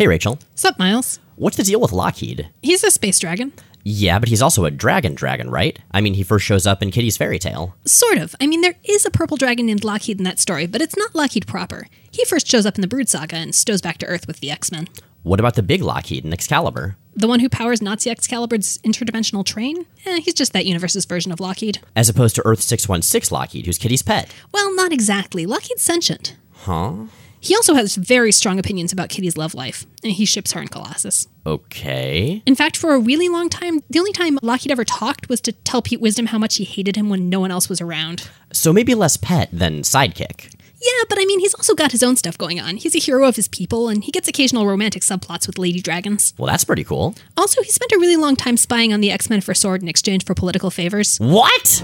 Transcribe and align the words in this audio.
Hey, 0.00 0.08
Rachel. 0.08 0.38
Sup, 0.54 0.78
Miles? 0.78 1.20
What's 1.36 1.58
the 1.58 1.62
deal 1.62 1.78
with 1.78 1.92
Lockheed? 1.92 2.48
He's 2.62 2.82
a 2.82 2.90
space 2.90 3.18
dragon. 3.18 3.52
Yeah, 3.84 4.18
but 4.18 4.30
he's 4.30 4.40
also 4.40 4.64
a 4.64 4.70
dragon 4.70 5.14
dragon, 5.14 5.50
right? 5.50 5.78
I 5.90 6.00
mean, 6.00 6.14
he 6.14 6.22
first 6.22 6.46
shows 6.46 6.66
up 6.66 6.82
in 6.82 6.90
Kitty's 6.90 7.18
fairy 7.18 7.38
tale. 7.38 7.74
Sort 7.84 8.16
of. 8.16 8.34
I 8.40 8.46
mean, 8.46 8.62
there 8.62 8.76
is 8.82 9.04
a 9.04 9.10
purple 9.10 9.36
dragon 9.36 9.66
named 9.66 9.84
Lockheed 9.84 10.16
in 10.16 10.24
that 10.24 10.38
story, 10.38 10.66
but 10.66 10.80
it's 10.80 10.96
not 10.96 11.14
Lockheed 11.14 11.46
proper. 11.46 11.86
He 12.10 12.24
first 12.24 12.46
shows 12.46 12.64
up 12.64 12.76
in 12.76 12.80
the 12.80 12.88
Brood 12.88 13.10
Saga 13.10 13.36
and 13.36 13.54
stows 13.54 13.82
back 13.82 13.98
to 13.98 14.06
Earth 14.06 14.26
with 14.26 14.40
the 14.40 14.50
X 14.50 14.72
Men. 14.72 14.88
What 15.22 15.38
about 15.38 15.54
the 15.54 15.62
big 15.62 15.82
Lockheed 15.82 16.24
in 16.24 16.32
Excalibur? 16.32 16.96
The 17.14 17.28
one 17.28 17.40
who 17.40 17.50
powers 17.50 17.82
Nazi 17.82 18.08
Excalibur's 18.08 18.78
interdimensional 18.78 19.44
train? 19.44 19.84
Eh, 20.06 20.20
he's 20.20 20.32
just 20.32 20.54
that 20.54 20.64
universe's 20.64 21.04
version 21.04 21.30
of 21.30 21.40
Lockheed. 21.40 21.78
As 21.94 22.08
opposed 22.08 22.36
to 22.36 22.46
Earth 22.46 22.62
616 22.62 23.36
Lockheed, 23.36 23.66
who's 23.66 23.76
Kitty's 23.76 24.02
pet. 24.02 24.34
Well, 24.50 24.74
not 24.74 24.94
exactly. 24.94 25.44
Lockheed's 25.44 25.82
sentient. 25.82 26.36
Huh? 26.52 26.94
He 27.40 27.54
also 27.56 27.74
has 27.74 27.96
very 27.96 28.32
strong 28.32 28.58
opinions 28.58 28.92
about 28.92 29.08
Kitty's 29.08 29.36
love 29.36 29.54
life, 29.54 29.86
and 30.04 30.12
he 30.12 30.26
ships 30.26 30.52
her 30.52 30.60
and 30.60 30.70
Colossus. 30.70 31.26
Okay. 31.46 32.42
In 32.44 32.54
fact, 32.54 32.76
for 32.76 32.94
a 32.94 32.98
really 32.98 33.30
long 33.30 33.48
time, 33.48 33.80
the 33.88 33.98
only 33.98 34.12
time 34.12 34.38
Lockheed 34.42 34.70
ever 34.70 34.84
talked 34.84 35.28
was 35.30 35.40
to 35.42 35.52
tell 35.52 35.80
Pete 35.80 36.00
Wisdom 36.00 36.26
how 36.26 36.38
much 36.38 36.56
he 36.56 36.64
hated 36.64 36.96
him 36.96 37.08
when 37.08 37.30
no 37.30 37.40
one 37.40 37.50
else 37.50 37.68
was 37.68 37.80
around. 37.80 38.28
So 38.52 38.72
maybe 38.72 38.94
less 38.94 39.16
pet 39.16 39.48
than 39.50 39.80
sidekick. 39.80 40.54
Yeah, 40.82 41.04
but 41.08 41.18
I 41.18 41.24
mean, 41.26 41.40
he's 41.40 41.54
also 41.54 41.74
got 41.74 41.92
his 41.92 42.02
own 42.02 42.16
stuff 42.16 42.38
going 42.38 42.58
on. 42.58 42.76
He's 42.76 42.94
a 42.94 42.98
hero 42.98 43.26
of 43.26 43.36
his 43.36 43.48
people, 43.48 43.88
and 43.88 44.02
he 44.04 44.12
gets 44.12 44.28
occasional 44.28 44.66
romantic 44.66 45.02
subplots 45.02 45.46
with 45.46 45.58
lady 45.58 45.80
dragons. 45.80 46.32
Well, 46.38 46.46
that's 46.46 46.64
pretty 46.64 46.84
cool. 46.84 47.14
Also, 47.36 47.62
he 47.62 47.70
spent 47.70 47.92
a 47.92 47.98
really 47.98 48.16
long 48.16 48.36
time 48.36 48.56
spying 48.56 48.92
on 48.92 49.00
the 49.00 49.10
X 49.10 49.28
Men 49.28 49.40
for 49.40 49.54
Sword 49.54 49.82
in 49.82 49.88
exchange 49.88 50.24
for 50.24 50.34
political 50.34 50.70
favors. 50.70 51.18
What? 51.18 51.82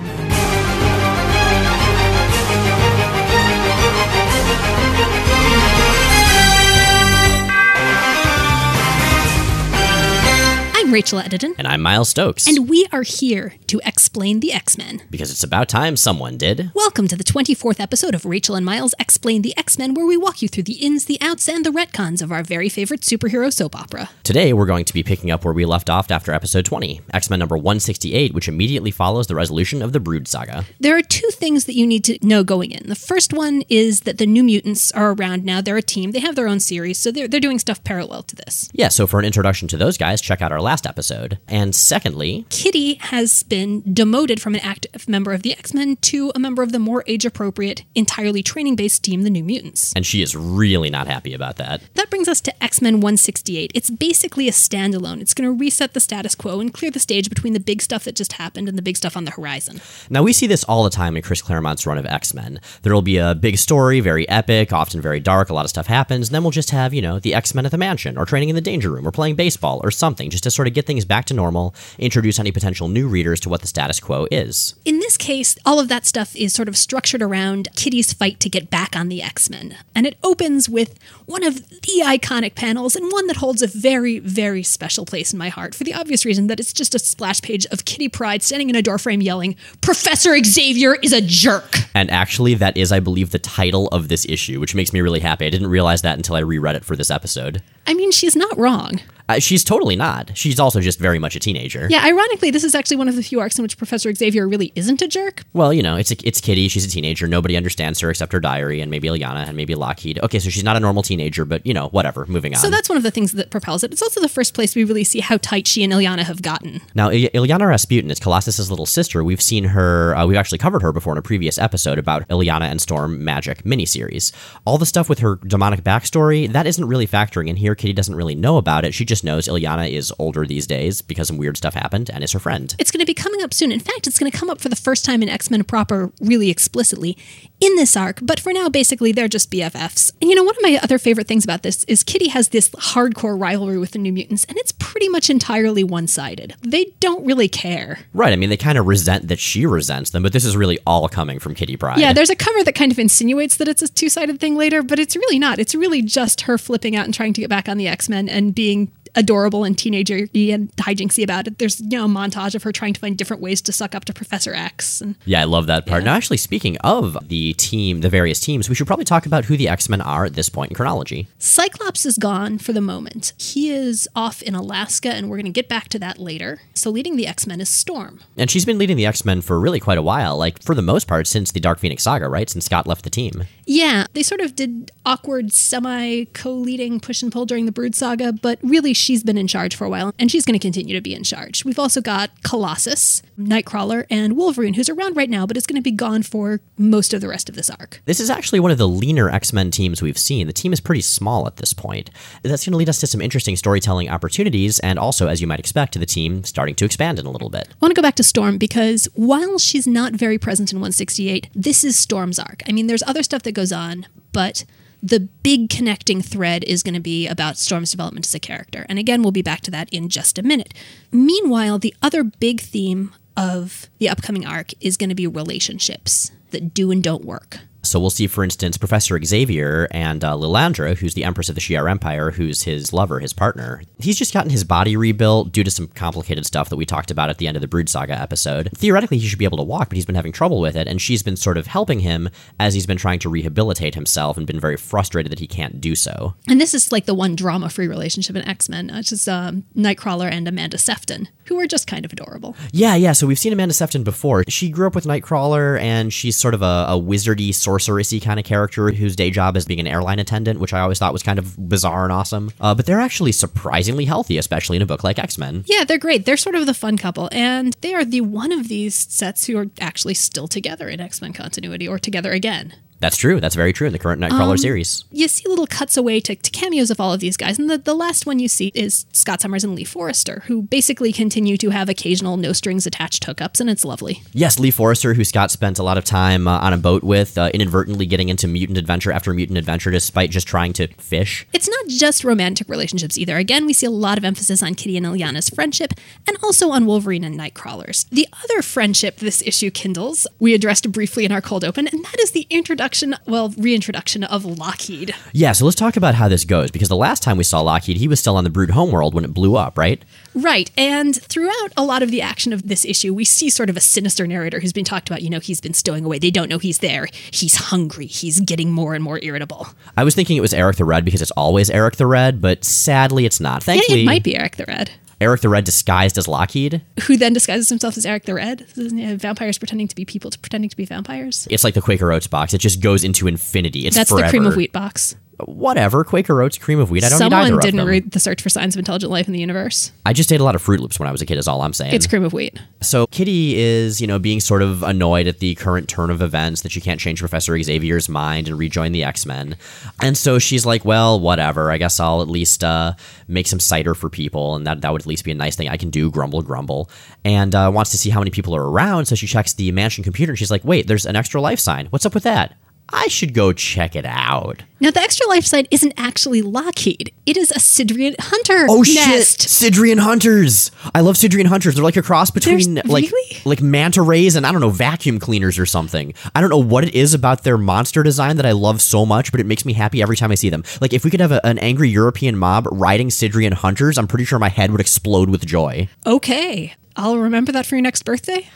I'm 10.86 10.92
Rachel 10.92 11.18
Edidin, 11.18 11.56
And 11.58 11.66
I'm 11.66 11.82
Miles 11.82 12.10
Stokes. 12.10 12.46
and 12.46 12.68
we 12.68 12.86
are 12.92 13.02
here 13.02 13.54
to 13.66 13.80
explain 13.84 14.38
the 14.38 14.52
X 14.52 14.78
Men. 14.78 15.02
because 15.10 15.32
it's 15.32 15.42
about 15.42 15.68
time 15.68 15.96
someone 15.96 16.36
did. 16.36 16.70
Welcome 16.76 17.08
to 17.08 17.16
the 17.16 17.24
24th 17.24 17.80
episode 17.80 18.14
of 18.14 18.24
Rachel 18.24 18.54
and 18.54 18.64
Miles 18.64 18.94
Explain 19.00 19.42
the 19.42 19.52
X 19.58 19.78
Men, 19.78 19.94
where 19.94 20.06
we 20.06 20.16
walk 20.16 20.42
you 20.42 20.48
through 20.48 20.62
the 20.62 20.74
ins, 20.74 21.06
the 21.06 21.18
outs, 21.20 21.48
and 21.48 21.66
the 21.66 21.70
retcons 21.70 22.22
of 22.22 22.30
our 22.30 22.44
very 22.44 22.68
favorite 22.68 23.00
superhero 23.00 23.52
soap 23.52 23.74
opera. 23.74 24.10
Today, 24.22 24.52
we're 24.52 24.64
going 24.64 24.84
to 24.84 24.94
be 24.94 25.02
picking 25.02 25.28
up 25.28 25.44
where 25.44 25.52
we 25.52 25.64
left 25.64 25.90
off 25.90 26.08
after 26.12 26.30
episode 26.30 26.64
20, 26.64 27.00
X 27.12 27.30
Men 27.30 27.40
number 27.40 27.56
168, 27.56 28.32
which 28.32 28.46
immediately 28.46 28.92
follows 28.92 29.26
the 29.26 29.34
resolution 29.34 29.82
of 29.82 29.92
the 29.92 29.98
Brood 29.98 30.28
saga. 30.28 30.66
There 30.78 30.96
are 30.96 31.02
two 31.02 31.30
things 31.32 31.64
that 31.64 31.74
you 31.74 31.84
need 31.84 32.04
to 32.04 32.16
know 32.24 32.44
going 32.44 32.70
in. 32.70 32.88
The 32.88 32.94
first 32.94 33.32
one 33.32 33.64
is 33.68 34.02
that 34.02 34.18
the 34.18 34.26
New 34.26 34.44
Mutants 34.44 34.92
are 34.92 35.10
around 35.14 35.44
now. 35.44 35.60
They're 35.60 35.76
a 35.76 35.82
team, 35.82 36.12
they 36.12 36.20
have 36.20 36.36
their 36.36 36.46
own 36.46 36.60
series, 36.60 36.96
so 36.96 37.10
they're, 37.10 37.26
they're 37.26 37.40
doing 37.40 37.58
stuff 37.58 37.82
parallel 37.82 38.22
to 38.22 38.36
this. 38.36 38.70
Yeah, 38.72 38.86
so 38.86 39.08
for 39.08 39.18
an 39.18 39.24
introduction 39.24 39.66
to 39.66 39.76
those 39.76 39.98
guys, 39.98 40.20
check 40.20 40.40
out 40.40 40.52
our 40.52 40.60
last 40.60 40.75
episode. 40.84 41.38
And 41.48 41.74
secondly, 41.74 42.44
Kitty 42.50 42.94
has 42.94 43.44
been 43.44 43.82
demoted 43.94 44.42
from 44.42 44.54
an 44.54 44.60
active 44.60 45.08
member 45.08 45.32
of 45.32 45.42
the 45.42 45.52
X 45.52 45.72
Men 45.72 45.96
to 46.02 46.32
a 46.34 46.38
member 46.38 46.62
of 46.62 46.72
the 46.72 46.78
more 46.78 47.04
age 47.06 47.24
appropriate, 47.24 47.84
entirely 47.94 48.42
training 48.42 48.74
based 48.76 49.04
team, 49.04 49.22
the 49.22 49.30
New 49.30 49.44
Mutants. 49.44 49.92
and 49.94 50.04
she 50.04 50.22
is 50.22 50.34
really 50.34 50.90
not 50.90 51.06
happy 51.06 51.32
about 51.32 51.56
that. 51.56 51.80
That 51.94 52.10
brings 52.10 52.26
us 52.28 52.40
to 52.42 52.62
X 52.62 52.82
Men 52.82 52.94
168. 52.96 53.70
It's 53.74 53.90
basically 53.90 54.48
a 54.48 54.52
standalone. 54.52 55.20
It's 55.20 55.34
going 55.34 55.48
to 55.48 55.56
reset 55.58 55.94
the 55.94 56.00
status 56.00 56.34
quo 56.34 56.60
and 56.60 56.74
clear 56.74 56.90
the 56.90 56.98
stage 56.98 57.28
between 57.28 57.52
the 57.52 57.60
big 57.60 57.80
stuff 57.80 58.04
that 58.04 58.16
just 58.16 58.32
happened 58.34 58.68
and 58.68 58.76
the 58.76 58.82
big 58.82 58.96
stuff 58.96 59.16
on 59.16 59.24
the 59.24 59.30
horizon. 59.30 59.80
Now, 60.10 60.22
we 60.22 60.32
see 60.32 60.46
this 60.48 60.64
all 60.64 60.82
the 60.82 60.90
time 60.90 61.16
in 61.16 61.22
Chris 61.22 61.40
Claremont's 61.42 61.86
run 61.86 61.98
of 61.98 62.06
X 62.06 62.34
Men. 62.34 62.60
There 62.82 62.92
will 62.92 63.02
be 63.02 63.18
a 63.18 63.34
big 63.34 63.58
story, 63.58 64.00
very 64.00 64.28
epic, 64.28 64.72
often 64.72 65.00
very 65.00 65.20
dark, 65.20 65.50
a 65.50 65.54
lot 65.54 65.64
of 65.64 65.70
stuff 65.70 65.86
happens, 65.86 66.28
and 66.28 66.34
then 66.34 66.42
we'll 66.42 66.50
just 66.50 66.70
have, 66.70 66.92
you 66.92 67.02
know, 67.02 67.20
the 67.20 67.34
X 67.34 67.54
Men 67.54 67.64
at 67.64 67.70
the 67.70 67.78
mansion, 67.78 68.18
or 68.18 68.24
training 68.26 68.48
in 68.48 68.54
the 68.54 68.60
danger 68.60 68.90
room, 68.90 69.06
or 69.06 69.12
playing 69.12 69.36
baseball, 69.36 69.80
or 69.84 69.90
something, 69.90 70.30
just 70.30 70.42
to 70.44 70.50
sort 70.50 70.65
of 70.66 70.74
get 70.74 70.86
things 70.86 71.04
back 71.04 71.24
to 71.26 71.34
normal, 71.34 71.74
introduce 71.98 72.38
any 72.38 72.52
potential 72.52 72.88
new 72.88 73.08
readers 73.08 73.40
to 73.40 73.48
what 73.48 73.60
the 73.60 73.66
status 73.66 74.00
quo 74.00 74.26
is. 74.30 74.74
In 74.84 74.98
this 74.98 75.16
case, 75.16 75.56
all 75.64 75.78
of 75.78 75.88
that 75.88 76.06
stuff 76.06 76.34
is 76.36 76.52
sort 76.52 76.68
of 76.68 76.76
structured 76.76 77.22
around 77.22 77.68
Kitty's 77.74 78.12
fight 78.12 78.40
to 78.40 78.48
get 78.48 78.70
back 78.70 78.96
on 78.96 79.08
the 79.08 79.22
X 79.22 79.50
Men. 79.50 79.76
And 79.94 80.06
it 80.06 80.16
opens 80.22 80.68
with 80.68 80.98
one 81.26 81.42
of 81.42 81.68
the 81.68 82.02
iconic 82.04 82.54
panels 82.54 82.96
and 82.96 83.10
one 83.10 83.26
that 83.26 83.36
holds 83.36 83.62
a 83.62 83.66
very, 83.66 84.18
very 84.18 84.62
special 84.62 85.04
place 85.04 85.32
in 85.32 85.38
my 85.38 85.48
heart 85.48 85.74
for 85.74 85.84
the 85.84 85.94
obvious 85.94 86.24
reason 86.24 86.46
that 86.46 86.60
it's 86.60 86.72
just 86.72 86.94
a 86.94 86.98
splash 86.98 87.40
page 87.42 87.66
of 87.66 87.84
Kitty 87.84 88.08
Pryde 88.08 88.42
standing 88.42 88.70
in 88.70 88.76
a 88.76 88.82
doorframe 88.82 89.22
yelling, 89.22 89.56
Professor 89.80 90.36
Xavier 90.42 90.94
is 90.96 91.12
a 91.12 91.20
jerk. 91.20 91.74
And 91.94 92.10
actually, 92.10 92.54
that 92.54 92.76
is, 92.76 92.92
I 92.92 93.00
believe, 93.00 93.30
the 93.30 93.38
title 93.38 93.88
of 93.88 94.08
this 94.08 94.26
issue, 94.28 94.60
which 94.60 94.74
makes 94.74 94.92
me 94.92 95.00
really 95.00 95.20
happy. 95.20 95.46
I 95.46 95.50
didn't 95.50 95.68
realize 95.68 96.02
that 96.02 96.16
until 96.16 96.36
I 96.36 96.40
reread 96.40 96.76
it 96.76 96.84
for 96.84 96.96
this 96.96 97.10
episode. 97.10 97.62
I 97.86 97.94
mean, 97.94 98.10
she's 98.12 98.36
not 98.36 98.56
wrong. 98.58 99.00
Uh, 99.28 99.40
she's 99.40 99.64
totally 99.64 99.96
not. 99.96 100.30
She's 100.36 100.60
also 100.60 100.80
just 100.80 101.00
very 101.00 101.18
much 101.18 101.34
a 101.34 101.40
teenager. 101.40 101.88
Yeah, 101.90 102.04
ironically, 102.04 102.52
this 102.52 102.62
is 102.62 102.76
actually 102.76 102.98
one 102.98 103.08
of 103.08 103.16
the 103.16 103.24
few 103.24 103.40
arcs 103.40 103.58
in 103.58 103.62
which 103.62 103.76
Professor 103.76 104.14
Xavier 104.14 104.46
really 104.46 104.70
isn't 104.76 105.02
a 105.02 105.08
jerk. 105.08 105.42
Well, 105.52 105.72
you 105.72 105.82
know, 105.82 105.96
it's 105.96 106.12
a, 106.12 106.16
it's 106.24 106.40
Kitty. 106.40 106.68
She's 106.68 106.84
a 106.84 106.88
teenager. 106.88 107.26
Nobody 107.26 107.56
understands 107.56 107.98
her 108.00 108.10
except 108.10 108.32
her 108.32 108.38
diary, 108.38 108.80
and 108.80 108.88
maybe 108.88 109.08
Illyana, 109.08 109.48
and 109.48 109.56
maybe 109.56 109.74
Lockheed. 109.74 110.20
Okay, 110.22 110.38
so 110.38 110.48
she's 110.48 110.62
not 110.62 110.76
a 110.76 110.80
normal 110.80 111.02
teenager, 111.02 111.44
but 111.44 111.66
you 111.66 111.74
know, 111.74 111.88
whatever. 111.88 112.24
Moving 112.26 112.54
on. 112.54 112.60
So 112.60 112.70
that's 112.70 112.88
one 112.88 112.96
of 112.96 113.02
the 113.02 113.10
things 113.10 113.32
that 113.32 113.50
propels 113.50 113.82
it. 113.82 113.90
It's 113.90 114.00
also 114.02 114.20
the 114.20 114.28
first 114.28 114.54
place 114.54 114.76
we 114.76 114.84
really 114.84 115.02
see 115.02 115.18
how 115.18 115.38
tight 115.38 115.66
she 115.66 115.82
and 115.82 115.92
Illyana 115.92 116.20
have 116.22 116.40
gotten. 116.40 116.80
Now, 116.94 117.10
Il- 117.10 117.30
Illyana 117.30 117.66
Rasputin 117.68 118.12
is 118.12 118.20
Colossus's 118.20 118.70
little 118.70 118.86
sister. 118.86 119.24
We've 119.24 119.42
seen 119.42 119.64
her, 119.64 120.14
uh, 120.14 120.24
we've 120.26 120.38
actually 120.38 120.58
covered 120.58 120.82
her 120.82 120.92
before 120.92 121.12
in 121.14 121.18
a 121.18 121.22
previous 121.22 121.58
episode 121.58 121.98
about 121.98 122.28
Illyana 122.28 122.70
and 122.70 122.80
Storm 122.80 123.18
Magik 123.20 123.62
miniseries. 123.64 124.30
All 124.64 124.78
the 124.78 124.86
stuff 124.86 125.08
with 125.08 125.18
her 125.18 125.34
demonic 125.44 125.82
backstory, 125.82 126.48
that 126.52 126.68
isn't 126.68 126.84
really 126.86 127.08
factoring 127.08 127.48
in 127.48 127.56
here. 127.56 127.74
Kitty 127.76 127.92
doesn't 127.92 128.14
really 128.14 128.34
know 128.34 128.56
about 128.56 128.84
it. 128.84 128.94
She 128.94 129.04
just 129.04 129.24
knows 129.24 129.48
Illyana 129.48 129.90
is 129.90 130.12
older 130.18 130.46
these 130.46 130.66
days 130.66 131.02
because 131.02 131.28
some 131.28 131.38
weird 131.38 131.56
stuff 131.56 131.74
happened 131.74 132.10
and 132.10 132.22
is 132.24 132.32
her 132.32 132.38
friend. 132.38 132.74
It's 132.78 132.90
going 132.90 133.00
to 133.00 133.06
be 133.06 133.14
coming 133.14 133.42
up 133.42 133.54
soon. 133.54 133.72
In 133.72 133.80
fact, 133.80 134.06
it's 134.06 134.18
going 134.18 134.30
to 134.30 134.36
come 134.36 134.50
up 134.50 134.60
for 134.60 134.68
the 134.68 134.76
first 134.76 135.04
time 135.04 135.22
in 135.22 135.28
X 135.28 135.50
Men 135.50 135.64
proper, 135.64 136.12
really 136.20 136.50
explicitly, 136.50 137.16
in 137.60 137.74
this 137.76 137.96
arc. 137.96 138.18
But 138.22 138.40
for 138.40 138.52
now, 138.52 138.68
basically, 138.68 139.12
they're 139.12 139.28
just 139.28 139.50
BFFs. 139.50 140.12
And 140.20 140.30
you 140.30 140.36
know, 140.36 140.44
one 140.44 140.56
of 140.56 140.62
my 140.62 140.78
other 140.82 140.98
favorite 140.98 141.26
things 141.26 141.44
about 141.44 141.62
this 141.62 141.84
is 141.84 142.02
Kitty 142.02 142.28
has 142.28 142.48
this 142.50 142.68
hardcore 142.70 143.40
rivalry 143.40 143.78
with 143.78 143.92
the 143.92 143.98
New 143.98 144.12
Mutants, 144.12 144.44
and 144.44 144.58
it's 144.58 144.72
pretty 144.72 145.08
much 145.08 145.30
entirely 145.30 145.84
one 145.84 146.06
sided. 146.06 146.54
They 146.62 146.92
don't 147.00 147.24
really 147.24 147.48
care. 147.48 148.00
Right, 148.12 148.32
I 148.32 148.36
mean, 148.36 148.50
they 148.50 148.56
kind 148.56 148.78
of 148.78 148.86
resent 148.86 149.28
that 149.28 149.38
she 149.38 149.66
resents 149.66 150.10
them, 150.10 150.22
but 150.22 150.32
this 150.32 150.44
is 150.44 150.56
really 150.56 150.78
all 150.86 151.08
coming 151.08 151.38
from 151.38 151.54
Kitty 151.54 151.76
Pryde. 151.76 151.98
Yeah, 151.98 152.12
there's 152.12 152.30
a 152.30 152.36
cover 152.36 152.62
that 152.64 152.74
kind 152.74 152.92
of 152.92 152.98
insinuates 152.98 153.56
that 153.56 153.68
it's 153.68 153.82
a 153.82 153.88
two 153.88 154.08
sided 154.08 154.40
thing 154.40 154.56
later, 154.56 154.82
but 154.82 154.98
it's 154.98 155.16
really 155.16 155.38
not. 155.38 155.58
It's 155.58 155.74
really 155.74 156.02
just 156.02 156.42
her 156.42 156.58
flipping 156.58 156.96
out 156.96 157.04
and 157.04 157.14
trying 157.14 157.32
to 157.34 157.40
get 157.40 157.50
back 157.50 157.68
on 157.68 157.76
the 157.76 157.88
X 157.88 158.08
Men 158.08 158.28
and 158.28 158.54
being 158.54 158.92
adorable 159.16 159.64
and 159.64 159.76
teenager 159.76 160.28
and 160.34 160.70
hijinksy 160.76 161.24
about 161.24 161.46
it. 161.46 161.58
There's 161.58 161.80
you 161.80 161.88
know 161.88 162.04
a 162.04 162.08
montage 162.08 162.54
of 162.54 162.62
her 162.62 162.72
trying 162.72 162.92
to 162.94 163.00
find 163.00 163.16
different 163.16 163.42
ways 163.42 163.60
to 163.62 163.72
suck 163.72 163.94
up 163.94 164.04
to 164.04 164.12
Professor 164.12 164.54
X. 164.54 165.00
And 165.00 165.16
Yeah, 165.24 165.40
I 165.40 165.44
love 165.44 165.66
that 165.66 165.86
part. 165.86 166.04
Now, 166.04 166.14
actually, 166.14 166.36
speaking 166.36 166.76
of 166.78 167.16
the 167.28 167.54
team, 167.54 168.02
the 168.02 168.08
various 168.08 168.40
teams, 168.40 168.68
we 168.68 168.74
should 168.74 168.86
probably 168.86 169.04
talk 169.04 169.26
about 169.26 169.46
who 169.46 169.56
the 169.56 169.68
X 169.68 169.88
Men 169.88 170.00
are 170.00 170.24
at 170.24 170.34
this 170.34 170.48
point 170.48 170.70
in 170.70 170.76
chronology. 170.76 171.28
Cyclops 171.38 172.04
is 172.06 172.18
gone 172.18 172.58
for 172.58 172.72
the 172.72 172.80
moment. 172.80 173.32
He 173.38 173.70
is 173.70 174.08
off 174.14 174.42
in 174.42 174.54
Alaska, 174.54 175.08
and 175.08 175.28
we're 175.28 175.36
going 175.36 175.46
to 175.46 175.52
get 175.52 175.68
back 175.68 175.88
to 175.88 175.98
that 175.98 176.18
later. 176.18 176.60
So 176.74 176.90
leading 176.90 177.16
the 177.16 177.26
X 177.26 177.46
Men 177.46 177.60
is 177.60 177.68
Storm. 177.68 178.20
And 178.36 178.50
she's 178.50 178.64
been 178.64 178.78
leading 178.78 178.96
the 178.96 179.06
X 179.06 179.24
Men 179.24 179.40
for 179.40 179.58
really 179.58 179.80
quite 179.80 179.98
a 179.98 180.02
while, 180.02 180.36
like 180.36 180.62
for 180.62 180.74
the 180.74 180.82
most 180.82 181.08
part 181.08 181.26
since 181.26 181.52
the 181.52 181.60
Dark 181.60 181.78
Phoenix 181.78 182.02
saga, 182.02 182.28
right? 182.28 182.48
Since 182.48 182.66
Scott 182.66 182.86
left 182.86 183.04
the 183.04 183.10
team. 183.10 183.44
Yeah, 183.64 184.06
they 184.12 184.22
sort 184.22 184.40
of 184.40 184.54
did 184.54 184.92
awkward 185.04 185.52
semi 185.52 186.24
co-leading 186.26 187.00
push 187.00 187.22
and 187.22 187.32
pull 187.32 187.46
during 187.46 187.66
the 187.66 187.72
Brood 187.72 187.94
saga, 187.94 188.32
but 188.32 188.58
really 188.62 188.92
she's 189.06 189.22
been 189.22 189.38
in 189.38 189.46
charge 189.46 189.76
for 189.76 189.84
a 189.84 189.88
while, 189.88 190.12
and 190.18 190.30
she's 190.30 190.44
going 190.44 190.58
to 190.58 190.62
continue 190.62 190.94
to 190.94 191.00
be 191.00 191.14
in 191.14 191.22
charge. 191.22 191.64
We've 191.64 191.78
also 191.78 192.00
got 192.00 192.30
Colossus, 192.42 193.22
Nightcrawler, 193.38 194.04
and 194.10 194.36
Wolverine, 194.36 194.74
who's 194.74 194.90
around 194.90 195.16
right 195.16 195.30
now, 195.30 195.46
but 195.46 195.56
is 195.56 195.66
going 195.66 195.76
to 195.76 195.82
be 195.82 195.92
gone 195.92 196.22
for 196.22 196.60
most 196.76 197.14
of 197.14 197.20
the 197.20 197.28
rest 197.28 197.48
of 197.48 197.54
this 197.54 197.70
arc. 197.70 198.02
This 198.04 198.20
is 198.20 198.30
actually 198.30 198.60
one 198.60 198.72
of 198.72 198.78
the 198.78 198.88
leaner 198.88 199.30
X 199.30 199.52
Men 199.52 199.70
teams 199.70 200.02
we've 200.02 200.18
seen. 200.18 200.48
The 200.48 200.52
team 200.52 200.72
is 200.72 200.80
pretty 200.80 201.02
small 201.02 201.46
at 201.46 201.56
this 201.56 201.72
point. 201.72 202.10
That's 202.42 202.66
going 202.66 202.72
to 202.72 202.78
lead 202.78 202.88
us 202.88 203.00
to 203.00 203.06
some 203.06 203.22
interesting 203.22 203.56
storytelling 203.56 204.10
opportunities, 204.10 204.80
and 204.80 204.98
also, 204.98 205.28
as 205.28 205.40
you 205.40 205.46
might 205.46 205.60
expect, 205.60 205.92
to 205.92 205.98
the 205.98 206.06
team 206.06 206.42
starting 206.44 206.74
to 206.74 206.84
expand 206.84 207.18
in 207.18 207.26
a 207.26 207.30
little 207.30 207.50
bit. 207.50 207.68
I 207.70 207.74
want 207.80 207.94
to 207.94 208.00
go 208.00 208.02
back 208.02 208.16
to 208.16 208.24
Storm 208.24 208.58
because 208.58 209.08
while 209.14 209.58
she's 209.58 209.86
not 209.86 210.14
very 210.14 210.38
present 210.38 210.72
in 210.72 210.78
168, 210.78 211.48
this 211.54 211.84
is 211.84 211.96
Storm's 211.96 212.38
arc. 212.38 212.62
I 212.68 212.72
mean, 212.72 212.88
there's 212.88 213.04
other 213.04 213.22
stuff 213.22 213.42
that 213.42 213.52
goes 213.52 213.72
on, 213.72 214.06
but 214.32 214.64
the 215.02 215.20
big 215.42 215.70
connecting 215.70 216.22
thread 216.22 216.64
is 216.64 216.82
going 216.82 216.94
to 216.94 217.00
be 217.00 217.26
about 217.26 217.58
Storm's 217.58 217.90
development 217.90 218.26
as 218.26 218.34
a 218.34 218.40
character. 218.40 218.86
And 218.88 218.98
again, 218.98 219.22
we'll 219.22 219.32
be 219.32 219.42
back 219.42 219.60
to 219.62 219.70
that 219.70 219.88
in 219.92 220.08
just 220.08 220.38
a 220.38 220.42
minute. 220.42 220.74
Meanwhile, 221.12 221.78
the 221.78 221.94
other 222.02 222.24
big 222.24 222.60
theme 222.60 223.14
of 223.36 223.88
the 223.98 224.08
upcoming 224.08 224.46
arc 224.46 224.72
is 224.80 224.96
going 224.96 225.10
to 225.10 225.14
be 225.14 225.26
relationships 225.26 226.32
that 226.50 226.72
do 226.72 226.90
and 226.90 227.02
don't 227.02 227.24
work. 227.24 227.58
So 227.88 228.00
we'll 228.00 228.10
see, 228.10 228.26
for 228.26 228.44
instance, 228.44 228.76
Professor 228.76 229.22
Xavier 229.22 229.88
and 229.90 230.24
uh, 230.24 230.34
Lilandra, 230.34 230.96
who's 230.96 231.14
the 231.14 231.24
Empress 231.24 231.48
of 231.48 231.54
the 231.54 231.60
Shi'ar 231.60 231.90
Empire, 231.90 232.32
who's 232.32 232.62
his 232.62 232.92
lover, 232.92 233.20
his 233.20 233.32
partner. 233.32 233.82
He's 233.98 234.18
just 234.18 234.32
gotten 234.34 234.50
his 234.50 234.64
body 234.64 234.96
rebuilt 234.96 235.52
due 235.52 235.64
to 235.64 235.70
some 235.70 235.88
complicated 235.88 236.46
stuff 236.46 236.68
that 236.68 236.76
we 236.76 236.84
talked 236.84 237.10
about 237.10 237.30
at 237.30 237.38
the 237.38 237.46
end 237.48 237.56
of 237.56 237.60
the 237.60 237.68
Brood 237.68 237.88
Saga 237.88 238.14
episode. 238.20 238.70
Theoretically, 238.74 239.18
he 239.18 239.26
should 239.26 239.38
be 239.38 239.44
able 239.44 239.58
to 239.58 239.64
walk, 239.64 239.88
but 239.88 239.96
he's 239.96 240.06
been 240.06 240.14
having 240.14 240.32
trouble 240.32 240.60
with 240.60 240.76
it, 240.76 240.88
and 240.88 241.00
she's 241.00 241.22
been 241.22 241.36
sort 241.36 241.58
of 241.58 241.66
helping 241.66 242.00
him 242.00 242.28
as 242.58 242.74
he's 242.74 242.86
been 242.86 242.96
trying 242.96 243.18
to 243.20 243.28
rehabilitate 243.28 243.94
himself 243.94 244.36
and 244.36 244.46
been 244.46 244.60
very 244.60 244.76
frustrated 244.76 245.32
that 245.32 245.38
he 245.38 245.46
can't 245.46 245.80
do 245.80 245.94
so. 245.94 246.34
And 246.48 246.60
this 246.60 246.74
is 246.74 246.92
like 246.92 247.06
the 247.06 247.14
one 247.14 247.36
drama 247.36 247.68
free 247.68 247.88
relationship 247.88 248.36
in 248.36 248.46
X 248.46 248.68
Men, 248.68 248.90
which 248.94 249.12
is 249.12 249.28
um, 249.28 249.64
Nightcrawler 249.76 250.30
and 250.30 250.46
Amanda 250.48 250.78
Sefton, 250.78 251.28
who 251.44 251.58
are 251.60 251.66
just 251.66 251.86
kind 251.86 252.04
of 252.04 252.12
adorable. 252.12 252.56
Yeah, 252.72 252.94
yeah. 252.94 253.12
So 253.12 253.26
we've 253.26 253.38
seen 253.38 253.52
Amanda 253.52 253.74
Sefton 253.74 254.02
before. 254.02 254.44
She 254.48 254.70
grew 254.70 254.86
up 254.86 254.94
with 254.94 255.04
Nightcrawler, 255.04 255.78
and 255.80 256.12
she's 256.12 256.36
sort 256.36 256.54
of 256.54 256.62
a, 256.62 256.86
a 256.88 257.00
wizardy, 257.00 257.54
sorceressy 257.76 258.22
kind 258.22 258.38
of 258.38 258.46
character 258.46 258.90
whose 258.90 259.16
day 259.16 259.30
job 259.30 259.56
is 259.56 259.64
being 259.64 259.80
an 259.80 259.86
airline 259.86 260.18
attendant, 260.18 260.60
which 260.60 260.72
I 260.72 260.80
always 260.80 260.98
thought 260.98 261.12
was 261.12 261.22
kind 261.22 261.38
of 261.38 261.68
bizarre 261.68 262.04
and 262.04 262.12
awesome. 262.12 262.50
Uh, 262.60 262.74
but 262.74 262.86
they're 262.86 263.00
actually 263.00 263.32
surprisingly 263.32 264.04
healthy, 264.04 264.38
especially 264.38 264.76
in 264.76 264.82
a 264.82 264.86
book 264.86 265.04
like 265.04 265.18
X 265.18 265.38
Men. 265.38 265.64
Yeah, 265.66 265.84
they're 265.84 265.98
great. 265.98 266.24
They're 266.24 266.36
sort 266.36 266.54
of 266.54 266.66
the 266.66 266.74
fun 266.74 266.96
couple, 266.96 267.28
and 267.32 267.76
they 267.80 267.94
are 267.94 268.04
the 268.04 268.22
one 268.22 268.52
of 268.52 268.68
these 268.68 268.94
sets 268.94 269.46
who 269.46 269.58
are 269.58 269.66
actually 269.80 270.14
still 270.14 270.48
together 270.48 270.88
in 270.88 271.00
X 271.00 271.20
Men 271.20 271.32
continuity 271.32 271.86
or 271.86 271.98
together 271.98 272.32
again. 272.32 272.74
That's 273.00 273.16
true. 273.16 273.40
That's 273.40 273.54
very 273.54 273.72
true 273.72 273.86
in 273.86 273.92
the 273.92 273.98
current 273.98 274.20
Nightcrawler 274.22 274.52
Um, 274.52 274.58
series. 274.58 275.04
You 275.12 275.28
see 275.28 275.48
little 275.48 275.66
cuts 275.66 275.96
away 275.96 276.20
to, 276.20 276.34
to 276.34 276.50
cameos 276.50 276.90
of 276.90 276.98
all 277.00 277.12
of 277.12 277.20
these 277.20 277.36
guys, 277.36 277.58
and 277.58 277.68
the, 277.68 277.78
the 277.78 277.94
last 277.94 278.26
one 278.26 278.38
you 278.38 278.48
see 278.48 278.72
is 278.74 279.06
Scott 279.12 279.40
Summers 279.40 279.64
and 279.64 279.74
Lee 279.74 279.84
Forrester, 279.84 280.42
who 280.46 280.62
basically 280.62 281.12
continue 281.12 281.56
to 281.58 281.70
have 281.70 281.88
occasional 281.88 282.36
no 282.36 282.52
strings 282.52 282.86
attached 282.86 283.26
hookups, 283.26 283.60
and 283.60 283.68
it's 283.68 283.84
lovely. 283.84 284.22
Yes, 284.32 284.58
Lee 284.58 284.70
Forrester, 284.70 285.14
who 285.14 285.24
Scott 285.24 285.50
spent 285.50 285.78
a 285.78 285.82
lot 285.82 285.98
of 285.98 286.04
time 286.04 286.48
uh, 286.48 286.58
on 286.60 286.72
a 286.72 286.78
boat 286.78 287.04
with, 287.04 287.36
uh, 287.36 287.50
inadvertently 287.52 288.06
getting 288.06 288.28
into 288.28 288.48
mutant 288.48 288.78
adventure 288.78 289.12
after 289.12 289.32
mutant 289.34 289.58
adventure 289.58 289.90
despite 289.90 290.30
just 290.30 290.46
trying 290.46 290.72
to 290.74 290.86
fish. 290.94 291.46
It's 291.52 291.68
not 291.68 291.86
just 291.88 292.24
romantic 292.24 292.68
relationships 292.68 293.18
either. 293.18 293.36
Again, 293.36 293.66
we 293.66 293.72
see 293.72 293.86
a 293.86 293.90
lot 293.90 294.16
of 294.16 294.24
emphasis 294.24 294.62
on 294.62 294.74
Kitty 294.74 294.96
and 294.96 295.04
Illyana's 295.04 295.50
friendship, 295.50 295.92
and 296.26 296.36
also 296.42 296.70
on 296.70 296.86
Wolverine 296.86 297.24
and 297.24 297.38
Nightcrawlers. 297.38 298.08
The 298.08 298.26
other 298.44 298.62
friendship 298.62 299.16
this 299.16 299.42
issue 299.42 299.70
kindles, 299.70 300.26
we 300.38 300.54
addressed 300.54 300.90
briefly 300.90 301.24
in 301.24 301.32
our 301.32 301.40
cold 301.42 301.64
open, 301.64 301.86
and 301.88 302.02
that 302.04 302.20
is 302.20 302.30
the 302.30 302.46
introduction, 302.48 302.85
well, 303.26 303.50
reintroduction 303.56 304.24
of 304.24 304.44
Lockheed. 304.44 305.14
Yeah, 305.32 305.52
so 305.52 305.64
let's 305.64 305.76
talk 305.76 305.96
about 305.96 306.14
how 306.14 306.28
this 306.28 306.44
goes 306.44 306.70
because 306.70 306.88
the 306.88 306.96
last 306.96 307.22
time 307.22 307.36
we 307.36 307.44
saw 307.44 307.60
Lockheed, 307.60 307.96
he 307.96 308.08
was 308.08 308.20
still 308.20 308.36
on 308.36 308.44
the 308.44 308.50
Brood 308.50 308.70
homeworld 308.70 309.14
when 309.14 309.24
it 309.24 309.34
blew 309.34 309.56
up, 309.56 309.76
right? 309.76 310.02
Right. 310.34 310.70
And 310.76 311.16
throughout 311.16 311.72
a 311.76 311.84
lot 311.84 312.02
of 312.02 312.10
the 312.10 312.20
action 312.22 312.52
of 312.52 312.68
this 312.68 312.84
issue, 312.84 313.14
we 313.14 313.24
see 313.24 313.48
sort 313.48 313.70
of 313.70 313.76
a 313.76 313.80
sinister 313.80 314.26
narrator 314.26 314.60
who's 314.60 314.72
been 314.72 314.84
talked 314.84 315.08
about. 315.08 315.22
You 315.22 315.30
know, 315.30 315.40
he's 315.40 315.60
been 315.60 315.74
stowing 315.74 316.04
away. 316.04 316.18
They 316.18 316.30
don't 316.30 316.48
know 316.48 316.58
he's 316.58 316.78
there. 316.78 317.08
He's 317.30 317.56
hungry. 317.56 318.06
He's 318.06 318.40
getting 318.40 318.70
more 318.70 318.94
and 318.94 319.02
more 319.02 319.18
irritable. 319.22 319.68
I 319.96 320.04
was 320.04 320.14
thinking 320.14 320.36
it 320.36 320.42
was 320.42 320.54
Eric 320.54 320.76
the 320.76 320.84
Red 320.84 321.04
because 321.04 321.22
it's 321.22 321.30
always 321.32 321.70
Eric 321.70 321.96
the 321.96 322.06
Red, 322.06 322.40
but 322.40 322.64
sadly 322.64 323.24
it's 323.24 323.40
not. 323.40 323.62
Yeah, 323.62 323.74
Thankfully, 323.74 324.02
it 324.02 324.06
might 324.06 324.22
be 324.22 324.36
Eric 324.36 324.56
the 324.56 324.66
Red, 324.66 324.90
Eric 325.20 325.40
the 325.40 325.48
Red 325.48 325.64
disguised 325.64 326.18
as 326.18 326.28
Lockheed. 326.28 326.82
who 327.06 327.16
then 327.16 327.32
disguises 327.32 327.68
himself 327.68 327.96
as 327.96 328.04
Eric 328.04 328.24
the 328.24 328.34
Red. 328.34 328.66
Vampires 328.76 329.58
pretending 329.58 329.88
to 329.88 329.94
be 329.94 330.04
people 330.04 330.30
to 330.30 330.38
pretending 330.38 330.68
to 330.70 330.76
be 330.76 330.84
vampires? 330.84 331.48
It's 331.50 331.64
like 331.64 331.74
the 331.74 331.80
Quaker 331.80 332.12
Oats 332.12 332.26
box. 332.26 332.52
It 332.52 332.58
just 332.58 332.80
goes 332.80 333.02
into 333.04 333.26
infinity. 333.26 333.86
It's 333.86 333.96
That's 333.96 334.10
forever. 334.10 334.26
the 334.26 334.30
cream 334.30 334.46
of 334.46 334.56
wheat 334.56 334.72
box. 334.72 335.16
Whatever. 335.44 336.02
Quaker 336.02 336.40
Oats, 336.40 336.56
cream 336.56 336.78
of 336.80 336.90
wheat. 336.90 337.04
I 337.04 337.08
don't 337.10 337.18
need 337.18 337.24
Someone 337.24 337.42
either 337.42 337.60
didn't 337.60 337.80
of 337.80 337.84
them. 337.86 337.90
read 337.90 338.10
The 338.10 338.20
Search 338.20 338.40
for 338.40 338.48
Signs 338.48 338.74
of 338.74 338.78
Intelligent 338.78 339.12
Life 339.12 339.26
in 339.26 339.34
the 339.34 339.40
Universe. 339.40 339.92
I 340.06 340.12
just 340.14 340.32
ate 340.32 340.40
a 340.40 340.44
lot 340.44 340.54
of 340.54 340.62
Froot 340.64 340.78
Loops 340.78 340.98
when 340.98 341.08
I 341.08 341.12
was 341.12 341.20
a 341.20 341.26
kid. 341.26 341.36
Is 341.36 341.46
all 341.46 341.60
I'm 341.60 341.74
saying. 341.74 341.92
It's 341.94 342.06
cream 342.06 342.24
of 342.24 342.32
wheat. 342.32 342.58
So 342.80 343.06
Kitty 343.08 343.56
is, 343.56 344.00
you 344.00 344.06
know, 344.06 344.18
being 344.18 344.40
sort 344.40 344.62
of 344.62 344.82
annoyed 344.82 345.26
at 345.26 345.40
the 345.40 345.54
current 345.56 345.88
turn 345.88 346.10
of 346.10 346.22
events 346.22 346.62
that 346.62 346.72
she 346.72 346.80
can't 346.80 346.98
change 346.98 347.20
Professor 347.20 347.60
Xavier's 347.62 348.08
mind 348.08 348.48
and 348.48 348.58
rejoin 348.58 348.92
the 348.92 349.04
X-Men. 349.04 349.56
And 350.00 350.16
so 350.16 350.38
she's 350.38 350.64
like, 350.64 350.84
well, 350.84 351.20
whatever. 351.20 351.70
I 351.70 351.76
guess 351.76 352.00
I'll 352.00 352.22
at 352.22 352.28
least 352.28 352.64
uh, 352.64 352.94
make 353.28 353.46
some 353.46 353.60
cider 353.60 353.94
for 353.94 354.08
people, 354.08 354.54
and 354.56 354.66
that 354.66 354.80
that 354.80 354.92
would 354.92 355.02
at 355.02 355.06
least 355.06 355.24
be 355.24 355.32
a 355.32 355.34
nice 355.34 355.54
thing 355.56 355.68
I 355.68 355.76
can 355.76 355.90
do. 355.90 356.10
Grumble, 356.10 356.40
grumble, 356.42 356.90
and 357.24 357.54
uh, 357.54 357.70
wants 357.74 357.90
to 357.90 357.98
see 357.98 358.08
how 358.10 358.20
many 358.20 358.30
people 358.30 358.56
are 358.56 358.64
around. 358.70 359.04
So 359.06 359.14
she 359.14 359.26
checks 359.26 359.52
the 359.52 359.70
mansion 359.72 360.02
computer, 360.02 360.32
and 360.32 360.38
she's 360.38 360.50
like, 360.50 360.64
wait, 360.64 360.86
there's 360.86 361.04
an 361.04 361.16
extra 361.16 361.40
life 361.42 361.58
sign. 361.58 361.86
What's 361.86 362.06
up 362.06 362.14
with 362.14 362.22
that? 362.22 362.54
I 362.90 363.08
should 363.08 363.34
go 363.34 363.52
check 363.52 363.96
it 363.96 364.04
out. 364.06 364.62
Now, 364.78 364.90
the 364.90 365.00
extra 365.00 365.26
life 365.26 365.44
site 365.44 365.66
isn't 365.70 365.94
actually 365.96 366.40
Lockheed. 366.42 367.12
It 367.24 367.36
is 367.36 367.50
a 367.50 367.54
Sidrian 367.58 368.14
Hunter 368.20 368.66
Oh 368.68 368.82
nest. 368.82 369.40
shit! 369.48 369.72
Sidrian 369.72 369.98
hunters. 369.98 370.70
I 370.94 371.00
love 371.00 371.16
Sidrian 371.16 371.46
hunters. 371.46 371.74
They're 371.74 371.82
like 371.84 371.96
a 371.96 372.02
cross 372.02 372.30
between 372.30 372.74
There's- 372.74 372.88
like 372.90 373.10
really? 373.10 373.36
like 373.44 373.60
manta 373.60 374.02
rays 374.02 374.36
and 374.36 374.46
I 374.46 374.52
don't 374.52 374.60
know 374.60 374.70
vacuum 374.70 375.18
cleaners 375.18 375.58
or 375.58 375.66
something. 375.66 376.14
I 376.34 376.40
don't 376.40 376.50
know 376.50 376.58
what 376.62 376.84
it 376.84 376.94
is 376.94 377.12
about 377.14 377.42
their 377.42 377.58
monster 377.58 378.02
design 378.02 378.36
that 378.36 378.46
I 378.46 378.52
love 378.52 378.80
so 378.80 379.04
much, 379.04 379.30
but 379.32 379.40
it 379.40 379.46
makes 379.46 379.64
me 379.64 379.72
happy 379.72 380.00
every 380.02 380.16
time 380.16 380.30
I 380.30 380.34
see 380.36 380.50
them. 380.50 380.62
Like 380.80 380.92
if 380.92 381.04
we 381.04 381.10
could 381.10 381.20
have 381.20 381.32
a, 381.32 381.44
an 381.44 381.58
angry 381.58 381.88
European 381.88 382.36
mob 382.36 382.68
riding 382.70 383.08
Sidrian 383.08 383.54
hunters, 383.54 383.98
I'm 383.98 384.06
pretty 384.06 384.26
sure 384.26 384.38
my 384.38 384.48
head 384.50 384.70
would 384.70 384.80
explode 384.80 385.28
with 385.30 385.44
joy. 385.44 385.88
Okay. 386.06 386.74
I'll 386.96 387.18
remember 387.18 387.50
that 387.52 387.66
for 387.66 387.74
your 387.76 387.82
next 387.82 388.02
birthday. 388.04 388.46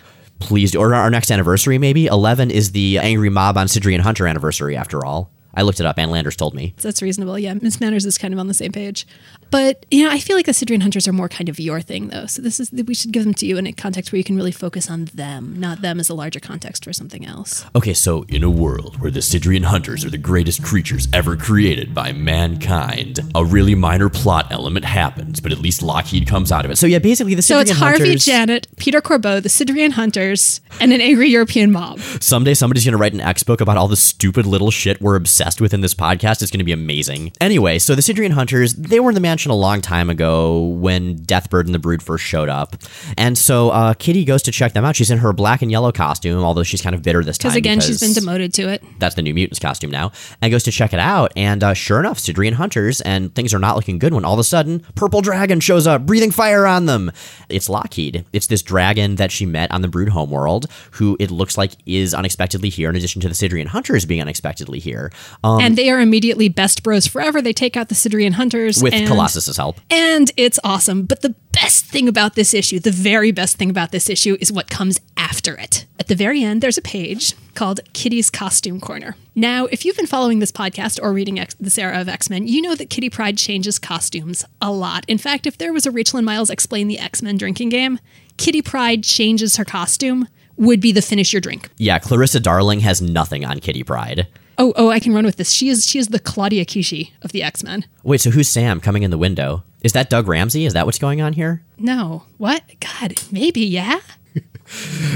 Please, 0.41 0.73
do- 0.73 0.79
or 0.81 0.95
our 0.95 1.11
next 1.11 1.31
anniversary 1.31 1.79
maybe. 1.79 2.07
Eleven 2.07 2.51
is 2.51 2.73
the 2.73 2.99
angry 2.99 3.29
mob 3.31 3.57
on 3.57 3.67
Sidrian 3.67 4.01
hunter 4.01 4.27
anniversary. 4.27 4.77
After 4.77 5.05
all, 5.05 5.31
I 5.55 5.63
looked 5.63 5.81
it 5.81 5.87
up. 5.87 5.99
Ann 5.99 6.11
Landers 6.11 6.37
told 6.37 6.55
me. 6.55 6.75
That's 6.79 7.03
reasonable. 7.03 7.39
Yeah, 7.39 7.55
Miss 7.55 7.81
Manners 7.81 8.07
is 8.07 8.19
kind 8.19 8.33
of 8.35 8.41
on 8.41 8.47
the 8.47 8.55
same 8.55 8.73
page. 8.73 9.07
But, 9.51 9.85
you 9.91 10.05
know, 10.05 10.11
I 10.11 10.19
feel 10.19 10.37
like 10.37 10.47
the 10.47 10.53
Sidrian 10.53 10.83
Hunters 10.83 11.09
are 11.09 11.13
more 11.13 11.29
kind 11.29 11.49
of 11.49 11.59
your 11.59 11.81
thing, 11.81 12.09
though. 12.09 12.27
So 12.27 12.41
this 12.43 12.61
is, 12.61 12.71
we 12.73 12.95
should 12.95 13.13
give 13.13 13.25
them 13.25 13.35
to 13.35 13.47
you 13.47 13.57
in 13.59 13.67
a 13.67 13.73
context 13.73 14.13
where 14.13 14.19
you 14.19 14.25
can 14.25 14.37
really 14.37 14.53
focus 14.53 14.91
on 14.91 15.07
them, 15.07 15.59
not 15.59 15.83
them 15.83 15.99
as 15.99 16.09
a 16.09 16.15
larger 16.15 16.41
context 16.41 16.85
for 16.85 16.93
something 16.93 17.27
else. 17.27 17.65
Okay, 17.75 17.95
so 17.95 18.25
in 18.29 18.45
a 18.45 18.51
world 18.51 19.01
where 19.01 19.11
the 19.11 19.21
Sidrian 19.21 19.65
hunters 19.65 20.05
are 20.05 20.11
the 20.11 20.19
greatest 20.19 20.63
creatures 20.63 21.09
ever 21.13 21.37
created 21.37 21.95
by 21.95 22.13
mankind, 22.13 23.21
a 23.35 23.45
really 23.45 23.75
minor 23.75 24.09
plot 24.09 24.47
element 24.51 24.85
happens, 24.85 25.41
but 25.41 25.53
at 25.53 25.59
least 25.59 25.83
Lockheed 25.83 26.27
comes 26.27 26.53
out 26.53 26.65
of 26.65 26.71
it. 26.71 26.77
So 26.77 26.87
yeah, 26.87 26.99
basically 26.99 27.35
the 27.35 27.43
Sidrian 27.43 27.47
So 27.47 27.59
it's 27.61 27.71
Harvey, 27.73 27.99
hunters. 27.99 28.25
Janet, 28.25 28.67
Peter 28.77 29.01
Corbeau, 29.01 29.41
the 29.41 29.49
Sidrian 29.49 29.93
Hunters, 29.93 30.61
and 30.81 30.93
an 30.93 31.01
angry 31.01 31.29
European 31.29 31.73
mob. 31.73 31.99
Someday 32.21 32.55
somebody's 32.55 32.85
gonna 32.85 32.97
write 32.97 33.15
an 33.15 33.21
X 33.21 33.43
book 33.43 33.61
about 33.61 33.77
all 33.77 33.89
the 33.89 33.97
stupid 33.97 34.47
little 34.47 34.71
shit 34.71 35.01
we're 35.01 35.17
obsessed 35.17 35.61
with 35.61 35.75
in 35.75 35.81
this 35.81 35.95
podcast. 35.95 36.43
It's 36.43 36.51
gonna 36.51 36.65
be 36.65 36.73
amazing. 36.73 37.33
Anyway, 37.41 37.79
so 37.79 37.95
the 37.95 38.03
Sidrian 38.03 38.33
hunters, 38.33 38.75
they 38.75 39.01
were 39.01 39.11
in 39.11 39.15
the 39.15 39.21
mansion 39.41 39.51
a 39.51 39.55
long 39.55 39.81
time 39.81 40.11
ago 40.11 40.67
when 40.67 41.17
Deathbird 41.17 41.65
and 41.65 41.75
the 41.75 41.79
Brood 41.79 42.03
first 42.03 42.25
showed 42.25 42.51
up, 42.51 42.77
and 43.17 43.39
so 43.39 43.71
uh, 43.71 43.95
Kitty 43.95 44.27
goes 44.27 44.43
to 44.43 44.53
check 44.53 44.75
them 44.75 44.85
out. 44.85 44.97
She's 44.97 45.11
in 45.11 45.19
her 45.19 45.33
black 45.33 45.63
and 45.63 45.71
yellow 45.71 45.93
costume, 45.93 46.43
although 46.45 46.63
she's 46.63 46.83
kind 46.83 46.95
of 46.95 47.03
bitter 47.03 47.25
this 47.25 47.39
time 47.39 47.51
Because 47.51 47.57
again, 47.57 47.81
she's 47.81 48.01
been 48.01 48.13
demoted 48.13 48.53
to 48.55 48.69
it. 48.69 48.83
that's 48.99 49.15
the 49.15 49.23
new 49.23 49.33
mutants 49.33 49.59
costume 49.59 49.91
now 49.91 50.13
and 50.43 50.51
goes 50.51 50.63
to 50.65 50.71
check 50.71 50.93
it 50.93 50.99
out 50.99 51.33
and 51.37 51.65
uh, 51.65 51.73
sure 51.73 52.01
enough 52.01 52.19
sidrian 52.19 52.53
hunters 52.53 53.01
and 53.01 53.35
things 53.35 53.55
are 53.55 53.59
not 53.59 53.77
looking 53.77 53.99
good 53.99 54.13
when 54.13 54.25
all 54.25 54.35
of 54.35 54.39
a 54.39 54.45
sudden 54.45 54.81
purple 54.95 55.21
dragon 55.21 55.61
shows 55.61 55.87
up 55.87 56.05
breathing 56.05 56.31
fire 56.31 56.67
on 56.67 56.87
them 56.87 57.11
it's 57.49 57.69
lockheed 57.69 58.25
it's 58.33 58.47
this 58.49 58.63
dragon 58.63 59.17
that 59.17 59.31
she 59.31 59.47
met 59.47 59.71
on 59.71 59.81
the 59.81 59.89
brood 59.89 60.09
homeworld 60.09 60.67
who 60.93 61.17
it 61.21 61.31
looks 61.31 61.57
like 61.57 61.73
is 61.87 62.15
unexpectedly 62.15 62.69
here 62.69 62.91
in 62.91 62.97
addition 62.97 63.21
to 63.21 63.29
the 63.29 63.35
sidrian 63.35 63.67
hunters 63.67 64.05
being 64.05 64.21
unexpectedly 64.21 64.79
here 64.79 65.11
um, 65.45 65.61
and 65.61 65.77
they 65.77 65.91
are 65.91 66.01
immediately 66.01 66.49
best 66.49 66.83
bros 66.83 67.07
forever. 67.07 67.41
They 67.41 67.53
take 67.53 67.77
out 67.77 67.89
the 67.89 67.95
Sidrian 67.95 68.33
Hunters. 68.33 68.83
with 68.83 68.93
and, 68.95 69.07
colossus's 69.33 69.57
help 69.57 69.81
And 69.91 70.31
it's 70.37 70.59
awesome. 70.65 71.05
But 71.05 71.23
the 71.23 71.35
best 71.53 71.85
thing 71.87 72.09
about 72.09 72.35
this 72.35 72.55
issue, 72.55 72.79
the 72.79 72.91
very 72.91 73.33
best 73.33 73.57
thing 73.57 73.71
about 73.71 73.93
this 73.93 74.09
issue, 74.09 74.37
is 74.41 74.53
what 74.53 74.69
comes 74.71 75.01
after 75.17 75.57
it. 75.57 75.87
At 75.99 76.09
the 76.09 76.15
very 76.15 76.43
end, 76.43 76.63
there's 76.63 76.79
a 76.79 76.83
page 76.83 77.35
called 77.55 77.81
Kitty's 77.93 78.31
Costume 78.31 78.81
Corner. 78.81 79.17
Now, 79.35 79.67
if 79.67 79.85
you've 79.85 79.97
been 79.97 80.07
following 80.07 80.39
this 80.39 80.53
podcast 80.53 80.99
or 81.03 81.13
reading 81.13 81.39
X- 81.39 81.57
this 81.61 81.79
era 81.79 82.01
of 82.01 82.09
X 82.09 82.31
Men, 82.31 82.47
you 82.47 82.63
know 82.63 82.75
that 82.75 82.91
Kitty 82.91 83.11
Pryde 83.11 83.37
changes 83.37 83.79
costumes 83.79 84.45
a 84.63 84.73
lot. 84.73 85.05
In 85.09 85.19
fact, 85.19 85.47
if 85.47 85.59
there 85.59 85.73
was 85.73 85.87
a 85.87 85.91
Rachel 85.91 86.19
and 86.19 86.27
Miles 86.27 86.51
Explain 86.51 86.89
the 86.89 86.99
X 86.99 87.23
Men 87.23 87.37
drinking 87.37 87.69
game, 87.71 87.99
Kitty 88.37 88.63
Pryde 88.63 89.03
changes 89.05 89.57
her 89.57 89.65
costume 89.65 90.27
would 90.57 90.81
be 90.81 90.93
the 90.93 91.01
finish 91.03 91.33
your 91.33 91.41
drink. 91.41 91.71
yeah 91.79 91.99
clarissa 91.99 92.39
darling 92.39 92.81
has 92.81 93.01
nothing 93.01 93.47
on 93.47 93.59
kitty 93.61 93.83
pryde 93.83 94.27
Oh, 94.63 94.75
oh, 94.77 94.91
I 94.91 95.01
can 95.01 95.15
run 95.15 95.25
with 95.25 95.37
this. 95.37 95.51
She 95.51 95.71
is 95.71 95.87
she 95.87 95.99
is 95.99 96.09
the 96.09 96.19
Claudia 96.19 96.67
Kishi 96.67 97.13
of 97.23 97.33
the 97.33 97.43
X 97.43 97.65
Men. 97.65 97.87
wait 98.03 98.21
so 98.21 98.31
who's 98.31 98.47
sam 98.49 98.79
coming 98.79 99.03
in 99.03 99.11
the 99.11 99.17
window 99.19 99.63
is 99.83 99.93
that 99.95 100.11
doug 100.11 100.29
ramsey 100.29 100.67
is 100.67 100.75
that 100.75 100.85
what's 100.85 100.99
going 100.99 101.23
on 101.23 101.33
here 101.33 101.63
No, 101.79 102.25
what? 102.37 102.63
God, 102.81 103.15
maybe 103.33 103.63
yeah. 103.63 104.01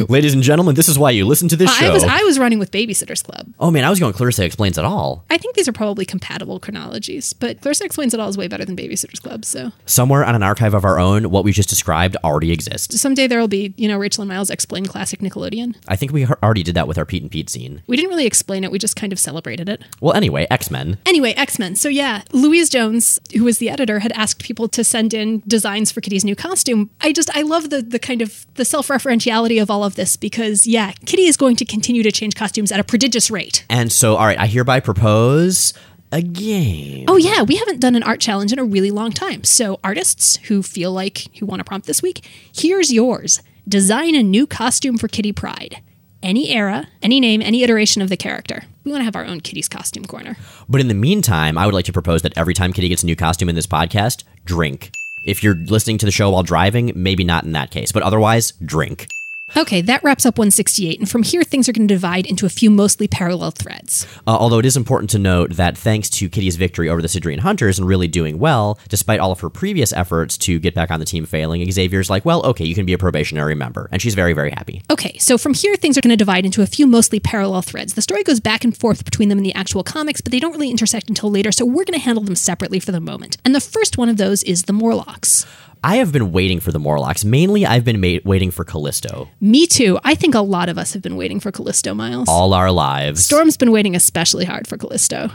Ladies 0.08 0.34
and 0.34 0.42
gentlemen 0.42 0.74
this 0.74 0.88
is 0.88 0.98
why 0.98 1.10
you 1.10 1.26
listen 1.26 1.48
to 1.48 1.56
this 1.56 1.72
show 1.74 1.86
I 1.86 1.92
was 1.92 2.04
I 2.04 2.22
was 2.22 2.38
running 2.38 2.58
with 2.58 2.70
Babysitters 2.70 3.22
Club. 3.22 3.52
oh 3.60 3.70
man 3.70 3.84
i 3.84 3.90
was 3.90 4.00
going 4.00 4.12
clarissa 4.12 4.44
explains 4.44 4.78
it 4.78 4.84
all 4.84 5.24
I 5.30 5.38
think 5.38 5.56
these 5.56 5.68
are 5.68 5.72
probably 5.72 6.04
compatible 6.04 6.60
chronologies, 6.60 7.32
but 7.32 7.60
Clarissa 7.60 7.84
Explains 7.84 8.14
It 8.14 8.20
All 8.20 8.28
is 8.28 8.38
way 8.38 8.46
better 8.48 8.64
than 8.64 8.76
Babysitters 8.76 9.20
Club. 9.20 9.44
So 9.44 9.72
Somewhere 9.86 10.24
on 10.24 10.34
an 10.34 10.42
archive 10.42 10.74
of 10.74 10.84
our 10.84 10.98
own, 10.98 11.30
what 11.30 11.44
we 11.44 11.52
just 11.52 11.68
described 11.68 12.16
already 12.24 12.52
exists. 12.52 13.00
someday 13.00 13.26
there 13.26 13.40
will 13.40 13.48
be, 13.48 13.74
you 13.76 13.88
know, 13.88 13.98
Rachel 13.98 14.22
and 14.22 14.28
Miles 14.28 14.50
explain 14.50 14.86
classic 14.86 15.20
Nickelodeon. 15.20 15.74
I 15.88 15.96
think 15.96 16.12
we 16.12 16.26
already 16.26 16.62
did 16.62 16.74
that 16.76 16.86
with 16.88 16.98
our 16.98 17.04
Pete 17.04 17.22
and 17.22 17.30
Pete 17.30 17.50
scene. 17.50 17.82
We 17.86 17.96
didn't 17.96 18.10
really 18.10 18.26
explain 18.26 18.64
it; 18.64 18.70
we 18.70 18.78
just 18.78 18.96
kind 18.96 19.12
of 19.12 19.18
celebrated 19.18 19.68
it. 19.68 19.82
Well, 20.00 20.14
anyway, 20.14 20.46
X 20.50 20.70
Men. 20.70 20.98
Anyway, 21.06 21.32
X 21.32 21.58
Men. 21.58 21.74
So 21.76 21.88
yeah, 21.88 22.22
Louise 22.32 22.68
Jones, 22.68 23.18
who 23.34 23.44
was 23.44 23.58
the 23.58 23.68
editor, 23.70 23.98
had 23.98 24.12
asked 24.12 24.42
people 24.42 24.68
to 24.68 24.84
send 24.84 25.12
in 25.14 25.42
designs 25.46 25.90
for 25.90 26.00
Kitty's 26.00 26.24
new 26.24 26.36
costume. 26.36 26.90
I 27.00 27.12
just 27.12 27.34
I 27.36 27.42
love 27.42 27.70
the 27.70 27.82
the 27.82 27.98
kind 27.98 28.22
of 28.22 28.46
the 28.54 28.64
self 28.64 28.88
referentiality 28.88 29.43
reality 29.44 29.58
of 29.58 29.70
all 29.70 29.84
of 29.84 29.94
this 29.94 30.16
because, 30.16 30.66
yeah, 30.66 30.92
Kitty 31.04 31.26
is 31.26 31.36
going 31.36 31.56
to 31.56 31.64
continue 31.64 32.02
to 32.02 32.12
change 32.12 32.34
costumes 32.34 32.72
at 32.72 32.80
a 32.80 32.84
prodigious 32.84 33.30
rate. 33.30 33.64
And 33.68 33.92
so, 33.92 34.16
all 34.16 34.26
right, 34.26 34.38
I 34.38 34.46
hereby 34.46 34.80
propose 34.80 35.74
a 36.12 36.22
game. 36.22 37.04
Oh, 37.08 37.16
yeah, 37.16 37.42
we 37.42 37.56
haven't 37.56 37.80
done 37.80 37.94
an 37.94 38.02
art 38.02 38.20
challenge 38.20 38.52
in 38.52 38.58
a 38.58 38.64
really 38.64 38.90
long 38.90 39.12
time. 39.12 39.44
So, 39.44 39.78
artists 39.84 40.36
who 40.48 40.62
feel 40.62 40.92
like 40.92 41.26
who 41.38 41.46
want 41.46 41.60
a 41.60 41.64
prompt 41.64 41.86
this 41.86 42.02
week, 42.02 42.26
here's 42.54 42.92
yours 42.92 43.42
design 43.66 44.14
a 44.14 44.22
new 44.22 44.46
costume 44.46 44.98
for 44.98 45.08
Kitty 45.08 45.32
Pryde. 45.32 45.80
Any 46.22 46.50
era, 46.50 46.86
any 47.02 47.20
name, 47.20 47.42
any 47.42 47.62
iteration 47.62 48.02
of 48.02 48.08
the 48.08 48.16
character. 48.16 48.62
We 48.84 48.90
want 48.90 49.00
to 49.00 49.04
have 49.04 49.16
our 49.16 49.26
own 49.26 49.40
Kitty's 49.40 49.68
costume 49.68 50.04
corner. 50.04 50.36
But 50.68 50.80
in 50.80 50.88
the 50.88 50.94
meantime, 50.94 51.58
I 51.58 51.66
would 51.66 51.74
like 51.74 51.86
to 51.86 51.92
propose 51.92 52.22
that 52.22 52.36
every 52.36 52.54
time 52.54 52.72
Kitty 52.72 52.88
gets 52.88 53.02
a 53.02 53.06
new 53.06 53.16
costume 53.16 53.48
in 53.48 53.54
this 53.54 53.66
podcast, 53.66 54.24
drink. 54.44 54.90
If 55.26 55.42
you're 55.42 55.54
listening 55.54 55.98
to 55.98 56.06
the 56.06 56.12
show 56.12 56.30
while 56.30 56.42
driving, 56.42 56.92
maybe 56.94 57.24
not 57.24 57.44
in 57.44 57.52
that 57.52 57.70
case, 57.70 57.92
but 57.92 58.02
otherwise, 58.02 58.52
drink. 58.64 59.08
Okay, 59.54 59.82
that 59.82 60.02
wraps 60.02 60.24
up 60.24 60.38
168, 60.38 60.98
and 60.98 61.08
from 61.08 61.22
here 61.22 61.44
things 61.44 61.68
are 61.68 61.72
going 61.72 61.86
to 61.86 61.94
divide 61.94 62.24
into 62.24 62.46
a 62.46 62.48
few 62.48 62.70
mostly 62.70 63.06
parallel 63.06 63.50
threads. 63.50 64.06
Uh, 64.26 64.30
although 64.30 64.58
it 64.58 64.64
is 64.64 64.74
important 64.74 65.10
to 65.10 65.18
note 65.18 65.52
that 65.52 65.76
thanks 65.76 66.08
to 66.08 66.30
Kitty's 66.30 66.56
victory 66.56 66.88
over 66.88 67.02
the 67.02 67.08
Sidrian 67.08 67.40
Hunters 67.40 67.78
and 67.78 67.86
really 67.86 68.08
doing 68.08 68.38
well, 68.38 68.78
despite 68.88 69.20
all 69.20 69.32
of 69.32 69.40
her 69.40 69.50
previous 69.50 69.92
efforts 69.92 70.38
to 70.38 70.58
get 70.58 70.74
back 70.74 70.90
on 70.90 70.98
the 70.98 71.04
team 71.04 71.26
failing, 71.26 71.70
Xavier's 71.70 72.08
like, 72.08 72.24
well, 72.24 72.42
okay, 72.46 72.64
you 72.64 72.74
can 72.74 72.86
be 72.86 72.94
a 72.94 72.98
probationary 72.98 73.54
member. 73.54 73.86
And 73.92 74.00
she's 74.00 74.14
very, 74.14 74.32
very 74.32 74.50
happy. 74.50 74.80
Okay, 74.90 75.18
so 75.18 75.36
from 75.36 75.52
here 75.52 75.76
things 75.76 75.98
are 75.98 76.00
going 76.00 76.08
to 76.08 76.16
divide 76.16 76.46
into 76.46 76.62
a 76.62 76.66
few 76.66 76.86
mostly 76.86 77.20
parallel 77.20 77.60
threads. 77.60 77.92
The 77.92 78.02
story 78.02 78.22
goes 78.22 78.40
back 78.40 78.64
and 78.64 78.74
forth 78.74 79.04
between 79.04 79.28
them 79.28 79.36
in 79.36 79.44
the 79.44 79.54
actual 79.54 79.84
comics, 79.84 80.22
but 80.22 80.32
they 80.32 80.40
don't 80.40 80.52
really 80.52 80.70
intersect 80.70 81.10
until 81.10 81.30
later, 81.30 81.52
so 81.52 81.66
we're 81.66 81.84
going 81.84 81.98
to 81.98 82.04
handle 82.04 82.24
them 82.24 82.34
separately 82.34 82.80
for 82.80 82.92
the 82.92 83.00
moment. 83.00 83.36
And 83.44 83.54
the 83.54 83.60
first 83.60 83.98
one 83.98 84.08
of 84.08 84.16
those 84.16 84.42
is 84.44 84.62
the 84.62 84.72
Morlocks. 84.72 85.44
I 85.84 85.96
have 85.96 86.12
been 86.12 86.32
waiting 86.32 86.60
for 86.60 86.72
the 86.72 86.78
Morlocks. 86.78 87.26
Mainly, 87.26 87.66
I've 87.66 87.84
been 87.84 88.00
ma- 88.00 88.18
waiting 88.24 88.50
for 88.50 88.64
Callisto 88.64 89.28
Me 89.40 89.66
too. 89.66 89.98
I 90.02 90.14
think 90.14 90.34
a 90.34 90.40
lot 90.40 90.70
of 90.70 90.78
us 90.78 90.94
have 90.94 91.02
been 91.02 91.16
waiting 91.16 91.40
for 91.40 91.52
Callisto, 91.52 91.92
Miles. 91.94 92.26
all 92.26 92.54
our 92.54 92.70
lives. 92.70 93.22
Storm's 93.24 93.58
been 93.58 93.70
waiting 93.70 93.94
especially 93.94 94.46
hard 94.46 94.66
for 94.66 94.78
Callisto. 94.78 95.30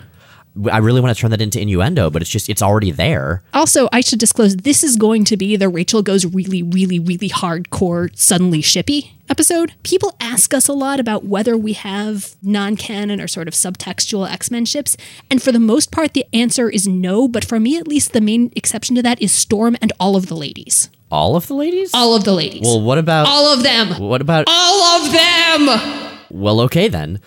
I 0.72 0.78
really 0.80 1.00
want 1.02 1.16
to 1.16 1.22
turn 1.22 1.32
that 1.32 1.42
into 1.42 1.60
innuendo, 1.62 2.10
but 2.10 2.22
it's 2.22 2.32
just, 2.32 2.50
it's 2.50 2.62
already 2.62 2.92
there. 2.92 3.42
Also, 3.54 3.88
I 3.92 4.02
should 4.02 4.20
disclose 4.20 4.56
this 4.58 4.84
is 4.84 4.96
going 4.96 5.24
to 5.26 5.38
be 5.38 5.56
the 5.56 5.70
Rachel 5.70 6.02
goes 6.02 6.26
really, 6.26 6.64
really, 6.64 7.00
really 7.00 7.30
hardcore, 7.30 8.10
suddenly 8.18 8.62
shippy 8.62 9.12
episode. 9.30 9.74
People 9.84 10.16
ask 10.20 10.54
us 10.54 10.68
a 10.68 10.74
lot 10.74 11.00
about 11.00 11.24
whether 11.26 11.56
we 11.56 11.74
have 11.74 12.36
non 12.42 12.76
canon 12.76 13.22
or 13.22 13.28
sort 13.28 13.48
of 13.48 13.54
subtextual 13.54 14.30
X 14.30 14.50
Men 14.52 14.66
ships. 14.66 14.98
And 15.30 15.42
for 15.42 15.52
the 15.52 15.60
most 15.60 15.92
part, 15.92 16.14
the 16.14 16.26
answer 16.34 16.70
is 16.70 16.88
no. 16.88 17.28
But 17.28 17.46
for 17.46 17.60
me, 17.60 17.78
at 17.78 17.88
least, 17.88 18.14
the 18.14 18.22
main 18.22 18.52
exception 18.56 18.96
to 18.96 19.04
that 19.04 19.22
is 19.22 19.32
Storm 19.32 19.78
and 19.82 19.94
all 20.00 20.16
of 20.16 20.28
the 20.28 20.36
ladies. 20.36 20.90
All 21.12 21.36
of 21.36 21.48
the 21.48 21.56
ladies? 21.56 21.92
All 21.94 22.16
of 22.16 22.24
the 22.24 22.34
ladies. 22.34 22.62
well, 22.64 22.82
what 22.82 22.98
about, 22.98 23.28
all 23.28 23.48
of 23.54 23.64
them. 23.64 24.00
what 24.00 24.22
about, 24.22 24.46
All 24.48 24.82
of 25.06 25.12
them. 25.12 26.20
well, 26.30 26.62
okay 26.62 26.88
then. 26.88 27.20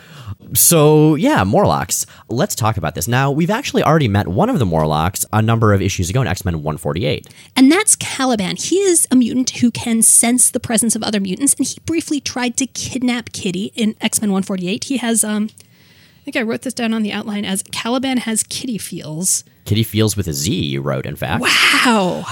So, 0.54 1.14
yeah, 1.14 1.44
Morlocks. 1.44 2.04
Let's 2.28 2.54
talk 2.54 2.76
about 2.76 2.94
this. 2.94 3.08
Now, 3.08 3.30
we've 3.30 3.50
actually 3.50 3.82
already 3.82 4.08
met 4.08 4.28
one 4.28 4.50
of 4.50 4.58
the 4.58 4.66
Morlocks 4.66 5.24
a 5.32 5.40
number 5.40 5.72
of 5.72 5.80
issues 5.80 6.10
ago 6.10 6.20
in 6.20 6.26
X 6.26 6.44
Men 6.44 6.56
148. 6.56 7.26
And 7.56 7.72
that's 7.72 7.96
Caliban. 7.96 8.56
He 8.56 8.76
is 8.80 9.06
a 9.10 9.16
mutant 9.16 9.50
who 9.50 9.70
can 9.70 10.02
sense 10.02 10.50
the 10.50 10.60
presence 10.60 10.94
of 10.94 11.02
other 11.02 11.20
mutants, 11.20 11.54
and 11.54 11.66
he 11.66 11.78
briefly 11.86 12.20
tried 12.20 12.56
to 12.58 12.66
kidnap 12.66 13.32
Kitty 13.32 13.72
in 13.74 13.94
X 14.00 14.20
Men 14.20 14.30
148. 14.30 14.84
He 14.84 14.98
has, 14.98 15.24
um, 15.24 15.48
I 15.50 16.24
think 16.24 16.36
I 16.36 16.42
wrote 16.42 16.62
this 16.62 16.74
down 16.74 16.92
on 16.92 17.02
the 17.02 17.12
outline 17.12 17.44
as 17.44 17.62
Caliban 17.62 18.18
has 18.18 18.42
kitty 18.42 18.78
feels. 18.78 19.44
Kitty 19.64 19.84
feels 19.84 20.16
with 20.16 20.26
a 20.28 20.32
Z, 20.32 20.52
you 20.52 20.82
wrote, 20.82 21.06
in 21.06 21.16
fact. 21.16 21.42
Wow. 21.42 22.24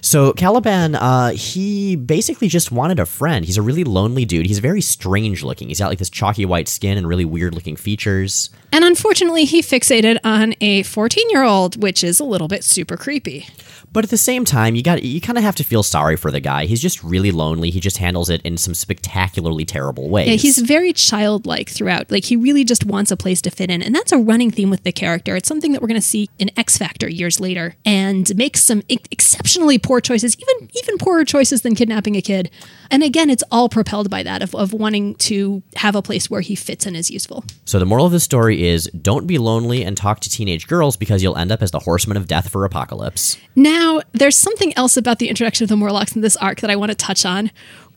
So 0.00 0.32
Caliban, 0.32 0.94
uh, 0.94 1.30
he 1.30 1.96
basically 1.96 2.48
just 2.48 2.72
wanted 2.72 2.98
a 2.98 3.06
friend. 3.06 3.44
He's 3.44 3.56
a 3.56 3.62
really 3.62 3.84
lonely 3.84 4.24
dude. 4.24 4.46
He's 4.46 4.58
very 4.58 4.80
strange 4.80 5.42
looking. 5.42 5.68
He's 5.68 5.78
got 5.78 5.88
like 5.88 5.98
this 5.98 6.10
chalky 6.10 6.44
white 6.44 6.68
skin 6.68 6.96
and 6.96 7.06
really 7.06 7.24
weird 7.24 7.54
looking 7.54 7.76
features. 7.76 8.50
And 8.72 8.84
unfortunately, 8.84 9.44
he 9.44 9.62
fixated 9.62 10.18
on 10.24 10.54
a 10.60 10.82
14 10.84 11.30
year 11.30 11.42
old, 11.42 11.82
which 11.82 12.04
is 12.04 12.20
a 12.20 12.24
little 12.24 12.48
bit 12.48 12.64
super 12.64 12.96
creepy. 12.96 13.46
But 13.92 14.04
at 14.04 14.10
the 14.10 14.16
same 14.16 14.44
time, 14.44 14.76
you 14.76 14.82
got 14.82 15.02
you 15.02 15.20
kind 15.20 15.36
of 15.36 15.42
have 15.42 15.56
to 15.56 15.64
feel 15.64 15.82
sorry 15.82 16.16
for 16.16 16.30
the 16.30 16.38
guy. 16.40 16.66
He's 16.66 16.80
just 16.80 17.02
really 17.02 17.32
lonely. 17.32 17.70
He 17.70 17.80
just 17.80 17.98
handles 17.98 18.30
it 18.30 18.40
in 18.42 18.56
some 18.56 18.74
spectacularly 18.74 19.64
terrible 19.64 20.08
ways. 20.08 20.28
Yeah, 20.28 20.34
he's 20.34 20.58
very 20.58 20.92
childlike 20.92 21.68
throughout. 21.68 22.10
Like 22.10 22.24
he 22.24 22.36
really 22.36 22.62
just 22.62 22.84
wants 22.84 23.10
a 23.10 23.16
place 23.16 23.42
to 23.42 23.50
fit 23.50 23.70
in, 23.70 23.82
and 23.82 23.94
that's 23.94 24.12
a 24.12 24.18
running 24.18 24.50
theme 24.50 24.70
with 24.70 24.84
the 24.84 24.92
character. 24.92 25.34
It's 25.34 25.48
something 25.48 25.72
that 25.72 25.82
we're 25.82 25.88
going 25.88 26.00
to 26.00 26.06
see 26.06 26.30
in 26.38 26.50
X 26.56 26.78
Factor 26.78 27.08
years 27.08 27.40
later, 27.40 27.74
and 27.84 28.34
makes 28.36 28.62
some 28.62 28.82
ex- 28.88 29.08
exceptionally 29.10 29.78
poor 29.78 30.00
choices, 30.00 30.36
even 30.38 30.70
even 30.82 30.98
poorer 30.98 31.24
choices 31.24 31.62
than 31.62 31.74
kidnapping 31.74 32.16
a 32.16 32.22
kid. 32.22 32.50
And 32.90 33.02
again, 33.02 33.30
it's 33.30 33.44
all 33.50 33.68
propelled 33.68 34.10
by 34.10 34.22
that 34.22 34.42
of, 34.42 34.54
of 34.54 34.72
wanting 34.72 35.14
to 35.16 35.62
have 35.76 35.94
a 35.94 36.02
place 36.02 36.28
where 36.28 36.40
he 36.40 36.54
fits 36.54 36.86
and 36.86 36.96
is 36.96 37.10
useful. 37.10 37.44
So 37.64 37.78
the 37.78 37.86
moral 37.86 38.06
of 38.06 38.12
the 38.12 38.20
story 38.20 38.68
is 38.68 38.86
don't 39.00 39.26
be 39.26 39.38
lonely 39.38 39.84
and 39.84 39.96
talk 39.96 40.20
to 40.20 40.30
teenage 40.30 40.66
girls 40.66 40.96
because 40.96 41.22
you'll 41.22 41.36
end 41.36 41.52
up 41.52 41.62
as 41.62 41.70
the 41.70 41.78
horseman 41.78 42.16
of 42.16 42.26
death 42.26 42.48
for 42.50 42.64
apocalypse. 42.64 43.36
Now, 43.54 44.00
there's 44.12 44.36
something 44.36 44.76
else 44.76 44.96
about 44.96 45.18
the 45.18 45.28
introduction 45.28 45.64
of 45.64 45.68
the 45.68 45.76
Morlocks 45.76 46.16
in 46.16 46.22
this 46.22 46.36
arc 46.36 46.60
that 46.60 46.70
I 46.70 46.76
want 46.76 46.90
to 46.90 46.96
touch 46.96 47.24
on. 47.24 47.50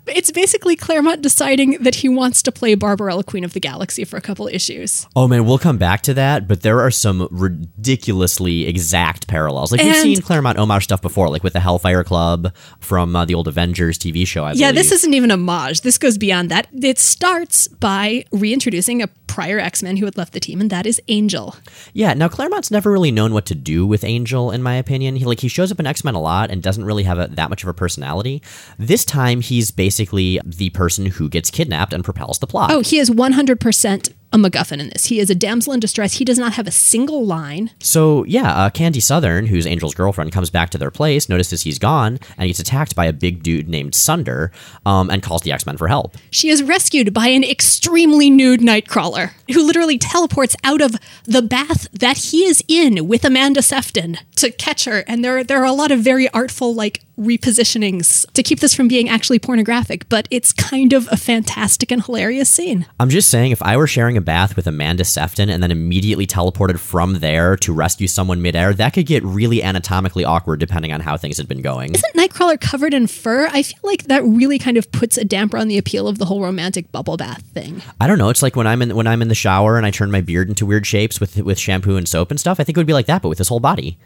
It's 0.08 0.32
basically 0.32 0.76
Claremont 0.76 1.22
deciding 1.22 1.82
that 1.84 1.96
he 1.96 2.10
wants 2.10 2.42
to 2.44 2.52
play 2.52 2.76
Barbarella 2.76 3.24
Queen 3.24 3.44
of 3.44 3.54
the 3.54 3.60
Galaxy 3.60 4.04
for 4.04 4.18
a 4.18 4.22
couple 4.22 4.48
issues. 4.48 5.08
Oh 5.16 5.28
man, 5.28 5.46
we'll 5.46 5.58
come 5.60 5.78
back 5.78 6.02
to 6.04 6.14
that, 6.16 6.48
but 6.48 6.62
there 6.62 6.82
are 6.82 6.92
some 6.92 7.28
ridiculously 7.32 8.68
exact 8.68 9.28
parallels. 9.28 9.72
Like 9.72 9.82
we've 9.82 9.96
seen 9.96 10.22
Claremont 10.22 10.58
homage 10.58 10.84
stuff 10.86 11.02
before, 11.02 11.30
like 11.30 11.44
with 11.44 11.54
the 11.54 11.60
Hellfire 11.60 12.04
Club 12.04 12.54
from 12.80 13.16
uh, 13.16 13.26
the 13.26 13.34
old 13.36 13.48
Avengers 13.48 13.98
TV 13.98 14.26
show. 14.28 14.44
I 14.44 14.52
Yeah, 14.54 14.72
believe. 14.72 14.76
this 14.76 14.92
isn't 14.92 15.14
even 15.14 15.32
a 15.32 15.36
homage. 15.36 15.82
This 15.82 15.98
goes 15.98 16.18
beyond 16.18 16.50
that. 16.52 16.68
It 16.74 17.00
starts 17.00 17.68
by 17.68 18.26
reintroducing 18.32 19.02
a 19.02 19.08
prior 19.28 19.58
X 19.60 19.82
Men 19.82 19.98
who 19.98 20.06
had 20.06 20.18
left 20.18 20.34
the 20.34 20.40
team, 20.40 20.62
and 20.62 20.70
that 20.70 20.86
is 20.86 21.02
Angel. 21.08 21.56
Yeah, 21.94 22.14
now 22.14 22.28
Claremont's 22.28 22.70
never 22.72 22.92
really 22.92 23.12
known 23.12 23.34
what 23.34 23.46
to 23.48 23.56
do 23.56 23.86
with 23.86 24.04
Angel, 24.04 24.52
in 24.52 24.62
my 24.62 24.76
opinion. 24.76 25.16
He 25.16 25.26
like 25.26 25.40
he 25.40 25.48
shows 25.48 25.72
up 25.72 25.80
in 25.80 25.88
X 25.88 26.04
Men 26.04 26.14
a 26.16 26.22
lot 26.22 26.52
and 26.52 26.62
doesn't 26.62 26.86
really 26.86 27.04
have 27.04 27.18
a, 27.20 27.28
that 27.28 27.50
much 27.50 27.64
of 27.64 27.70
a 27.70 27.74
personality. 27.74 28.42
This 28.78 29.04
time, 29.06 29.42
he's 29.42 29.72
basically 29.94 30.40
the 30.44 30.72
person 30.72 31.06
who 31.06 31.30
gets 31.30 31.52
kidnapped 31.52 31.94
and 31.94 32.04
propels 32.04 32.40
the 32.40 32.48
plot. 32.48 32.72
Oh, 32.72 32.82
he 32.82 32.98
is 32.98 33.12
100% 33.12 34.14
a 34.34 34.38
MacGuffin 34.38 34.80
in 34.80 34.90
this. 34.90 35.06
He 35.06 35.20
is 35.20 35.30
a 35.30 35.36
damsel 35.36 35.74
in 35.74 35.80
distress. 35.80 36.14
He 36.14 36.26
does 36.26 36.40
not 36.40 36.54
have 36.54 36.68
a 36.68 36.72
single 36.72 37.26
line. 37.26 37.70
So 37.80 38.26
yeah, 38.26 38.54
uh, 38.54 38.70
Candy 38.70 39.00
Southern, 39.00 39.46
who's 39.46 39.66
Angel's 39.66 39.94
girlfriend, 39.94 40.32
comes 40.32 40.50
back 40.50 40.72
to 40.72 40.78
their 40.78 40.92
place, 40.92 41.30
notices 41.30 41.62
he's 41.62 41.80
gone, 41.80 42.20
and 42.38 42.48
gets 42.48 42.60
attacked 42.60 42.96
by 42.96 43.06
a 43.06 43.14
big 43.14 43.44
dude 43.44 43.70
named 43.70 43.96
Sunder, 43.96 44.52
um, 44.86 45.10
and 45.10 45.22
calls 45.22 45.44
the 45.44 45.52
X 45.52 45.66
Men 45.66 45.78
for 45.78 45.88
help. 45.88 46.18
She 46.32 46.50
is 46.50 46.64
rescued 46.64 47.14
by 47.14 47.28
an 47.28 47.44
extremely 47.44 48.30
nude 48.30 48.60
Nightcrawler 48.60 49.32
who 49.54 49.66
literally 49.66 49.98
teleports 49.98 50.56
out 50.64 50.82
of 50.82 50.96
the 51.26 51.42
bath 51.42 51.88
that 51.94 52.18
he 52.18 52.46
is 52.46 52.64
in 52.68 53.08
with 53.08 53.24
Amanda 53.24 53.62
Sefton 53.62 54.18
to 54.38 54.52
catch 54.52 54.86
her. 54.86 55.04
And 55.08 55.24
there, 55.24 55.44
there 55.44 55.62
are 55.62 55.66
a 55.66 55.72
lot 55.72 55.92
of 55.92 56.00
very 56.00 56.28
artful, 56.30 56.74
like, 56.74 57.02
repositionings 57.20 58.26
to 58.34 58.42
keep 58.42 58.60
this 58.60 58.74
from 58.74 58.88
being 58.88 59.08
actually 59.08 59.38
pornographic, 59.38 60.10
but 60.10 60.28
it's 60.32 60.52
kind 60.52 60.94
of 60.94 61.08
a 61.12 61.18
fantastic 61.18 61.92
and 61.92 62.04
hilarious 62.04 62.50
scene. 62.50 62.88
I'm 63.00 63.10
just 63.10 63.30
saying, 63.30 63.52
if 63.52 63.62
I 63.62 63.78
were 63.78 63.86
sharing 63.86 64.18
a 64.18 64.22
bath 64.24 64.56
with 64.56 64.68
Amanda 64.68 65.04
Sefton 65.04 65.50
and 65.50 65.62
then 65.62 65.72
immediately 65.72 66.26
teleported 66.26 66.80
from 66.80 67.20
there 67.20 67.56
to 67.58 67.74
rescue 67.74 68.08
someone 68.08 68.42
midair, 68.42 68.74
that 68.74 68.94
could 68.94 69.06
get 69.06 69.24
really 69.24 69.62
anatomically 69.64 70.26
awkward 70.26 70.60
depending 70.60 70.92
on 70.92 71.02
how 71.02 71.18
things 71.18 71.38
had 71.38 71.48
been 71.48 71.62
going. 71.62 71.94
Isn't 71.94 72.16
Nightcrawler 72.16 72.60
covered 72.60 72.94
in 72.94 73.08
fur? 73.08 73.48
I 73.52 73.64
feel 73.64 73.80
like 73.84 74.04
that 74.04 74.24
really 74.24 74.60
kind 74.60 74.78
of 74.78 74.92
puts 74.92 75.18
a 75.18 75.26
damper 75.26 75.58
on 75.58 75.68
the 75.68 75.78
appeal 75.78 76.08
of 76.08 76.18
the 76.18 76.26
whole 76.26 76.42
romantic 76.42 76.92
bubble 76.92 77.18
bath 77.18 77.44
thing. 77.54 77.82
I 78.00 78.08
don't 78.08 78.18
know. 78.18 78.30
It's 78.30 78.42
like 78.42 78.56
when 78.56 78.68
I'm 78.68 78.82
in 78.82 78.96
when 78.96 79.08
I'm 79.08 79.22
in 79.22 79.28
the 79.28 79.36
shower 79.36 79.78
and 79.78 79.86
I 79.86 79.92
turn 79.92 80.12
my 80.12 80.22
beard 80.22 80.50
into 80.50 80.66
weird 80.66 80.88
shapes 80.88 81.20
with 81.20 81.38
with 81.38 81.60
shampoo 81.60 81.96
and 81.96 82.08
soap 82.08 82.32
and 82.32 82.40
stuff. 82.40 82.60
I 82.60 82.64
think 82.64 82.78
it 82.78 82.80
would 82.80 82.88
be 82.88 82.94
like 82.94 83.08
that, 83.08 83.22
but 83.22 83.30
with 83.30 83.38
his 83.38 83.48
whole 83.48 83.60
body. 83.60 83.98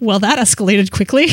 Well, 0.00 0.18
that 0.18 0.38
escalated 0.38 0.90
quickly. 0.90 1.28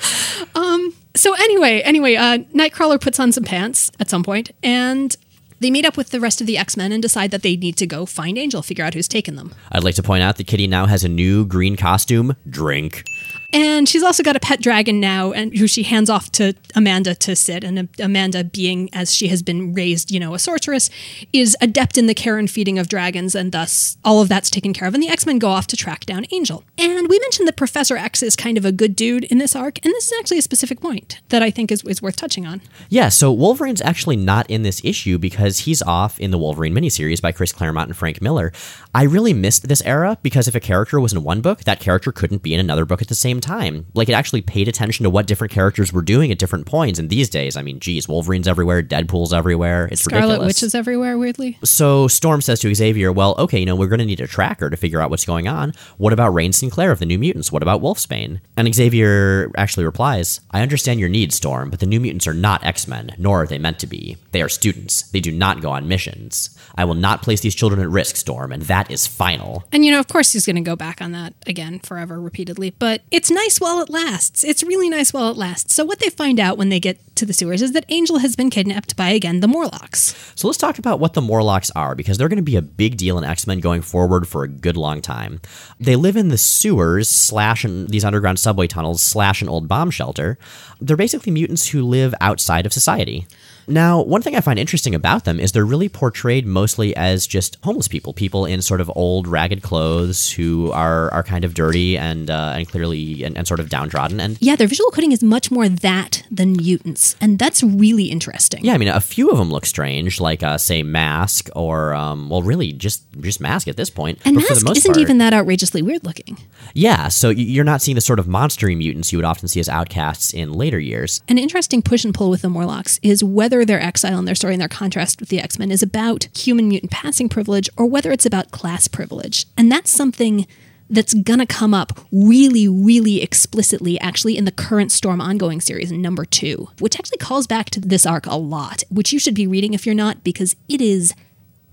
um, 0.54 0.94
so 1.14 1.34
anyway, 1.34 1.80
anyway, 1.82 2.16
uh, 2.16 2.38
Nightcrawler 2.54 3.00
puts 3.00 3.20
on 3.20 3.32
some 3.32 3.44
pants 3.44 3.90
at 4.00 4.08
some 4.08 4.22
point, 4.22 4.50
and 4.62 5.14
they 5.60 5.70
meet 5.70 5.84
up 5.84 5.96
with 5.96 6.10
the 6.10 6.20
rest 6.20 6.40
of 6.40 6.46
the 6.46 6.58
X 6.58 6.76
Men 6.76 6.90
and 6.92 7.02
decide 7.02 7.30
that 7.30 7.42
they 7.42 7.56
need 7.56 7.76
to 7.76 7.86
go 7.86 8.06
find 8.06 8.36
Angel, 8.36 8.62
figure 8.62 8.84
out 8.84 8.94
who's 8.94 9.08
taken 9.08 9.36
them. 9.36 9.54
I'd 9.70 9.84
like 9.84 9.94
to 9.96 10.02
point 10.02 10.22
out 10.22 10.36
that 10.36 10.46
Kitty 10.46 10.66
now 10.66 10.86
has 10.86 11.04
a 11.04 11.08
new 11.08 11.44
green 11.44 11.76
costume. 11.76 12.36
Drink. 12.48 13.04
And 13.52 13.88
she's 13.88 14.02
also 14.02 14.22
got 14.22 14.36
a 14.36 14.40
pet 14.40 14.60
dragon 14.60 15.00
now, 15.00 15.32
and 15.32 15.56
who 15.56 15.66
she 15.66 15.82
hands 15.82 16.08
off 16.08 16.30
to 16.32 16.54
Amanda 16.74 17.14
to 17.16 17.34
sit. 17.34 17.64
And 17.64 17.88
Amanda, 17.98 18.44
being 18.44 18.88
as 18.92 19.14
she 19.14 19.28
has 19.28 19.42
been 19.42 19.74
raised, 19.74 20.10
you 20.10 20.20
know, 20.20 20.34
a 20.34 20.38
sorceress, 20.38 20.90
is 21.32 21.56
adept 21.60 21.98
in 21.98 22.06
the 22.06 22.14
care 22.14 22.38
and 22.38 22.50
feeding 22.50 22.78
of 22.78 22.88
dragons, 22.88 23.34
and 23.34 23.52
thus 23.52 23.96
all 24.04 24.20
of 24.20 24.28
that's 24.28 24.50
taken 24.50 24.72
care 24.72 24.86
of. 24.86 24.94
And 24.94 25.02
the 25.02 25.08
X 25.08 25.26
Men 25.26 25.38
go 25.38 25.48
off 25.48 25.66
to 25.68 25.76
track 25.76 26.06
down 26.06 26.26
Angel. 26.32 26.64
And 26.78 27.08
we 27.08 27.18
mentioned 27.18 27.48
that 27.48 27.56
Professor 27.56 27.96
X 27.96 28.22
is 28.22 28.36
kind 28.36 28.56
of 28.56 28.64
a 28.64 28.72
good 28.72 28.94
dude 28.94 29.24
in 29.24 29.38
this 29.38 29.56
arc, 29.56 29.84
and 29.84 29.92
this 29.94 30.06
is 30.06 30.18
actually 30.18 30.38
a 30.38 30.42
specific 30.42 30.80
point 30.80 31.20
that 31.30 31.42
I 31.42 31.50
think 31.50 31.72
is, 31.72 31.82
is 31.84 32.00
worth 32.00 32.16
touching 32.16 32.46
on. 32.46 32.60
Yeah, 32.88 33.08
so 33.08 33.32
Wolverine's 33.32 33.82
actually 33.82 34.16
not 34.16 34.48
in 34.48 34.62
this 34.62 34.80
issue 34.84 35.18
because 35.18 35.60
he's 35.60 35.82
off 35.82 36.18
in 36.20 36.30
the 36.30 36.38
Wolverine 36.38 36.74
miniseries 36.74 37.20
by 37.20 37.32
Chris 37.32 37.52
Claremont 37.52 37.88
and 37.88 37.96
Frank 37.96 38.22
Miller. 38.22 38.52
I 38.94 39.02
really 39.04 39.34
missed 39.34 39.68
this 39.68 39.82
era 39.82 40.18
because 40.22 40.48
if 40.48 40.54
a 40.54 40.60
character 40.60 41.00
was 41.00 41.12
in 41.12 41.22
one 41.22 41.40
book, 41.40 41.64
that 41.64 41.80
character 41.80 42.12
couldn't 42.12 42.42
be 42.42 42.54
in 42.54 42.60
another 42.60 42.84
book 42.84 43.02
at 43.02 43.08
the 43.08 43.14
same 43.14 43.39
same 43.40 43.58
time. 43.58 43.86
Like 43.94 44.08
it 44.08 44.12
actually 44.12 44.42
paid 44.42 44.68
attention 44.68 45.04
to 45.04 45.10
what 45.10 45.26
different 45.26 45.52
characters 45.52 45.92
were 45.92 46.02
doing 46.02 46.30
at 46.30 46.38
different 46.38 46.66
points. 46.66 46.98
And 46.98 47.10
these 47.10 47.28
days, 47.28 47.56
I 47.56 47.62
mean, 47.62 47.80
geez, 47.80 48.06
Wolverine's 48.06 48.48
everywhere, 48.48 48.82
Deadpool's 48.82 49.32
everywhere. 49.32 49.88
It's 49.90 50.02
Scarlet 50.02 50.24
ridiculous. 50.24 50.46
Witch 50.46 50.62
is 50.62 50.74
everywhere, 50.74 51.18
weirdly. 51.18 51.58
So 51.64 52.08
Storm 52.08 52.40
says 52.40 52.60
to 52.60 52.74
Xavier, 52.74 53.12
"Well, 53.12 53.34
okay, 53.38 53.60
you 53.60 53.66
know, 53.66 53.76
we're 53.76 53.88
going 53.88 54.00
to 54.00 54.04
need 54.04 54.20
a 54.20 54.26
tracker 54.26 54.70
to 54.70 54.76
figure 54.76 55.00
out 55.00 55.10
what's 55.10 55.24
going 55.24 55.48
on. 55.48 55.72
What 55.98 56.12
about 56.12 56.32
Rahne 56.32 56.54
Sinclair 56.54 56.90
of 56.90 56.98
the 56.98 57.06
New 57.06 57.18
Mutants? 57.18 57.52
What 57.52 57.62
about 57.62 57.82
Wolfsbane?" 57.82 58.40
And 58.56 58.74
Xavier 58.74 59.50
actually 59.56 59.84
replies, 59.84 60.40
"I 60.50 60.62
understand 60.62 61.00
your 61.00 61.08
needs, 61.08 61.34
Storm, 61.34 61.70
but 61.70 61.80
the 61.80 61.86
New 61.86 62.00
Mutants 62.00 62.26
are 62.26 62.34
not 62.34 62.64
X-Men, 62.64 63.12
nor 63.18 63.42
are 63.42 63.46
they 63.46 63.58
meant 63.58 63.78
to 63.80 63.86
be. 63.86 64.16
They 64.32 64.42
are 64.42 64.48
students. 64.48 65.02
They 65.02 65.20
do 65.20 65.32
not 65.32 65.62
go 65.62 65.70
on 65.70 65.88
missions. 65.88 66.50
I 66.76 66.84
will 66.84 66.94
not 66.94 67.22
place 67.22 67.40
these 67.40 67.54
children 67.54 67.80
at 67.80 67.88
risk, 67.88 68.16
Storm, 68.16 68.52
and 68.52 68.62
that 68.62 68.90
is 68.90 69.06
final." 69.06 69.64
And 69.72 69.84
you 69.84 69.90
know, 69.90 70.00
of 70.00 70.08
course, 70.08 70.32
he's 70.32 70.46
going 70.46 70.56
to 70.56 70.62
go 70.62 70.76
back 70.76 71.00
on 71.00 71.12
that 71.12 71.34
again 71.46 71.80
forever, 71.80 72.20
repeatedly. 72.20 72.74
But 72.78 73.02
it's 73.10 73.29
nice 73.30 73.60
while 73.60 73.80
it 73.80 73.90
lasts. 73.90 74.44
It's 74.44 74.62
really 74.62 74.88
nice 74.88 75.12
while 75.12 75.30
it 75.30 75.36
lasts. 75.36 75.74
So 75.74 75.84
what 75.84 76.00
they 76.00 76.10
find 76.10 76.40
out 76.40 76.58
when 76.58 76.68
they 76.68 76.80
get 76.80 76.98
to 77.16 77.26
the 77.26 77.32
sewers 77.32 77.62
is 77.62 77.72
that 77.72 77.84
Angel 77.88 78.18
has 78.18 78.34
been 78.34 78.50
kidnapped 78.50 78.96
by 78.96 79.10
again 79.10 79.40
the 79.40 79.48
Morlocks. 79.48 80.14
So 80.34 80.48
let's 80.48 80.58
talk 80.58 80.78
about 80.78 81.00
what 81.00 81.14
the 81.14 81.20
Morlocks 81.20 81.70
are, 81.72 81.94
because 81.94 82.16
they're 82.16 82.28
going 82.28 82.36
to 82.36 82.42
be 82.42 82.56
a 82.56 82.62
big 82.62 82.96
deal 82.96 83.18
in 83.18 83.24
X 83.24 83.46
Men 83.46 83.60
going 83.60 83.82
forward 83.82 84.26
for 84.26 84.42
a 84.42 84.48
good 84.48 84.76
long 84.76 85.02
time. 85.02 85.40
They 85.78 85.96
live 85.96 86.16
in 86.16 86.28
the 86.28 86.38
sewers 86.38 87.08
slash 87.08 87.64
in 87.64 87.86
these 87.88 88.04
underground 88.04 88.38
subway 88.38 88.66
tunnels 88.66 89.02
slash 89.02 89.42
an 89.42 89.48
old 89.48 89.68
bomb 89.68 89.90
shelter. 89.90 90.38
They're 90.80 90.96
basically 90.96 91.32
mutants 91.32 91.68
who 91.68 91.82
live 91.82 92.14
outside 92.20 92.66
of 92.66 92.72
society. 92.72 93.26
Now, 93.70 94.02
one 94.02 94.22
thing 94.22 94.36
I 94.36 94.40
find 94.40 94.58
interesting 94.58 94.94
about 94.94 95.24
them 95.24 95.40
is 95.40 95.52
they're 95.52 95.64
really 95.64 95.88
portrayed 95.88 96.46
mostly 96.46 96.94
as 96.96 97.26
just 97.26 97.56
homeless 97.62 97.88
people, 97.88 98.12
people 98.12 98.44
in 98.44 98.62
sort 98.62 98.80
of 98.80 98.90
old, 98.94 99.26
ragged 99.26 99.62
clothes 99.62 100.30
who 100.32 100.70
are 100.72 101.12
are 101.12 101.22
kind 101.22 101.44
of 101.44 101.54
dirty 101.54 101.96
and 101.96 102.30
uh, 102.30 102.54
and 102.56 102.68
clearly 102.68 103.22
and, 103.22 103.36
and 103.36 103.46
sort 103.46 103.60
of 103.60 103.68
downtrodden. 103.68 104.20
And 104.20 104.36
Yeah, 104.40 104.56
their 104.56 104.66
visual 104.66 104.90
coding 104.90 105.12
is 105.12 105.22
much 105.22 105.50
more 105.50 105.68
that 105.68 106.24
than 106.30 106.52
mutants, 106.52 107.16
and 107.20 107.38
that's 107.38 107.62
really 107.62 108.04
interesting. 108.04 108.64
Yeah, 108.64 108.74
I 108.74 108.78
mean, 108.78 108.88
a 108.88 109.00
few 109.00 109.30
of 109.30 109.38
them 109.38 109.50
look 109.50 109.66
strange, 109.66 110.20
like 110.20 110.42
uh, 110.42 110.58
say 110.58 110.82
Masque, 110.82 111.48
or 111.54 111.94
um, 111.94 112.28
well, 112.28 112.42
really 112.42 112.72
just 112.72 113.04
just 113.20 113.40
Masque 113.40 113.68
at 113.68 113.76
this 113.76 113.90
point. 113.90 114.18
And 114.24 114.36
but 114.36 114.42
Masque 114.42 114.76
isn't 114.76 114.92
part, 114.92 114.98
even 114.98 115.18
that 115.18 115.32
outrageously 115.32 115.82
weird 115.82 116.04
looking. 116.04 116.38
yeah. 116.74 117.08
So 117.08 117.30
you're 117.30 117.64
not 117.64 117.82
seeing 117.82 117.94
the 117.94 118.00
sort 118.00 118.18
of 118.18 118.26
monstery 118.26 118.76
mutants 118.76 119.12
you 119.12 119.18
would 119.18 119.24
often 119.24 119.48
see 119.48 119.60
as 119.60 119.68
outcasts 119.68 120.32
in 120.32 120.52
later 120.52 120.78
years. 120.78 121.22
An 121.28 121.38
interesting 121.38 121.82
push 121.82 122.04
and 122.04 122.14
pull 122.14 122.30
with 122.30 122.42
the 122.42 122.48
Morlocks 122.48 122.98
is 123.02 123.22
whether 123.22 123.59
their 123.64 123.80
exile 123.80 124.18
and 124.18 124.28
their 124.28 124.34
story 124.34 124.54
and 124.54 124.60
their 124.60 124.68
contrast 124.68 125.20
with 125.20 125.28
the 125.28 125.40
X 125.40 125.58
Men 125.58 125.70
is 125.70 125.82
about 125.82 126.28
human 126.36 126.68
mutant 126.68 126.90
passing 126.92 127.28
privilege 127.28 127.68
or 127.76 127.86
whether 127.86 128.12
it's 128.12 128.26
about 128.26 128.50
class 128.50 128.88
privilege. 128.88 129.46
And 129.56 129.70
that's 129.70 129.90
something 129.90 130.46
that's 130.90 131.14
gonna 131.14 131.46
come 131.46 131.72
up 131.72 132.00
really, 132.10 132.66
really 132.66 133.22
explicitly 133.22 133.98
actually 134.00 134.36
in 134.36 134.44
the 134.44 134.50
current 134.50 134.90
Storm 134.90 135.20
ongoing 135.20 135.60
series, 135.60 135.92
number 135.92 136.24
two, 136.24 136.68
which 136.80 136.98
actually 136.98 137.18
calls 137.18 137.46
back 137.46 137.70
to 137.70 137.80
this 137.80 138.04
arc 138.04 138.26
a 138.26 138.34
lot, 138.34 138.82
which 138.90 139.12
you 139.12 139.18
should 139.20 139.34
be 139.34 139.46
reading 139.46 139.72
if 139.72 139.86
you're 139.86 139.94
not, 139.94 140.24
because 140.24 140.56
it 140.68 140.80
is 140.80 141.14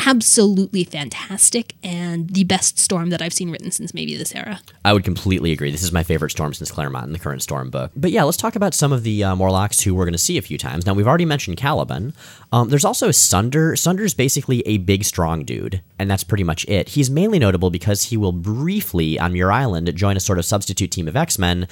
absolutely 0.06 0.84
fantastic 0.84 1.76
and 1.84 2.30
the 2.30 2.44
best 2.44 2.80
Storm 2.80 3.10
that 3.10 3.22
I've 3.22 3.34
seen 3.34 3.52
written 3.52 3.72
since 3.72 3.94
maybe 3.94 4.16
this 4.16 4.34
era. 4.36 4.62
I 4.86 4.94
would 4.94 5.04
completely 5.04 5.52
agree. 5.52 5.72
This 5.72 5.84
is 5.84 5.92
my 5.92 6.04
favorite 6.04 6.30
Storm 6.30 6.54
since 6.54 6.72
Claremont 6.72 7.08
in 7.08 7.14
the 7.14 7.20
current 7.20 7.42
Storm 7.42 7.70
book. 7.70 7.92
But 7.96 8.12
yeah, 8.12 8.24
let's 8.24 8.38
talk 8.38 8.56
about 8.56 8.74
some 8.74 8.92
of 8.92 9.04
the 9.04 9.24
uh, 9.24 9.36
Morlocks 9.36 9.82
who 9.82 9.94
we're 9.96 10.06
going 10.06 10.14
to 10.14 10.18
see 10.18 10.38
a 10.38 10.42
few 10.42 10.58
times. 10.58 10.86
Now, 10.86 10.94
we've 10.94 11.08
already 11.08 11.26
mentioned 11.26 11.58
Caliban. 11.58 12.14
Um, 12.52 12.70
there's 12.70 12.86
also 12.86 13.12
Sunder. 13.12 13.76
Sunder's 13.76 14.14
basically 14.14 14.62
a 14.62 14.78
big, 14.78 15.04
strong 15.04 15.44
dude, 15.44 15.82
and 16.00 16.10
that's 16.10 16.24
pretty 16.24 16.44
much 16.44 16.66
it. 16.70 16.90
He's 16.90 17.10
mainly 17.10 17.40
notable 17.40 17.70
because 17.70 18.04
he 18.04 18.18
will 18.18 18.32
briefly, 18.32 19.20
on 19.20 19.34
Muir 19.34 19.52
Island, 19.52 19.94
join 19.96 20.16
a 20.16 20.22
sort 20.22 20.40
of 20.40 20.46
substitute 20.46 20.92
team 20.92 21.08
of 21.08 21.16
X 21.16 21.38
Men 21.38 21.68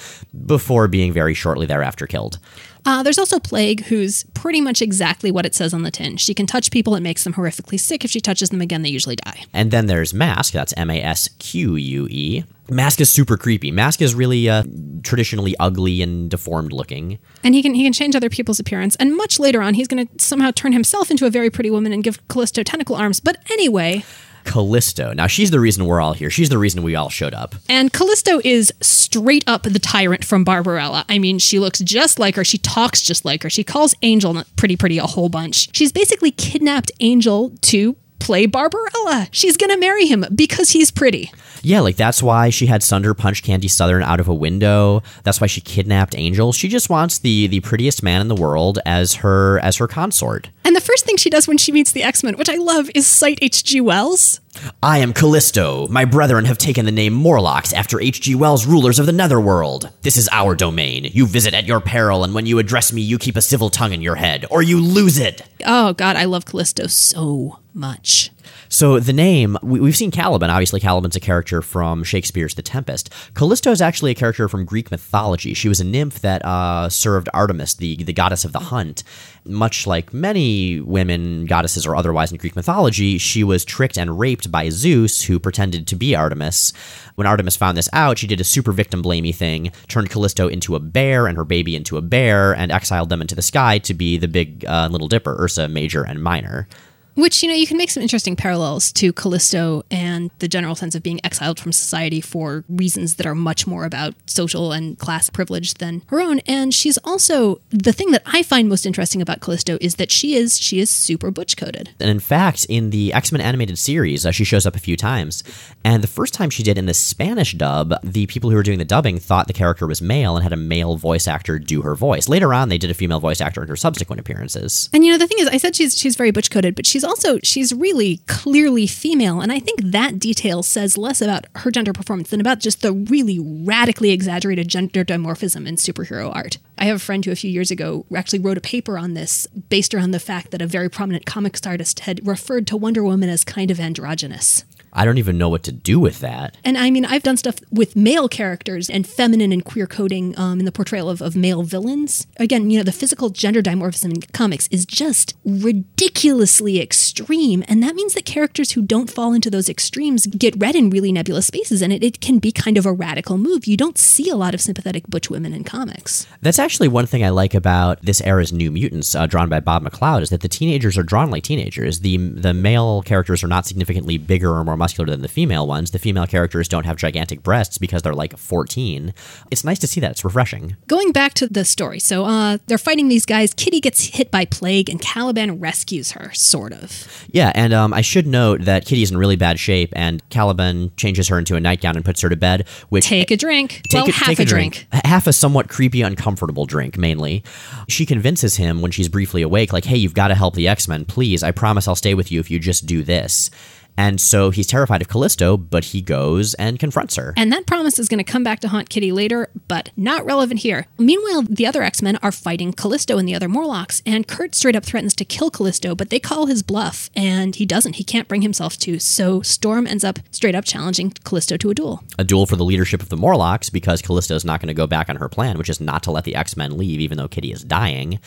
before 0.45 0.87
being 0.87 1.13
very 1.13 1.33
shortly 1.33 1.65
thereafter 1.65 2.07
killed. 2.07 2.39
Uh, 2.85 3.01
there's 3.01 3.17
also 3.17 3.39
Plague, 3.39 3.85
who's 3.85 4.23
pretty 4.33 4.61
much 4.61 4.81
exactly 4.81 5.31
what 5.31 5.45
it 5.45 5.55
says 5.55 5.73
on 5.73 5.81
the 5.81 5.91
tin. 5.91 6.17
She 6.17 6.33
can 6.33 6.45
touch 6.45 6.69
people, 6.71 6.95
it 6.95 7.01
makes 7.01 7.23
them 7.23 7.33
horrifically 7.33 7.79
sick. 7.79 8.05
If 8.05 8.11
she 8.11 8.21
touches 8.21 8.49
them 8.49 8.61
again, 8.61 8.83
they 8.83 8.89
usually 8.89 9.15
die. 9.15 9.45
And 9.53 9.71
then 9.71 9.87
there's 9.87 10.13
Masque. 10.13 10.53
That's 10.53 10.73
M 10.77 10.89
A 10.89 11.01
S 11.01 11.27
Q 11.39 11.75
U 11.75 12.07
E. 12.09 12.43
Masque 12.69 13.01
is 13.01 13.11
super 13.11 13.37
creepy. 13.37 13.71
Masque 13.71 14.01
is 14.01 14.15
really 14.15 14.49
uh, 14.49 14.63
traditionally 15.03 15.55
ugly 15.59 16.01
and 16.01 16.29
deformed 16.29 16.73
looking. 16.73 17.19
And 17.43 17.53
he 17.53 17.61
can 17.61 17.73
he 17.73 17.83
can 17.83 17.93
change 17.93 18.15
other 18.15 18.29
people's 18.29 18.59
appearance. 18.59 18.95
And 18.95 19.15
much 19.15 19.39
later 19.39 19.61
on, 19.61 19.75
he's 19.75 19.87
going 19.87 20.07
to 20.07 20.23
somehow 20.23 20.51
turn 20.51 20.73
himself 20.73 21.11
into 21.11 21.25
a 21.25 21.29
very 21.29 21.49
pretty 21.49 21.69
woman 21.69 21.91
and 21.91 22.03
give 22.03 22.27
Callisto 22.27 22.63
tentacle 22.63 22.95
arms. 22.95 23.19
But 23.19 23.37
anyway, 23.51 24.03
Callisto. 24.45 25.13
Now, 25.13 25.27
she's 25.27 25.51
the 25.51 25.59
reason 25.59 25.85
we're 25.85 26.01
all 26.01 26.13
here. 26.13 26.29
She's 26.29 26.49
the 26.49 26.57
reason 26.57 26.83
we 26.83 26.95
all 26.95 27.09
showed 27.09 27.33
up. 27.33 27.55
and 27.67 27.91
Callisto 27.91 28.39
is 28.43 28.71
straight 28.81 29.43
up 29.47 29.63
the 29.63 29.79
tyrant 29.79 30.23
from 30.23 30.43
Barbarella. 30.43 31.05
I 31.09 31.19
mean, 31.19 31.39
she 31.39 31.59
looks 31.59 31.79
just 31.79 32.19
like 32.19 32.35
her. 32.35 32.43
She 32.43 32.57
talks 32.57 33.01
just 33.01 33.25
like 33.25 33.43
her. 33.43 33.49
She 33.49 33.63
calls 33.63 33.93
Angel 34.01 34.43
pretty 34.55 34.75
pretty 34.77 34.97
a 34.97 35.05
whole 35.05 35.29
bunch. 35.29 35.75
She's 35.75 35.91
basically 35.91 36.31
kidnapped 36.31 36.91
Angel 36.99 37.51
to 37.61 37.95
play 38.19 38.45
Barbarella. 38.45 39.27
She's 39.31 39.57
going 39.57 39.71
to 39.71 39.77
marry 39.77 40.05
him 40.05 40.25
because 40.33 40.71
he's 40.71 40.91
pretty. 40.91 41.31
Yeah, 41.65 41.79
like 41.79 41.95
that's 41.95 42.21
why 42.21 42.51
she 42.51 42.67
had 42.67 42.83
Sunder 42.83 43.15
punch 43.15 43.41
Candy 43.41 43.67
Southern 43.67 44.03
out 44.03 44.19
of 44.19 44.27
a 44.27 44.33
window. 44.35 45.01
That's 45.23 45.41
why 45.41 45.47
she 45.47 45.61
kidnapped 45.61 46.15
Angel. 46.15 46.53
She 46.53 46.67
just 46.67 46.91
wants 46.91 47.17
the 47.17 47.47
the 47.47 47.59
prettiest 47.61 48.03
man 48.03 48.21
in 48.21 48.27
the 48.27 48.35
world 48.35 48.77
as 48.85 49.15
her 49.15 49.59
as 49.61 49.77
her 49.77 49.87
consort. 49.87 50.49
And 50.63 50.75
the 50.75 50.81
first 50.81 51.05
thing 51.05 51.17
she 51.17 51.31
does 51.31 51.47
when 51.47 51.57
she 51.57 51.71
meets 51.71 51.91
the 51.91 52.03
X 52.03 52.23
Men, 52.23 52.37
which 52.37 52.49
I 52.49 52.57
love, 52.57 52.91
is 52.93 53.07
cite 53.07 53.39
H.G. 53.41 53.81
Wells. 53.81 54.41
I 54.83 54.99
am 54.99 55.11
Callisto. 55.11 55.87
My 55.87 56.05
brethren 56.05 56.45
have 56.45 56.59
taken 56.59 56.85
the 56.85 56.91
name 56.91 57.13
Morlocks 57.13 57.73
after 57.73 57.99
H.G. 57.99 58.35
Wells, 58.35 58.67
rulers 58.67 58.99
of 58.99 59.07
the 59.07 59.11
Netherworld. 59.11 59.89
This 60.03 60.17
is 60.17 60.29
our 60.31 60.53
domain. 60.53 61.05
You 61.05 61.25
visit 61.25 61.55
at 61.55 61.65
your 61.65 61.81
peril, 61.81 62.23
and 62.23 62.35
when 62.35 62.45
you 62.45 62.59
address 62.59 62.93
me, 62.93 63.01
you 63.01 63.17
keep 63.17 63.35
a 63.37 63.41
civil 63.41 63.71
tongue 63.71 63.91
in 63.91 64.03
your 64.03 64.15
head, 64.15 64.45
or 64.51 64.61
you 64.61 64.79
lose 64.79 65.17
it. 65.17 65.41
Oh, 65.65 65.93
God, 65.93 66.15
I 66.15 66.25
love 66.25 66.45
Callisto 66.45 66.85
so 66.87 67.57
much. 67.75 68.31
So 68.69 68.99
the 68.99 69.13
name 69.13 69.57
we, 69.61 69.79
we've 69.79 69.95
seen 69.95 70.11
Caliban. 70.11 70.49
Obviously, 70.49 70.79
Caliban's 70.79 71.15
a 71.15 71.19
character 71.19 71.61
from 71.61 72.03
Shakespeare's 72.03 72.55
*The 72.55 72.61
Tempest*. 72.61 73.11
Callisto 73.33 73.71
is 73.71 73.81
actually 73.81 74.11
a 74.11 74.15
character 74.15 74.47
from 74.47 74.65
Greek 74.65 74.91
mythology. 74.91 75.53
She 75.53 75.69
was 75.69 75.79
a 75.79 75.83
nymph 75.83 76.21
that 76.21 76.43
uh, 76.45 76.89
served 76.89 77.29
Artemis, 77.33 77.75
the 77.75 78.03
the 78.03 78.13
goddess 78.13 78.45
of 78.45 78.53
the 78.53 78.59
hunt. 78.59 79.03
Much 79.45 79.85
like 79.85 80.13
many 80.13 80.79
women, 80.79 81.45
goddesses 81.45 81.85
or 81.85 81.95
otherwise 81.95 82.31
in 82.31 82.37
Greek 82.37 82.55
mythology, 82.55 83.17
she 83.17 83.43
was 83.43 83.63
tricked 83.63 83.97
and 83.97 84.17
raped 84.17 84.51
by 84.51 84.69
Zeus, 84.69 85.23
who 85.23 85.39
pretended 85.39 85.85
to 85.87 85.95
be 85.95 86.15
Artemis. 86.15 86.73
When 87.15 87.27
Artemis 87.27 87.55
found 87.55 87.77
this 87.77 87.89
out, 87.93 88.17
she 88.17 88.27
did 88.27 88.41
a 88.41 88.45
super 88.45 88.71
victim 88.71 89.03
blamey 89.03 89.35
thing, 89.35 89.71
turned 89.87 90.09
Callisto 90.09 90.47
into 90.47 90.75
a 90.75 90.79
bear 90.79 91.27
and 91.27 91.37
her 91.37 91.45
baby 91.45 91.75
into 91.75 91.97
a 91.97 92.01
bear, 92.01 92.53
and 92.53 92.71
exiled 92.71 93.09
them 93.09 93.21
into 93.21 93.35
the 93.35 93.41
sky 93.41 93.77
to 93.79 93.93
be 93.93 94.17
the 94.17 94.27
big 94.27 94.65
uh, 94.65 94.87
Little 94.91 95.07
Dipper, 95.07 95.35
Ursa 95.39 95.67
Major 95.67 96.03
and 96.03 96.23
Minor. 96.23 96.67
Which, 97.15 97.41
you 97.41 97.49
know, 97.49 97.55
you 97.55 97.65
can 97.65 97.77
make 97.77 97.89
some 97.89 98.03
interesting 98.03 98.35
parallels 98.35 98.91
to 98.93 99.13
Callisto 99.13 99.83
and 99.89 100.31
the 100.39 100.47
general 100.47 100.75
sense 100.75 100.95
of 100.95 101.03
being 101.03 101.19
exiled 101.23 101.59
from 101.59 101.71
society 101.71 102.21
for 102.21 102.65
reasons 102.67 103.15
that 103.15 103.25
are 103.25 103.35
much 103.35 103.65
more 103.65 103.85
about 103.85 104.13
social 104.25 104.71
and 104.71 104.99
class 104.99 105.29
privilege 105.29 105.75
than 105.75 106.01
her 106.07 106.19
own. 106.19 106.39
And 106.39 106.73
she's 106.73 106.97
also 106.99 107.61
the 107.69 107.93
thing 107.93 108.11
that 108.11 108.21
I 108.25 108.43
find 108.43 108.67
most 108.67 108.85
interesting 108.85 109.21
about 109.21 109.39
Callisto 109.39 109.77
is 109.79 109.95
that 109.95 110.11
she 110.11 110.35
is 110.35 110.59
she 110.59 110.79
is 110.79 110.89
super 110.89 111.31
butch 111.31 111.55
coded. 111.55 111.89
And 111.99 112.09
in 112.09 112.19
fact, 112.19 112.65
in 112.67 112.89
the 112.89 113.13
X 113.13 113.31
Men 113.31 113.41
animated 113.41 113.77
series, 113.77 114.25
uh, 114.25 114.31
she 114.31 114.43
shows 114.43 114.65
up 114.65 114.75
a 114.75 114.79
few 114.79 114.97
times. 114.97 115.43
And 115.85 116.03
the 116.03 116.07
first 116.07 116.33
time 116.33 116.49
she 116.49 116.63
did 116.63 116.77
in 116.77 116.85
the 116.85 116.93
Spanish 116.93 117.53
dub, 117.53 117.93
the 118.03 118.27
people 118.27 118.49
who 118.49 118.57
were 118.57 118.63
doing 118.63 118.79
the 118.79 118.85
dubbing 118.85 119.19
thought 119.19 119.47
the 119.47 119.53
character 119.53 119.87
was 119.87 120.01
male 120.01 120.35
and 120.35 120.43
had 120.43 120.53
a 120.53 120.57
male 120.57 120.97
voice 120.97 121.27
actor 121.27 121.59
do 121.59 121.81
her 121.81 121.95
voice. 121.95 122.27
Later 122.27 122.53
on, 122.53 122.67
they 122.67 122.77
did 122.77 122.91
a 122.91 122.93
female 122.93 123.21
voice 123.21 123.39
actor 123.39 123.61
in 123.61 123.69
her 123.69 123.77
subsequent 123.77 124.19
appearances. 124.19 124.89
And 124.91 125.05
you 125.05 125.11
know, 125.11 125.17
the 125.17 125.27
thing 125.27 125.39
is, 125.39 125.47
I 125.47 125.57
said 125.57 125.77
she's 125.77 125.97
she's 125.97 126.17
very 126.17 126.31
butch 126.31 126.51
coded, 126.51 126.75
but 126.75 126.85
she's 126.85 127.04
also 127.05 127.39
she's 127.43 127.73
really 127.73 128.17
clearly 128.27 128.87
female, 128.87 129.41
and 129.41 129.51
I 129.51 129.59
think 129.59 129.81
that 129.83 130.19
detail 130.19 130.63
says 130.63 130.97
less 130.97 131.21
about 131.21 131.45
her 131.57 131.71
gender 131.71 131.93
performance 131.93 132.29
than 132.29 132.41
about 132.41 132.59
just 132.59 132.81
the 132.81 132.93
really 132.93 133.39
radically 133.39 134.11
exaggerated 134.11 134.67
gender 134.67 135.03
dimorphism 135.05 135.67
in 135.67 135.75
superhero 135.75 136.35
art. 136.35 136.57
I 136.77 136.85
have 136.85 136.97
a 136.97 136.99
friend 136.99 137.23
who 137.23 137.31
a 137.31 137.35
few 137.35 137.49
years 137.49 137.71
ago 137.71 138.05
actually 138.15 138.39
wrote 138.39 138.57
a 138.57 138.61
paper 138.61 138.97
on 138.97 139.13
this 139.13 139.47
based 139.47 139.93
around 139.93 140.11
the 140.11 140.19
fact 140.19 140.51
that 140.51 140.61
a 140.61 140.67
very 140.67 140.89
prominent 140.89 141.25
comics 141.25 141.65
artist 141.65 142.01
had 142.01 142.25
referred 142.27 142.67
to 142.67 142.77
Wonder 142.77 143.03
Woman 143.03 143.29
as 143.29 143.43
kind 143.43 143.71
of 143.71 143.79
androgynous. 143.79 144.65
I 144.95 145.05
don't 145.05 145.17
even 145.17 145.37
know 145.37 145.49
what 145.49 145.63
to 145.63 145.71
do 145.71 145.99
with 145.99 146.19
that. 146.19 146.57
And 146.63 146.77
I 146.77 146.89
mean, 146.89 147.05
I've 147.05 147.23
done 147.23 147.37
stuff 147.37 147.55
with 147.71 147.95
male 147.95 148.29
characters 148.29 148.89
and 148.89 149.05
feminine 149.05 149.51
and 149.51 149.63
queer 149.63 149.87
coding 149.87 150.37
um, 150.39 150.59
in 150.59 150.65
the 150.65 150.71
portrayal 150.71 151.09
of, 151.09 151.21
of 151.21 151.35
male 151.35 151.63
villains. 151.63 152.25
Again, 152.37 152.69
you 152.69 152.77
know, 152.77 152.83
the 152.83 152.91
physical 152.91 153.29
gender 153.29 153.61
dimorphism 153.61 154.15
in 154.15 154.21
comics 154.21 154.67
is 154.71 154.85
just 154.85 155.35
ridiculously 155.43 156.81
extreme. 156.81 157.63
And 157.67 157.83
that 157.83 157.95
means 157.95 158.13
that 158.13 158.25
characters 158.25 158.71
who 158.71 158.81
don't 158.81 159.11
fall 159.11 159.33
into 159.33 159.49
those 159.49 159.69
extremes 159.69 160.27
get 160.27 160.55
read 160.57 160.75
in 160.75 160.89
really 160.89 161.11
nebulous 161.11 161.47
spaces. 161.47 161.81
And 161.81 161.91
it, 161.91 162.03
it 162.03 162.21
can 162.21 162.39
be 162.39 162.51
kind 162.51 162.77
of 162.77 162.85
a 162.85 162.93
radical 162.93 163.37
move. 163.37 163.65
You 163.65 163.77
don't 163.77 163.97
see 163.97 164.29
a 164.29 164.35
lot 164.35 164.53
of 164.53 164.61
sympathetic 164.61 165.07
butch 165.07 165.29
women 165.29 165.53
in 165.53 165.63
comics. 165.63 166.25
That's 166.41 166.59
actually 166.59 166.87
one 166.87 167.05
thing 167.05 167.23
I 167.23 167.29
like 167.29 167.53
about 167.53 168.01
this 168.01 168.21
era's 168.21 168.53
New 168.53 168.71
Mutants, 168.71 169.13
uh, 169.13 169.27
drawn 169.27 169.49
by 169.49 169.59
Bob 169.59 169.83
McLeod, 169.83 170.21
is 170.21 170.29
that 170.29 170.41
the 170.41 170.47
teenagers 170.47 170.97
are 170.97 171.03
drawn 171.03 171.29
like 171.29 171.43
teenagers. 171.43 171.99
The 171.99 172.17
the 172.17 172.53
male 172.53 173.01
characters 173.01 173.43
are 173.43 173.47
not 173.47 173.65
significantly 173.65 174.17
bigger 174.17 174.51
or 174.51 174.63
more 174.63 174.77
muscular 174.85 175.09
than 175.09 175.23
the 175.23 175.27
female 175.27 175.65
ones. 175.65 175.89
The 175.89 175.97
female 175.97 176.27
characters 176.27 176.67
don't 176.67 176.85
have 176.85 176.95
gigantic 176.95 177.41
breasts 177.41 177.79
because 177.79 178.03
they're 178.03 178.13
like 178.13 178.37
14. 178.37 179.15
It's 179.49 179.63
nice 179.63 179.79
to 179.79 179.87
see 179.87 179.99
that. 179.99 180.11
It's 180.11 180.23
refreshing. 180.23 180.77
Going 180.85 181.11
back 181.11 181.33
to 181.35 181.47
the 181.47 181.65
story, 181.65 181.99
so 181.99 182.25
uh, 182.25 182.59
they're 182.67 182.77
fighting 182.77 183.07
these 183.07 183.25
guys. 183.25 183.51
Kitty 183.55 183.81
gets 183.81 184.05
hit 184.05 184.29
by 184.29 184.45
plague, 184.45 184.87
and 184.87 185.01
Caliban 185.01 185.59
rescues 185.59 186.11
her, 186.11 186.31
sort 186.33 186.71
of. 186.71 187.25
Yeah, 187.31 187.51
and 187.55 187.73
um, 187.73 187.95
I 187.95 188.01
should 188.01 188.27
note 188.27 188.61
that 188.65 188.85
Kitty's 188.85 189.09
in 189.09 189.17
really 189.17 189.35
bad 189.35 189.59
shape, 189.59 189.91
and 189.95 190.21
Caliban 190.29 190.91
changes 190.97 191.29
her 191.29 191.39
into 191.39 191.55
a 191.55 191.59
nightgown 191.59 191.95
and 191.95 192.05
puts 192.05 192.21
her 192.21 192.29
to 192.29 192.35
bed. 192.35 192.67
Which 192.89 193.07
Take 193.07 193.31
a 193.31 193.37
drink. 193.37 193.81
Take 193.89 194.03
well, 194.03 194.09
a, 194.09 194.11
half 194.11 194.27
take 194.27 194.39
a 194.39 194.45
drink. 194.45 194.85
Half 194.91 195.25
a 195.25 195.33
somewhat 195.33 195.67
creepy, 195.67 196.03
uncomfortable 196.03 196.67
drink, 196.67 196.95
mainly. 196.95 197.43
She 197.87 198.05
convinces 198.05 198.57
him 198.57 198.83
when 198.83 198.91
she's 198.91 199.09
briefly 199.09 199.41
awake, 199.41 199.73
like, 199.73 199.85
hey, 199.85 199.97
you've 199.97 200.13
got 200.13 200.27
to 200.27 200.35
help 200.35 200.53
the 200.53 200.67
X 200.67 200.87
Men, 200.87 201.05
please. 201.05 201.41
I 201.41 201.49
promise 201.49 201.87
I'll 201.87 201.95
stay 201.95 202.13
with 202.13 202.31
you 202.31 202.39
if 202.39 202.51
you 202.51 202.59
just 202.59 202.85
do 202.85 203.01
this. 203.01 203.49
And 203.97 204.19
so 204.19 204.49
he's 204.49 204.67
terrified 204.67 205.01
of 205.01 205.07
Callisto, 205.07 205.57
but 205.57 205.85
he 205.85 206.01
goes 206.01 206.53
and 206.55 206.79
confronts 206.79 207.15
her. 207.15 207.33
And 207.37 207.51
that 207.51 207.65
promise 207.65 207.97
is 207.97 208.09
going 208.09 208.17
to 208.17 208.23
come 208.23 208.43
back 208.43 208.59
to 208.61 208.67
haunt 208.67 208.89
Kitty 208.89 209.11
later, 209.11 209.49
but 209.67 209.91
not 209.95 210.25
relevant 210.25 210.61
here. 210.61 210.87
Meanwhile, 210.97 211.43
the 211.43 211.65
other 211.65 211.81
X 211.81 212.01
Men 212.01 212.17
are 212.21 212.31
fighting 212.31 212.73
Callisto 212.73 213.17
and 213.17 213.27
the 213.27 213.35
other 213.35 213.47
Morlocks, 213.47 214.01
and 214.05 214.27
Kurt 214.27 214.55
straight 214.55 214.75
up 214.75 214.83
threatens 214.85 215.15
to 215.15 215.25
kill 215.25 215.49
Callisto, 215.49 215.95
but 215.95 216.09
they 216.09 216.19
call 216.19 216.45
his 216.47 216.63
bluff, 216.63 217.09
and 217.15 217.55
he 217.55 217.65
doesn't. 217.65 217.95
He 217.95 218.03
can't 218.03 218.27
bring 218.27 218.41
himself 218.41 218.77
to, 218.79 218.99
so 218.99 219.41
Storm 219.41 219.87
ends 219.87 220.03
up 220.03 220.19
straight 220.31 220.55
up 220.55 220.65
challenging 220.65 221.11
Callisto 221.23 221.57
to 221.57 221.69
a 221.69 221.73
duel. 221.73 222.03
A 222.19 222.23
duel 222.23 222.45
for 222.45 222.55
the 222.55 222.65
leadership 222.65 223.01
of 223.01 223.09
the 223.09 223.17
Morlocks 223.17 223.69
because 223.69 224.01
Callisto 224.01 224.35
is 224.35 224.45
not 224.45 224.59
going 224.59 224.67
to 224.67 224.73
go 224.73 224.87
back 224.87 225.09
on 225.09 225.15
her 225.17 225.29
plan, 225.29 225.57
which 225.57 225.69
is 225.69 225.79
not 225.79 226.03
to 226.03 226.11
let 226.11 226.23
the 226.23 226.35
X 226.35 226.57
Men 226.57 226.77
leave, 226.77 226.99
even 226.99 227.17
though 227.17 227.27
Kitty 227.27 227.51
is 227.51 227.63
dying. 227.63 228.19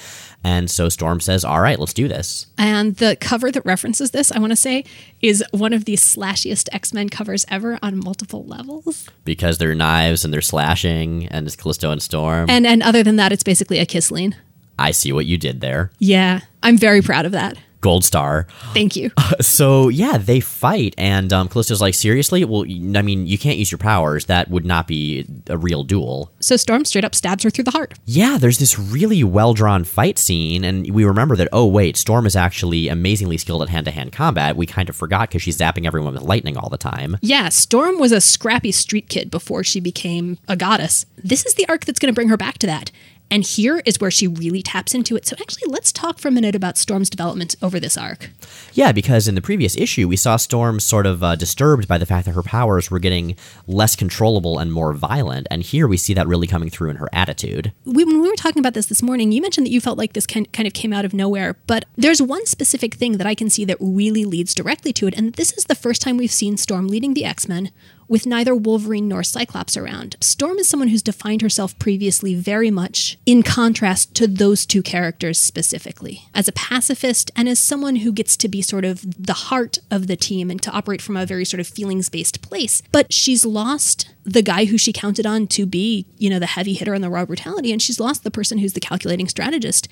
And 0.44 0.70
so 0.70 0.88
Storm 0.88 1.20
says, 1.20 1.44
All 1.44 1.60
right, 1.60 1.78
let's 1.78 1.92
do 1.92 2.08
this. 2.08 2.46
And 2.56 2.96
the 2.96 3.16
cover 3.20 3.50
that 3.50 3.64
references 3.64 4.12
this, 4.12 4.30
I 4.30 4.38
want 4.38 4.52
to 4.52 4.56
say, 4.56 4.84
is 5.20 5.42
one 5.50 5.72
of 5.72 5.84
the 5.84 5.94
slashiest 5.94 6.68
X 6.72 6.92
Men 6.92 7.08
covers 7.08 7.44
ever 7.48 7.78
on 7.82 7.98
multiple 7.98 8.44
levels. 8.44 9.08
Because 9.24 9.58
they're 9.58 9.74
knives 9.74 10.24
and 10.24 10.32
they're 10.32 10.40
slashing, 10.40 11.26
and 11.28 11.46
it's 11.46 11.56
Callisto 11.56 11.90
and 11.90 12.02
Storm. 12.02 12.48
And 12.48 12.66
and 12.66 12.82
other 12.82 13.02
than 13.02 13.16
that, 13.16 13.32
it's 13.32 13.42
basically 13.42 13.78
a 13.78 13.86
kiss 13.86 14.10
lean. 14.10 14.36
I 14.78 14.92
see 14.92 15.12
what 15.12 15.26
you 15.26 15.36
did 15.36 15.60
there. 15.60 15.90
Yeah, 15.98 16.40
I'm 16.62 16.78
very 16.78 17.02
proud 17.02 17.26
of 17.26 17.32
that. 17.32 17.58
Gold 17.80 18.04
star. 18.04 18.46
Thank 18.74 18.96
you. 18.96 19.10
So 19.40 19.88
yeah, 19.88 20.18
they 20.18 20.40
fight, 20.40 20.94
and 20.98 21.32
um, 21.32 21.48
Callisto's 21.48 21.80
like, 21.80 21.94
seriously? 21.94 22.44
Well, 22.44 22.62
I 22.62 23.02
mean, 23.02 23.26
you 23.26 23.38
can't 23.38 23.56
use 23.56 23.70
your 23.70 23.78
powers. 23.78 24.24
That 24.24 24.50
would 24.50 24.64
not 24.64 24.86
be 24.88 25.26
a 25.48 25.56
real 25.56 25.84
duel. 25.84 26.32
So 26.40 26.56
Storm 26.56 26.84
straight 26.84 27.04
up 27.04 27.14
stabs 27.14 27.44
her 27.44 27.50
through 27.50 27.64
the 27.64 27.70
heart. 27.70 27.94
Yeah, 28.04 28.36
there's 28.38 28.58
this 28.58 28.78
really 28.78 29.22
well 29.22 29.54
drawn 29.54 29.84
fight 29.84 30.18
scene, 30.18 30.64
and 30.64 30.90
we 30.92 31.04
remember 31.04 31.36
that, 31.36 31.48
oh, 31.52 31.66
wait, 31.66 31.96
Storm 31.96 32.26
is 32.26 32.34
actually 32.34 32.88
amazingly 32.88 33.36
skilled 33.38 33.62
at 33.62 33.68
hand 33.68 33.84
to 33.84 33.90
hand 33.92 34.12
combat. 34.12 34.56
We 34.56 34.66
kind 34.66 34.88
of 34.88 34.96
forgot 34.96 35.28
because 35.28 35.42
she's 35.42 35.58
zapping 35.58 35.86
everyone 35.86 36.14
with 36.14 36.22
lightning 36.22 36.56
all 36.56 36.70
the 36.70 36.78
time. 36.78 37.16
Yeah, 37.20 37.48
Storm 37.48 37.98
was 37.98 38.12
a 38.12 38.20
scrappy 38.20 38.72
street 38.72 39.08
kid 39.08 39.30
before 39.30 39.62
she 39.62 39.78
became 39.78 40.38
a 40.48 40.56
goddess. 40.56 41.06
This 41.16 41.46
is 41.46 41.54
the 41.54 41.68
arc 41.68 41.84
that's 41.84 41.98
going 41.98 42.12
to 42.12 42.14
bring 42.16 42.28
her 42.28 42.36
back 42.36 42.58
to 42.58 42.66
that. 42.66 42.90
And 43.30 43.44
here 43.44 43.82
is 43.84 44.00
where 44.00 44.10
she 44.10 44.26
really 44.26 44.62
taps 44.62 44.94
into 44.94 45.16
it. 45.16 45.26
So, 45.26 45.36
actually, 45.40 45.70
let's 45.70 45.92
talk 45.92 46.18
for 46.18 46.28
a 46.28 46.30
minute 46.30 46.54
about 46.54 46.78
Storm's 46.78 47.10
development 47.10 47.56
over 47.62 47.78
this 47.78 47.96
arc. 47.96 48.30
Yeah, 48.72 48.92
because 48.92 49.28
in 49.28 49.34
the 49.34 49.42
previous 49.42 49.76
issue, 49.76 50.08
we 50.08 50.16
saw 50.16 50.36
Storm 50.36 50.80
sort 50.80 51.06
of 51.06 51.22
uh, 51.22 51.36
disturbed 51.36 51.88
by 51.88 51.98
the 51.98 52.06
fact 52.06 52.26
that 52.26 52.34
her 52.34 52.42
powers 52.42 52.90
were 52.90 52.98
getting 52.98 53.36
less 53.66 53.96
controllable 53.96 54.58
and 54.58 54.72
more 54.72 54.92
violent. 54.92 55.46
And 55.50 55.62
here 55.62 55.86
we 55.86 55.96
see 55.96 56.14
that 56.14 56.26
really 56.26 56.46
coming 56.46 56.70
through 56.70 56.90
in 56.90 56.96
her 56.96 57.08
attitude. 57.12 57.72
We, 57.84 58.04
when 58.04 58.22
we 58.22 58.28
were 58.28 58.36
talking 58.36 58.60
about 58.60 58.74
this 58.74 58.86
this 58.86 59.02
morning, 59.02 59.32
you 59.32 59.42
mentioned 59.42 59.66
that 59.66 59.72
you 59.72 59.80
felt 59.80 59.98
like 59.98 60.14
this 60.14 60.26
kind, 60.26 60.50
kind 60.52 60.66
of 60.66 60.72
came 60.72 60.92
out 60.92 61.04
of 61.04 61.12
nowhere. 61.12 61.56
But 61.66 61.84
there's 61.96 62.22
one 62.22 62.46
specific 62.46 62.94
thing 62.94 63.18
that 63.18 63.26
I 63.26 63.34
can 63.34 63.50
see 63.50 63.64
that 63.66 63.76
really 63.80 64.24
leads 64.24 64.54
directly 64.54 64.92
to 64.94 65.06
it. 65.06 65.16
And 65.16 65.34
this 65.34 65.52
is 65.52 65.64
the 65.64 65.74
first 65.74 66.02
time 66.02 66.16
we've 66.16 66.30
seen 66.30 66.56
Storm 66.56 66.88
leading 66.88 67.14
the 67.14 67.24
X 67.24 67.48
Men 67.48 67.70
with 68.08 68.26
neither 68.26 68.54
Wolverine 68.54 69.08
nor 69.08 69.22
Cyclops 69.22 69.76
around. 69.76 70.16
Storm 70.20 70.58
is 70.58 70.68
someone 70.68 70.88
who's 70.88 71.02
defined 71.02 71.42
herself 71.42 71.78
previously 71.78 72.34
very 72.34 72.70
much 72.70 73.18
in 73.26 73.42
contrast 73.42 74.14
to 74.16 74.26
those 74.26 74.66
two 74.66 74.82
characters 74.82 75.38
specifically. 75.38 76.22
As 76.34 76.48
a 76.48 76.52
pacifist 76.52 77.30
and 77.36 77.48
as 77.48 77.58
someone 77.58 77.96
who 77.96 78.12
gets 78.12 78.36
to 78.38 78.48
be 78.48 78.62
sort 78.62 78.84
of 78.84 79.04
the 79.22 79.34
heart 79.34 79.78
of 79.90 80.06
the 80.06 80.16
team 80.16 80.50
and 80.50 80.60
to 80.62 80.70
operate 80.70 81.02
from 81.02 81.16
a 81.16 81.26
very 81.26 81.44
sort 81.44 81.60
of 81.60 81.68
feelings 81.68 82.08
based 82.08 82.42
place. 82.42 82.82
But 82.90 83.12
she's 83.12 83.44
lost 83.44 84.10
the 84.24 84.42
guy 84.42 84.66
who 84.66 84.76
she 84.76 84.92
counted 84.92 85.26
on 85.26 85.46
to 85.48 85.66
be, 85.66 86.06
you 86.18 86.28
know, 86.28 86.38
the 86.38 86.46
heavy 86.46 86.74
hitter 86.74 86.94
and 86.94 87.02
the 87.02 87.10
raw 87.10 87.24
brutality, 87.24 87.72
and 87.72 87.80
she's 87.80 88.00
lost 88.00 88.24
the 88.24 88.30
person 88.30 88.58
who's 88.58 88.74
the 88.74 88.80
calculating 88.80 89.28
strategist. 89.28 89.88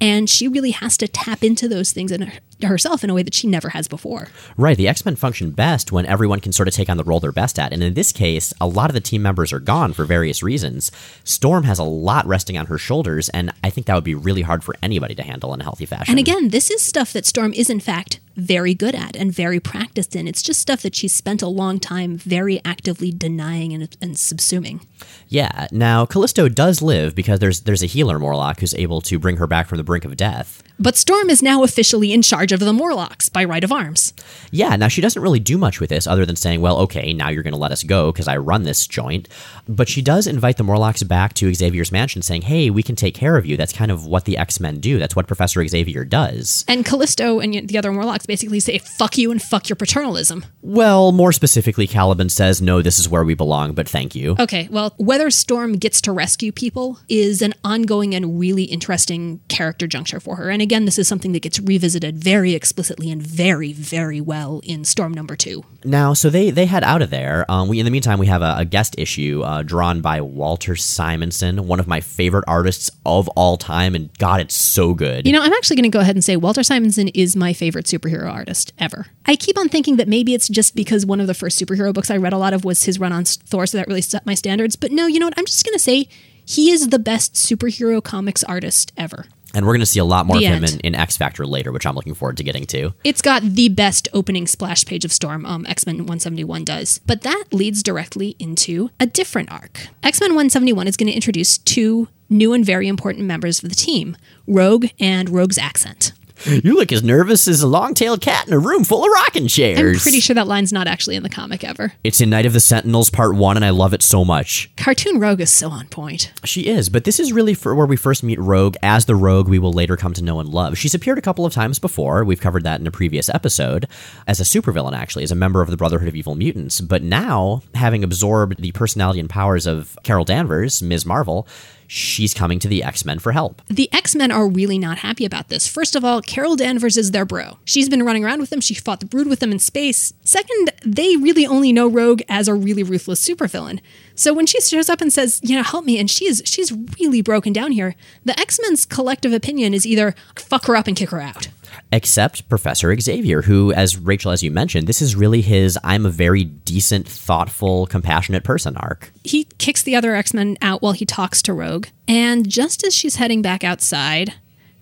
And 0.00 0.28
she 0.28 0.48
really 0.48 0.70
has 0.70 0.96
to 0.98 1.08
tap 1.08 1.44
into 1.44 1.68
those 1.68 1.92
things 1.92 2.10
in 2.10 2.22
her, 2.22 2.38
herself 2.62 3.04
in 3.04 3.10
a 3.10 3.14
way 3.14 3.22
that 3.22 3.34
she 3.34 3.46
never 3.46 3.70
has 3.70 3.86
before. 3.88 4.28
Right. 4.56 4.76
The 4.76 4.88
X 4.88 5.04
Men 5.04 5.16
function 5.16 5.50
best 5.50 5.92
when 5.92 6.06
everyone 6.06 6.40
can 6.40 6.52
sort 6.52 6.68
of 6.68 6.74
take 6.74 6.88
on 6.88 6.96
the 6.96 7.04
role 7.04 7.20
they're 7.20 7.32
best 7.32 7.58
at. 7.58 7.72
And 7.72 7.82
in 7.82 7.94
this 7.94 8.12
case, 8.12 8.54
a 8.60 8.66
lot 8.66 8.90
of 8.90 8.94
the 8.94 9.00
team 9.00 9.22
members 9.22 9.52
are 9.52 9.60
gone 9.60 9.92
for 9.92 10.04
various 10.04 10.42
reasons. 10.42 10.90
Storm 11.24 11.64
has 11.64 11.78
a 11.78 11.84
lot 11.84 12.26
resting 12.26 12.56
on 12.56 12.66
her 12.66 12.78
shoulders, 12.78 13.28
and 13.30 13.52
I 13.62 13.70
think 13.70 13.86
that 13.86 13.94
would 13.94 14.04
be 14.04 14.14
really 14.14 14.42
hard 14.42 14.64
for 14.64 14.74
anybody 14.82 15.14
to 15.14 15.22
handle 15.22 15.52
in 15.54 15.60
a 15.60 15.64
healthy 15.64 15.86
fashion. 15.86 16.12
And 16.12 16.18
again, 16.18 16.48
this 16.48 16.70
is 16.70 16.82
stuff 16.82 17.12
that 17.12 17.26
Storm 17.26 17.52
is, 17.52 17.68
in 17.68 17.80
fact, 17.80 18.20
very 18.40 18.74
good 18.74 18.94
at 18.94 19.16
and 19.16 19.32
very 19.32 19.60
practiced 19.60 20.16
in. 20.16 20.26
It's 20.26 20.42
just 20.42 20.60
stuff 20.60 20.82
that 20.82 20.94
she's 20.94 21.14
spent 21.14 21.42
a 21.42 21.48
long 21.48 21.78
time 21.78 22.16
very 22.16 22.60
actively 22.64 23.10
denying 23.10 23.72
and, 23.72 23.96
and 24.00 24.14
subsuming. 24.14 24.84
Yeah. 25.28 25.68
Now 25.70 26.06
Callisto 26.06 26.48
does 26.48 26.82
live 26.82 27.14
because 27.14 27.38
there's 27.38 27.62
there's 27.62 27.82
a 27.82 27.86
healer 27.86 28.18
Morlock 28.18 28.60
who's 28.60 28.74
able 28.74 29.00
to 29.02 29.18
bring 29.18 29.36
her 29.36 29.46
back 29.46 29.66
from 29.66 29.78
the 29.78 29.84
brink 29.84 30.04
of 30.04 30.16
death. 30.16 30.62
But 30.82 30.96
Storm 30.96 31.28
is 31.28 31.42
now 31.42 31.62
officially 31.62 32.10
in 32.10 32.22
charge 32.22 32.52
of 32.52 32.60
the 32.60 32.72
Morlocks 32.72 33.28
by 33.28 33.44
right 33.44 33.62
of 33.62 33.70
arms. 33.70 34.14
Yeah, 34.50 34.76
now 34.76 34.88
she 34.88 35.02
doesn't 35.02 35.20
really 35.20 35.38
do 35.38 35.58
much 35.58 35.78
with 35.78 35.90
this 35.90 36.06
other 36.06 36.24
than 36.24 36.36
saying, 36.36 36.62
well, 36.62 36.78
okay, 36.78 37.12
now 37.12 37.28
you're 37.28 37.42
going 37.42 37.52
to 37.52 37.58
let 37.60 37.70
us 37.70 37.82
go 37.82 38.10
because 38.10 38.26
I 38.26 38.38
run 38.38 38.62
this 38.62 38.86
joint. 38.86 39.28
But 39.68 39.90
she 39.90 40.00
does 40.00 40.26
invite 40.26 40.56
the 40.56 40.64
Morlocks 40.64 41.02
back 41.02 41.34
to 41.34 41.52
Xavier's 41.52 41.92
mansion 41.92 42.22
saying, 42.22 42.42
hey, 42.42 42.70
we 42.70 42.82
can 42.82 42.96
take 42.96 43.14
care 43.14 43.36
of 43.36 43.44
you. 43.44 43.58
That's 43.58 43.74
kind 43.74 43.90
of 43.90 44.06
what 44.06 44.24
the 44.24 44.38
X 44.38 44.58
Men 44.58 44.80
do. 44.80 44.98
That's 44.98 45.14
what 45.14 45.26
Professor 45.26 45.66
Xavier 45.66 46.06
does. 46.06 46.64
And 46.66 46.82
Callisto 46.82 47.40
and 47.40 47.68
the 47.68 47.76
other 47.76 47.92
Morlocks 47.92 48.26
basically 48.30 48.60
say, 48.60 48.78
fuck 48.78 49.18
you 49.18 49.32
and 49.32 49.42
fuck 49.42 49.68
your 49.68 49.74
paternalism. 49.74 50.44
Well, 50.62 51.10
more 51.10 51.32
specifically, 51.32 51.88
Caliban 51.88 52.28
says, 52.28 52.62
no, 52.62 52.80
this 52.80 53.00
is 53.00 53.08
where 53.08 53.24
we 53.24 53.34
belong, 53.34 53.72
but 53.74 53.88
thank 53.88 54.14
you. 54.14 54.36
Okay, 54.38 54.68
well, 54.70 54.94
whether 54.98 55.30
Storm 55.30 55.72
gets 55.72 56.00
to 56.02 56.12
rescue 56.12 56.52
people 56.52 57.00
is 57.08 57.42
an 57.42 57.54
ongoing 57.64 58.14
and 58.14 58.38
really 58.38 58.64
interesting 58.64 59.40
character 59.48 59.88
juncture 59.88 60.20
for 60.20 60.36
her. 60.36 60.48
And 60.48 60.62
again, 60.62 60.84
this 60.84 60.96
is 60.96 61.08
something 61.08 61.32
that 61.32 61.42
gets 61.42 61.58
revisited 61.58 62.22
very 62.22 62.54
explicitly 62.54 63.10
and 63.10 63.20
very, 63.20 63.72
very 63.72 64.20
well 64.20 64.60
in 64.62 64.84
Storm 64.84 65.12
number 65.12 65.34
two. 65.34 65.64
Now, 65.82 66.12
so 66.12 66.30
they 66.30 66.50
they 66.50 66.66
head 66.66 66.84
out 66.84 67.00
of 67.00 67.08
there. 67.10 67.50
Um, 67.50 67.66
we 67.66 67.78
in 67.78 67.86
the 67.86 67.90
meantime 67.90 68.18
we 68.18 68.26
have 68.26 68.42
a, 68.42 68.54
a 68.58 68.64
guest 68.66 68.94
issue 68.98 69.42
uh, 69.42 69.62
drawn 69.62 70.02
by 70.02 70.20
Walter 70.20 70.76
Simonson, 70.76 71.66
one 71.66 71.80
of 71.80 71.88
my 71.88 72.00
favorite 72.00 72.44
artists 72.46 72.90
of 73.06 73.28
all 73.30 73.56
time, 73.56 73.94
and 73.94 74.16
God, 74.18 74.40
it's 74.40 74.54
so 74.54 74.92
good. 74.94 75.26
You 75.26 75.32
know, 75.32 75.42
I'm 75.42 75.54
actually 75.54 75.76
going 75.76 75.90
to 75.90 75.96
go 75.96 76.00
ahead 76.00 76.16
and 76.16 76.22
say 76.22 76.36
Walter 76.36 76.62
Simonson 76.62 77.08
is 77.08 77.34
my 77.34 77.54
favorite 77.54 77.86
superhero 77.86 78.09
artist 78.18 78.72
ever. 78.78 79.06
I 79.26 79.36
keep 79.36 79.58
on 79.58 79.68
thinking 79.68 79.96
that 79.96 80.08
maybe 80.08 80.34
it's 80.34 80.48
just 80.48 80.74
because 80.74 81.06
one 81.06 81.20
of 81.20 81.26
the 81.26 81.34
first 81.34 81.60
superhero 81.60 81.92
books 81.92 82.10
I 82.10 82.16
read 82.16 82.32
a 82.32 82.38
lot 82.38 82.52
of 82.52 82.64
was 82.64 82.84
his 82.84 82.98
run 82.98 83.12
on 83.12 83.24
Thor, 83.24 83.66
so 83.66 83.78
that 83.78 83.88
really 83.88 84.02
set 84.02 84.26
my 84.26 84.34
standards. 84.34 84.76
But 84.76 84.92
no, 84.92 85.06
you 85.06 85.18
know 85.18 85.26
what? 85.26 85.38
I'm 85.38 85.46
just 85.46 85.64
going 85.64 85.74
to 85.74 85.78
say 85.78 86.08
he 86.44 86.70
is 86.70 86.88
the 86.88 86.98
best 86.98 87.34
superhero 87.34 88.02
comics 88.02 88.42
artist 88.44 88.92
ever. 88.96 89.26
And 89.54 89.66
we're 89.66 89.72
going 89.72 89.80
to 89.80 89.86
see 89.86 89.98
a 89.98 90.04
lot 90.04 90.26
more 90.26 90.38
The 90.38 90.46
of 90.46 90.52
him 90.52 90.64
in, 90.64 90.80
in 90.80 90.94
X 90.94 91.16
Factor 91.16 91.44
later, 91.46 91.72
which 91.72 91.86
I'm 91.86 91.94
looking 91.94 92.14
forward 92.14 92.36
to 92.36 92.44
getting 92.44 92.66
to. 92.66 92.94
It's 93.02 93.22
got 93.22 93.42
the 93.42 93.68
best 93.68 94.08
opening 94.12 94.46
splash 94.46 94.84
page 94.84 95.04
of 95.04 95.12
Storm, 95.12 95.44
um, 95.44 95.66
X 95.66 95.86
Men 95.86 95.96
171 95.98 96.64
does. 96.64 96.98
But 97.06 97.22
that 97.22 97.44
leads 97.52 97.82
directly 97.82 98.36
into 98.38 98.90
a 99.00 99.06
different 99.06 99.50
arc. 99.50 99.88
X 100.02 100.20
Men 100.20 100.30
171 100.30 100.86
is 100.86 100.96
going 100.96 101.08
to 101.08 101.14
introduce 101.14 101.58
two 101.58 102.08
new 102.28 102.52
and 102.52 102.64
very 102.64 102.86
important 102.86 103.26
members 103.26 103.62
of 103.62 103.68
the 103.68 103.74
team 103.74 104.16
Rogue 104.46 104.86
and 105.00 105.28
Rogue's 105.28 105.58
Accent. 105.58 106.12
You 106.46 106.74
look 106.74 106.90
as 106.92 107.02
nervous 107.02 107.46
as 107.48 107.62
a 107.62 107.66
long-tailed 107.66 108.20
cat 108.20 108.46
in 108.46 108.54
a 108.54 108.58
room 108.58 108.84
full 108.84 109.04
of 109.04 109.10
rocking 109.12 109.46
chairs. 109.46 109.78
I'm 109.78 110.00
pretty 110.00 110.20
sure 110.20 110.34
that 110.34 110.46
line's 110.46 110.72
not 110.72 110.86
actually 110.86 111.16
in 111.16 111.22
the 111.22 111.28
comic 111.28 111.64
ever. 111.64 111.92
It's 112.02 112.20
in 112.20 112.30
Night 112.30 112.46
of 112.46 112.52
the 112.52 112.60
Sentinels 112.60 113.10
Part 113.10 113.34
One, 113.34 113.56
and 113.56 113.64
I 113.64 113.70
love 113.70 113.92
it 113.92 114.02
so 114.02 114.24
much. 114.24 114.70
Cartoon 114.76 115.20
Rogue 115.20 115.40
is 115.40 115.50
so 115.50 115.68
on 115.68 115.88
point. 115.88 116.32
She 116.44 116.66
is, 116.66 116.88
but 116.88 117.04
this 117.04 117.20
is 117.20 117.32
really 117.32 117.54
for 117.54 117.74
where 117.74 117.86
we 117.86 117.96
first 117.96 118.22
meet 118.22 118.38
Rogue 118.38 118.76
as 118.82 119.04
the 119.04 119.14
Rogue 119.14 119.48
we 119.48 119.58
will 119.58 119.72
later 119.72 119.96
come 119.96 120.14
to 120.14 120.24
know 120.24 120.40
and 120.40 120.48
love. 120.48 120.78
She's 120.78 120.94
appeared 120.94 121.18
a 121.18 121.22
couple 121.22 121.44
of 121.44 121.52
times 121.52 121.78
before. 121.78 122.24
We've 122.24 122.40
covered 122.40 122.64
that 122.64 122.80
in 122.80 122.86
a 122.86 122.90
previous 122.90 123.28
episode 123.28 123.86
as 124.26 124.40
a 124.40 124.44
supervillain, 124.44 124.96
actually, 124.96 125.24
as 125.24 125.32
a 125.32 125.36
member 125.36 125.60
of 125.60 125.70
the 125.70 125.76
Brotherhood 125.76 126.08
of 126.08 126.16
Evil 126.16 126.34
Mutants. 126.34 126.80
But 126.80 127.02
now, 127.02 127.62
having 127.74 128.02
absorbed 128.02 128.60
the 128.60 128.72
personality 128.72 129.20
and 129.20 129.28
powers 129.28 129.66
of 129.66 129.98
Carol 130.02 130.24
Danvers, 130.24 130.82
Ms. 130.82 131.04
Marvel, 131.04 131.46
she's 131.92 132.32
coming 132.32 132.60
to 132.60 132.68
the 132.68 132.84
X 132.84 133.04
Men 133.04 133.18
for 133.18 133.32
help. 133.32 133.60
The 133.66 133.92
X 133.92 134.14
Men 134.14 134.30
are 134.30 134.46
really 134.46 134.78
not 134.78 134.98
happy 134.98 135.24
about 135.24 135.48
this. 135.48 135.66
First 135.66 135.96
of 135.96 136.04
all, 136.04 136.22
Carol 136.22 136.54
Danvers 136.54 136.96
is 136.96 137.10
their 137.10 137.24
bro. 137.24 137.58
She's 137.64 137.88
been 137.88 138.04
running 138.04 138.24
around 138.24 138.40
with 138.40 138.50
them. 138.50 138.60
She 138.60 138.74
fought 138.74 139.00
the 139.00 139.06
Brood 139.06 139.26
with 139.26 139.40
them 139.40 139.50
in 139.50 139.58
space. 139.58 140.12
Second, 140.22 140.70
they 140.86 141.16
really 141.16 141.44
only 141.44 141.72
know 141.72 141.88
Rogue 141.88 142.22
as 142.28 142.46
a 142.46 142.54
really 142.54 142.84
ruthless 142.84 143.26
supervillain. 143.26 143.80
So 144.14 144.32
when 144.32 144.46
she 144.46 144.60
shows 144.60 144.88
up 144.88 145.00
and 145.00 145.12
says, 145.12 145.40
"You 145.42 145.56
know, 145.56 145.64
help 145.64 145.84
me," 145.84 145.98
and 145.98 146.08
she 146.08 146.26
is 146.26 146.42
she's 146.44 146.72
really 147.00 147.22
broken 147.22 147.52
down 147.52 147.72
here, 147.72 147.96
the 148.24 148.38
X 148.38 148.60
Men's 148.62 148.86
collective 148.86 149.32
opinion 149.32 149.74
is 149.74 149.84
either 149.84 150.14
fuck 150.36 150.66
her 150.66 150.76
up 150.76 150.86
and 150.86 150.96
kick 150.96 151.10
her 151.10 151.20
out. 151.20 151.48
Except 151.92 152.48
Professor 152.48 152.98
Xavier, 152.98 153.42
who, 153.42 153.72
as 153.72 153.96
Rachel, 153.96 154.30
as 154.30 154.42
you 154.42 154.50
mentioned, 154.50 154.86
this 154.86 155.02
is 155.02 155.16
really 155.16 155.40
his 155.40 155.78
I'm 155.84 156.06
a 156.06 156.10
very 156.10 156.44
decent, 156.44 157.08
thoughtful, 157.08 157.86
compassionate 157.86 158.44
person 158.44 158.76
arc. 158.76 159.12
He 159.24 159.44
kicks 159.58 159.82
the 159.82 159.96
other 159.96 160.14
X 160.14 160.34
Men 160.34 160.56
out 160.62 160.82
while 160.82 160.92
he 160.92 161.04
talks 161.04 161.42
to 161.42 161.52
Rogue. 161.52 161.86
And 162.08 162.48
just 162.48 162.84
as 162.84 162.94
she's 162.94 163.16
heading 163.16 163.42
back 163.42 163.64
outside, 163.64 164.34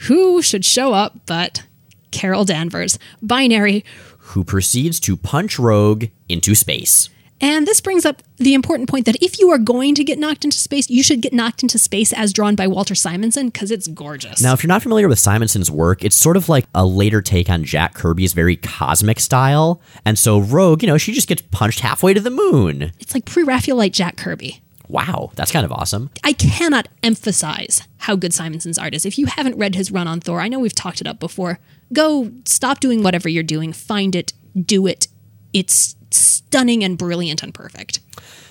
who 0.03 0.43
should 0.43 0.65
show 0.65 0.93
up 0.93 1.19
but 1.27 1.65
Carol 2.11 2.45
Danvers, 2.45 2.99
binary, 3.23 3.85
who 4.19 4.45
proceeds 4.45 5.01
to 5.01 5.17
punch 5.17 5.59
Rogue 5.59 6.07
into 6.29 6.55
space. 6.55 7.09
And 7.41 7.67
this 7.67 7.81
brings 7.81 8.05
up 8.05 8.23
the 8.37 8.55
important 8.55 8.89
point 8.89 9.07
that 9.07 9.23
if 9.23 9.39
you 9.39 9.51
are 9.51 9.59
going 9.59 9.95
to 9.95 10.05
get 10.05 10.19
knocked 10.19 10.45
into 10.45 10.59
space, 10.59 10.91
you 10.91 11.03
should 11.03 11.21
get 11.21 11.33
knocked 11.33 11.63
into 11.63 11.79
space 11.79 12.13
as 12.13 12.33
drawn 12.33 12.57
by 12.57 12.67
Walter 12.67 12.95
Simonson 12.95 13.49
because 13.49 13.71
it's 13.71 13.87
gorgeous. 13.87 14.43
Now, 14.43 14.53
if 14.53 14.63
you're 14.63 14.69
not 14.69 14.83
familiar 14.83 15.09
with 15.09 15.19
Simonson's 15.19 15.71
work, 15.71 16.05
it's 16.05 16.17
sort 16.17 16.37
of 16.37 16.49
like 16.49 16.67
a 16.75 16.85
later 16.85 17.23
take 17.23 17.49
on 17.49 17.65
Jack 17.65 17.95
Kirby's 17.95 18.33
very 18.33 18.57
cosmic 18.57 19.21
style. 19.21 19.81
And 20.05 20.19
so 20.19 20.39
Rogue, 20.39 20.83
you 20.83 20.89
know, 20.89 20.99
she 20.99 21.13
just 21.13 21.29
gets 21.29 21.43
punched 21.51 21.81
halfway 21.81 22.15
to 22.15 22.21
the 22.21 22.31
moon. 22.31 22.93
It's 22.99 23.15
like 23.15 23.25
pre 23.25 23.45
Raphaelite 23.45 23.93
Jack 23.93 24.17
Kirby. 24.17 24.63
Wow, 24.89 25.33
that's 25.35 25.53
kind 25.53 25.67
of 25.67 25.73
awesome. 25.73 26.11
I 26.25 26.33
cannot 26.33 26.89
emphasize 27.03 27.83
how 27.99 28.17
good 28.17 28.33
Simonson's 28.33 28.79
art 28.79 28.95
is. 28.95 29.05
If 29.05 29.19
you 29.19 29.27
haven't 29.27 29.59
read 29.59 29.75
his 29.75 29.93
run 29.93 30.09
on 30.09 30.21
Thor, 30.21 30.41
I 30.41 30.49
know 30.49 30.59
we've 30.59 30.75
talked 30.75 31.03
it 31.03 31.07
up 31.07 31.21
before. 31.21 31.59
Go 31.93 32.33
stop 32.47 32.81
doing 32.81 33.03
whatever 33.03 33.29
you're 33.29 33.43
doing, 33.43 33.73
find 33.75 34.17
it, 34.17 34.33
do 34.59 34.87
it. 34.87 35.09
It's 35.53 35.95
stunning 36.11 36.85
and 36.85 36.97
brilliant 36.99 37.43
and 37.43 37.55
perfect. 37.55 38.01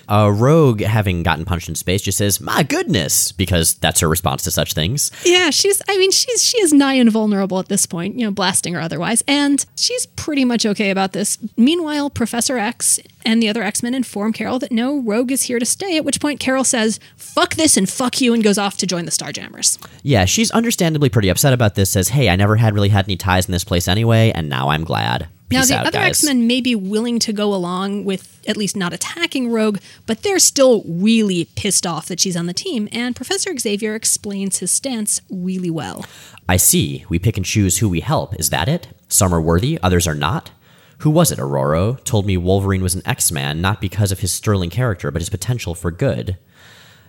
Uh, 0.08 0.32
Rogue, 0.34 0.80
having 0.80 1.22
gotten 1.22 1.44
punched 1.44 1.68
in 1.68 1.74
space, 1.74 2.00
just 2.00 2.16
says, 2.16 2.40
"My 2.40 2.62
goodness," 2.62 3.30
because 3.30 3.74
that's 3.74 4.00
her 4.00 4.08
response 4.08 4.42
to 4.44 4.50
such 4.50 4.72
things. 4.72 5.10
Yeah, 5.24 5.50
she's. 5.50 5.82
I 5.86 5.98
mean, 5.98 6.10
she's 6.10 6.42
she 6.42 6.58
is 6.62 6.72
nigh 6.72 6.94
invulnerable 6.94 7.58
at 7.58 7.68
this 7.68 7.84
point, 7.84 8.18
you 8.18 8.24
know, 8.24 8.30
blasting 8.30 8.74
or 8.74 8.80
otherwise, 8.80 9.22
and 9.28 9.64
she's 9.76 10.06
pretty 10.06 10.46
much 10.46 10.64
okay 10.64 10.88
about 10.90 11.12
this. 11.12 11.36
Meanwhile, 11.58 12.08
Professor 12.08 12.56
X 12.56 12.98
and 13.26 13.42
the 13.42 13.50
other 13.50 13.62
X 13.62 13.82
Men 13.82 13.92
inform 13.92 14.32
Carol 14.32 14.58
that 14.60 14.72
no, 14.72 14.98
Rogue 14.98 15.30
is 15.30 15.42
here 15.42 15.58
to 15.58 15.66
stay. 15.66 15.98
At 15.98 16.06
which 16.06 16.22
point, 16.22 16.40
Carol 16.40 16.64
says, 16.64 16.98
"Fuck 17.16 17.56
this 17.56 17.76
and 17.76 17.86
fuck 17.86 18.18
you," 18.18 18.32
and 18.32 18.42
goes 18.42 18.56
off 18.56 18.78
to 18.78 18.86
join 18.86 19.04
the 19.04 19.10
Starjammers. 19.10 19.78
Yeah, 20.02 20.24
she's 20.24 20.50
understandably 20.52 21.10
pretty 21.10 21.28
upset 21.28 21.52
about 21.52 21.74
this. 21.74 21.90
Says, 21.90 22.08
"Hey, 22.08 22.30
I 22.30 22.36
never 22.36 22.56
had 22.56 22.72
really 22.72 22.88
had 22.88 23.04
any 23.04 23.18
ties 23.18 23.44
in 23.44 23.52
this 23.52 23.64
place 23.64 23.86
anyway, 23.86 24.32
and 24.34 24.48
now 24.48 24.70
I'm 24.70 24.84
glad." 24.84 25.28
Now, 25.50 25.60
Peace 25.60 25.68
the 25.68 25.76
out, 25.76 25.86
other 25.86 25.98
guys. 25.98 26.08
X 26.08 26.24
Men 26.24 26.46
may 26.46 26.60
be 26.60 26.74
willing 26.74 27.18
to 27.20 27.32
go 27.32 27.54
along 27.54 28.04
with 28.04 28.40
at 28.46 28.56
least 28.56 28.76
not 28.76 28.92
attacking 28.92 29.50
Rogue, 29.50 29.78
but 30.06 30.22
they're 30.22 30.38
still 30.38 30.82
really 30.86 31.46
pissed 31.56 31.86
off 31.86 32.06
that 32.06 32.20
she's 32.20 32.36
on 32.36 32.46
the 32.46 32.54
team, 32.54 32.88
and 32.92 33.16
Professor 33.16 33.56
Xavier 33.56 33.94
explains 33.94 34.58
his 34.58 34.70
stance 34.70 35.20
really 35.30 35.70
well. 35.70 36.04
I 36.48 36.56
see. 36.56 37.04
We 37.08 37.18
pick 37.18 37.36
and 37.36 37.46
choose 37.46 37.78
who 37.78 37.88
we 37.88 38.00
help. 38.00 38.34
Is 38.38 38.50
that 38.50 38.68
it? 38.68 38.88
Some 39.08 39.34
are 39.34 39.40
worthy, 39.40 39.78
others 39.82 40.06
are 40.06 40.14
not. 40.14 40.50
Who 40.98 41.10
was 41.10 41.30
it, 41.30 41.38
Ororo? 41.38 42.02
Told 42.04 42.26
me 42.26 42.36
Wolverine 42.36 42.82
was 42.82 42.94
an 42.94 43.06
X-Man, 43.06 43.60
not 43.60 43.80
because 43.80 44.10
of 44.10 44.20
his 44.20 44.32
sterling 44.32 44.70
character, 44.70 45.10
but 45.10 45.22
his 45.22 45.30
potential 45.30 45.74
for 45.74 45.90
good. 45.90 46.36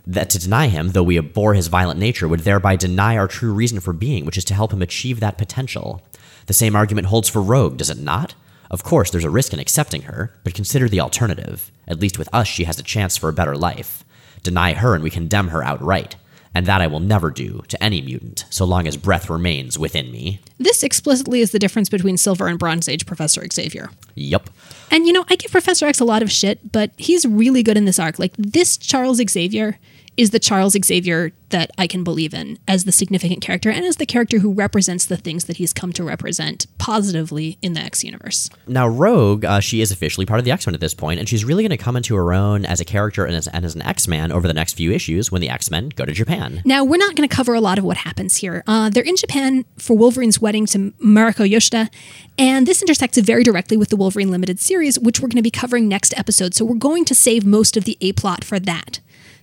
That 0.05 0.29
to 0.29 0.39
deny 0.39 0.67
him, 0.67 0.89
though 0.89 1.03
we 1.03 1.17
abhor 1.17 1.55
his 1.55 1.67
violent 1.67 1.99
nature, 1.99 2.27
would 2.27 2.41
thereby 2.41 2.75
deny 2.75 3.17
our 3.17 3.27
true 3.27 3.53
reason 3.53 3.79
for 3.79 3.93
being, 3.93 4.25
which 4.25 4.37
is 4.37 4.45
to 4.45 4.53
help 4.53 4.71
him 4.71 4.81
achieve 4.81 5.19
that 5.19 5.37
potential. 5.37 6.03
The 6.49 6.53
same 6.55 6.75
argument 6.75 7.05
holds 7.05 7.29
for 7.29 7.43
Rogue, 7.43 7.77
does 7.77 7.91
it 7.91 7.99
not? 7.99 8.33
Of 8.71 8.81
course, 8.81 9.11
there's 9.11 9.23
a 9.23 9.29
risk 9.29 9.53
in 9.53 9.59
accepting 9.59 10.01
her, 10.01 10.33
but 10.43 10.55
consider 10.55 10.89
the 10.89 10.99
alternative. 10.99 11.71
At 11.87 11.99
least 11.99 12.17
with 12.17 12.27
us, 12.33 12.47
she 12.47 12.63
has 12.63 12.79
a 12.79 12.83
chance 12.83 13.15
for 13.15 13.29
a 13.29 13.33
better 13.33 13.55
life. 13.55 14.03
Deny 14.41 14.73
her, 14.73 14.95
and 14.95 15.03
we 15.03 15.11
condemn 15.11 15.49
her 15.49 15.63
outright. 15.63 16.15
And 16.55 16.65
that 16.65 16.81
I 16.81 16.87
will 16.87 17.01
never 17.01 17.29
do 17.29 17.61
to 17.67 17.83
any 17.83 18.01
mutant, 18.01 18.45
so 18.49 18.65
long 18.65 18.87
as 18.87 18.97
breath 18.97 19.29
remains 19.29 19.77
within 19.77 20.11
me. 20.11 20.39
This 20.57 20.81
explicitly 20.81 21.41
is 21.41 21.51
the 21.51 21.59
difference 21.59 21.87
between 21.87 22.17
Silver 22.17 22.47
and 22.47 22.57
Bronze 22.57 22.89
Age 22.89 23.05
Professor 23.05 23.45
Xavier. 23.53 23.91
Yup. 24.15 24.49
And 24.89 25.05
you 25.05 25.13
know, 25.13 25.25
I 25.29 25.35
give 25.35 25.51
Professor 25.51 25.85
X 25.85 25.99
a 25.99 26.03
lot 26.03 26.23
of 26.23 26.31
shit, 26.31 26.71
but 26.71 26.89
he's 26.97 27.27
really 27.27 27.61
good 27.61 27.77
in 27.77 27.85
this 27.85 27.99
arc. 27.99 28.17
Like, 28.17 28.33
this 28.39 28.75
Charles 28.75 29.21
Xavier 29.29 29.77
is 30.19 30.31
the 30.31 30.39
Charles 30.39 30.75
Xavier 30.85 31.31
that 31.47 31.71
I 31.77 31.87
can 31.87 32.03
believe 32.03 32.33
in 32.33 32.59
as 32.67 32.83
the 32.83 32.91
significant 32.91 33.41
character 33.41 33.69
and 33.69 33.85
as 33.85 33.95
the 33.95 34.05
character 34.05 34.39
who 34.39 34.51
represents 34.51 35.05
the 35.05 35.15
things 35.15 35.45
that 35.45 35.55
he's 35.55 35.71
come 35.71 35.93
to 35.93 36.03
represent 36.03 36.67
positively 36.77 37.57
in 37.61 37.71
the 37.71 37.79
X 37.79 38.03
universe. 38.03 38.49
Now, 38.67 38.85
Rogue, 38.85 39.45
uh, 39.45 39.61
she 39.61 39.79
is 39.79 39.91
officially 39.91 40.25
part 40.25 40.39
of 40.39 40.43
the 40.43 40.51
X 40.51 40.67
Men 40.67 40.75
at 40.75 40.81
this 40.81 40.93
point, 40.93 41.21
and 41.21 41.29
she's 41.29 41.45
really 41.45 41.63
going 41.63 41.69
to 41.69 41.77
come 41.81 41.95
into 41.95 42.15
her 42.15 42.33
own 42.33 42.65
as 42.65 42.81
a 42.81 42.85
character 42.85 43.23
and 43.23 43.33
as, 43.33 43.47
and 43.47 43.63
as 43.63 43.75
an 43.75 43.81
X 43.81 44.09
Man 44.09 44.29
over 44.33 44.45
the 44.45 44.53
next 44.53 44.73
few 44.73 44.91
issues 44.91 45.31
when 45.31 45.39
the 45.39 45.49
X 45.49 45.71
Men 45.71 45.87
go 45.95 46.03
to 46.03 46.11
Japan. 46.11 46.61
Now, 46.65 46.83
we're 46.83 46.97
not 46.97 47.15
going 47.15 47.27
to 47.27 47.33
cover 47.33 47.53
a 47.53 47.61
lot 47.61 47.77
of 47.77 47.85
what 47.85 47.95
happens 47.95 48.35
here. 48.35 48.61
Uh, 48.67 48.89
they're 48.89 49.03
in 49.03 49.15
Japan 49.15 49.63
for 49.77 49.97
Wolverine's 49.97 50.41
wedding 50.41 50.65
to 50.67 50.91
Mariko 51.01 51.49
Yashida, 51.49 51.89
and 52.37 52.67
this 52.67 52.81
intersects 52.81 53.17
very 53.19 53.45
directly 53.45 53.77
with 53.77 53.87
the 53.87 53.95
Wolverine 53.95 54.31
Limited 54.31 54.59
series, 54.59 54.99
which 54.99 55.21
we're 55.21 55.29
going 55.29 55.37
to 55.37 55.41
be 55.41 55.49
covering 55.49 55.87
next 55.87 56.13
episode. 56.17 56.53
So 56.53 56.65
we're 56.65 56.75
going 56.75 57.05
to 57.05 57.15
save 57.15 57.45
most 57.45 57.77
of 57.77 57.85
the 57.85 57.97
A 58.01 58.11
plot 58.11 58.43
for 58.43 58.59
that. 58.59 58.99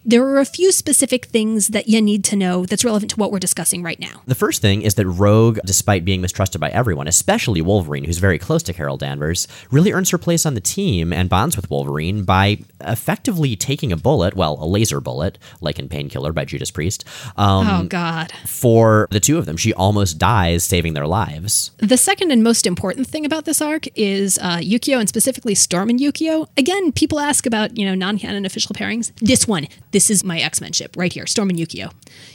There 0.08 0.24
are 0.24 0.38
a 0.38 0.44
few 0.44 0.70
specific 0.70 1.24
things 1.24 1.66
that 1.68 1.88
you 1.88 2.00
need 2.00 2.22
to 2.26 2.36
know 2.36 2.64
that's 2.64 2.84
relevant 2.84 3.10
to 3.10 3.16
what 3.16 3.32
we're 3.32 3.40
discussing 3.40 3.82
right 3.82 3.98
now. 3.98 4.22
The 4.26 4.36
first 4.36 4.62
thing 4.62 4.82
is 4.82 4.94
that 4.94 5.06
Rogue, 5.08 5.58
despite 5.64 6.04
being 6.04 6.20
mistrusted 6.20 6.60
by 6.60 6.70
everyone, 6.70 7.08
especially 7.08 7.60
Wolverine, 7.60 8.04
who's 8.04 8.18
very 8.18 8.38
close 8.38 8.62
to 8.62 8.72
Carol 8.72 8.96
Danvers, 8.96 9.48
really 9.72 9.90
earns 9.90 10.10
her 10.10 10.18
place 10.18 10.46
on 10.46 10.54
the 10.54 10.60
team 10.60 11.12
and 11.12 11.28
bonds 11.28 11.56
with 11.56 11.68
Wolverine 11.70 12.22
by 12.22 12.58
effectively 12.82 13.56
taking 13.56 13.90
a 13.90 13.96
bullet, 13.96 14.36
well, 14.36 14.56
a 14.60 14.64
laser 14.64 15.00
bullet, 15.00 15.38
like 15.60 15.80
in 15.80 15.88
Painkiller 15.88 16.32
by 16.32 16.44
Judas 16.44 16.70
Priest, 16.70 17.04
um, 17.36 17.66
oh, 17.68 17.84
God. 17.88 18.30
for 18.46 19.08
the 19.10 19.18
two 19.18 19.38
of 19.38 19.46
them. 19.46 19.56
She 19.56 19.74
almost 19.74 20.18
dies 20.18 20.62
saving 20.62 20.94
their 20.94 21.08
lives. 21.08 21.72
The 21.78 21.96
second 21.96 22.30
and 22.30 22.44
most 22.44 22.64
important 22.64 23.08
thing 23.08 23.26
about 23.26 23.44
this 23.44 23.60
arc 23.60 23.86
is 23.98 24.38
uh, 24.38 24.58
Yukio 24.58 25.00
and 25.00 25.08
specifically 25.08 25.56
Storm 25.56 25.90
and 25.90 25.98
Yukio. 25.98 26.46
Again, 26.56 26.92
people 26.92 27.18
ask 27.18 27.44
about, 27.44 27.76
you 27.76 27.84
know, 27.84 27.96
non 27.96 28.18
canon 28.18 28.46
official 28.46 28.72
pairings. 28.72 29.10
This 29.16 29.48
one, 29.48 29.66
this 29.96 30.10
is 30.10 30.22
my 30.22 30.38
X 30.40 30.60
Men 30.60 30.72
ship 30.72 30.94
right 30.94 31.10
here 31.10 31.26
Storm 31.26 31.48
and 31.48 31.58
Yukio. 31.58 31.90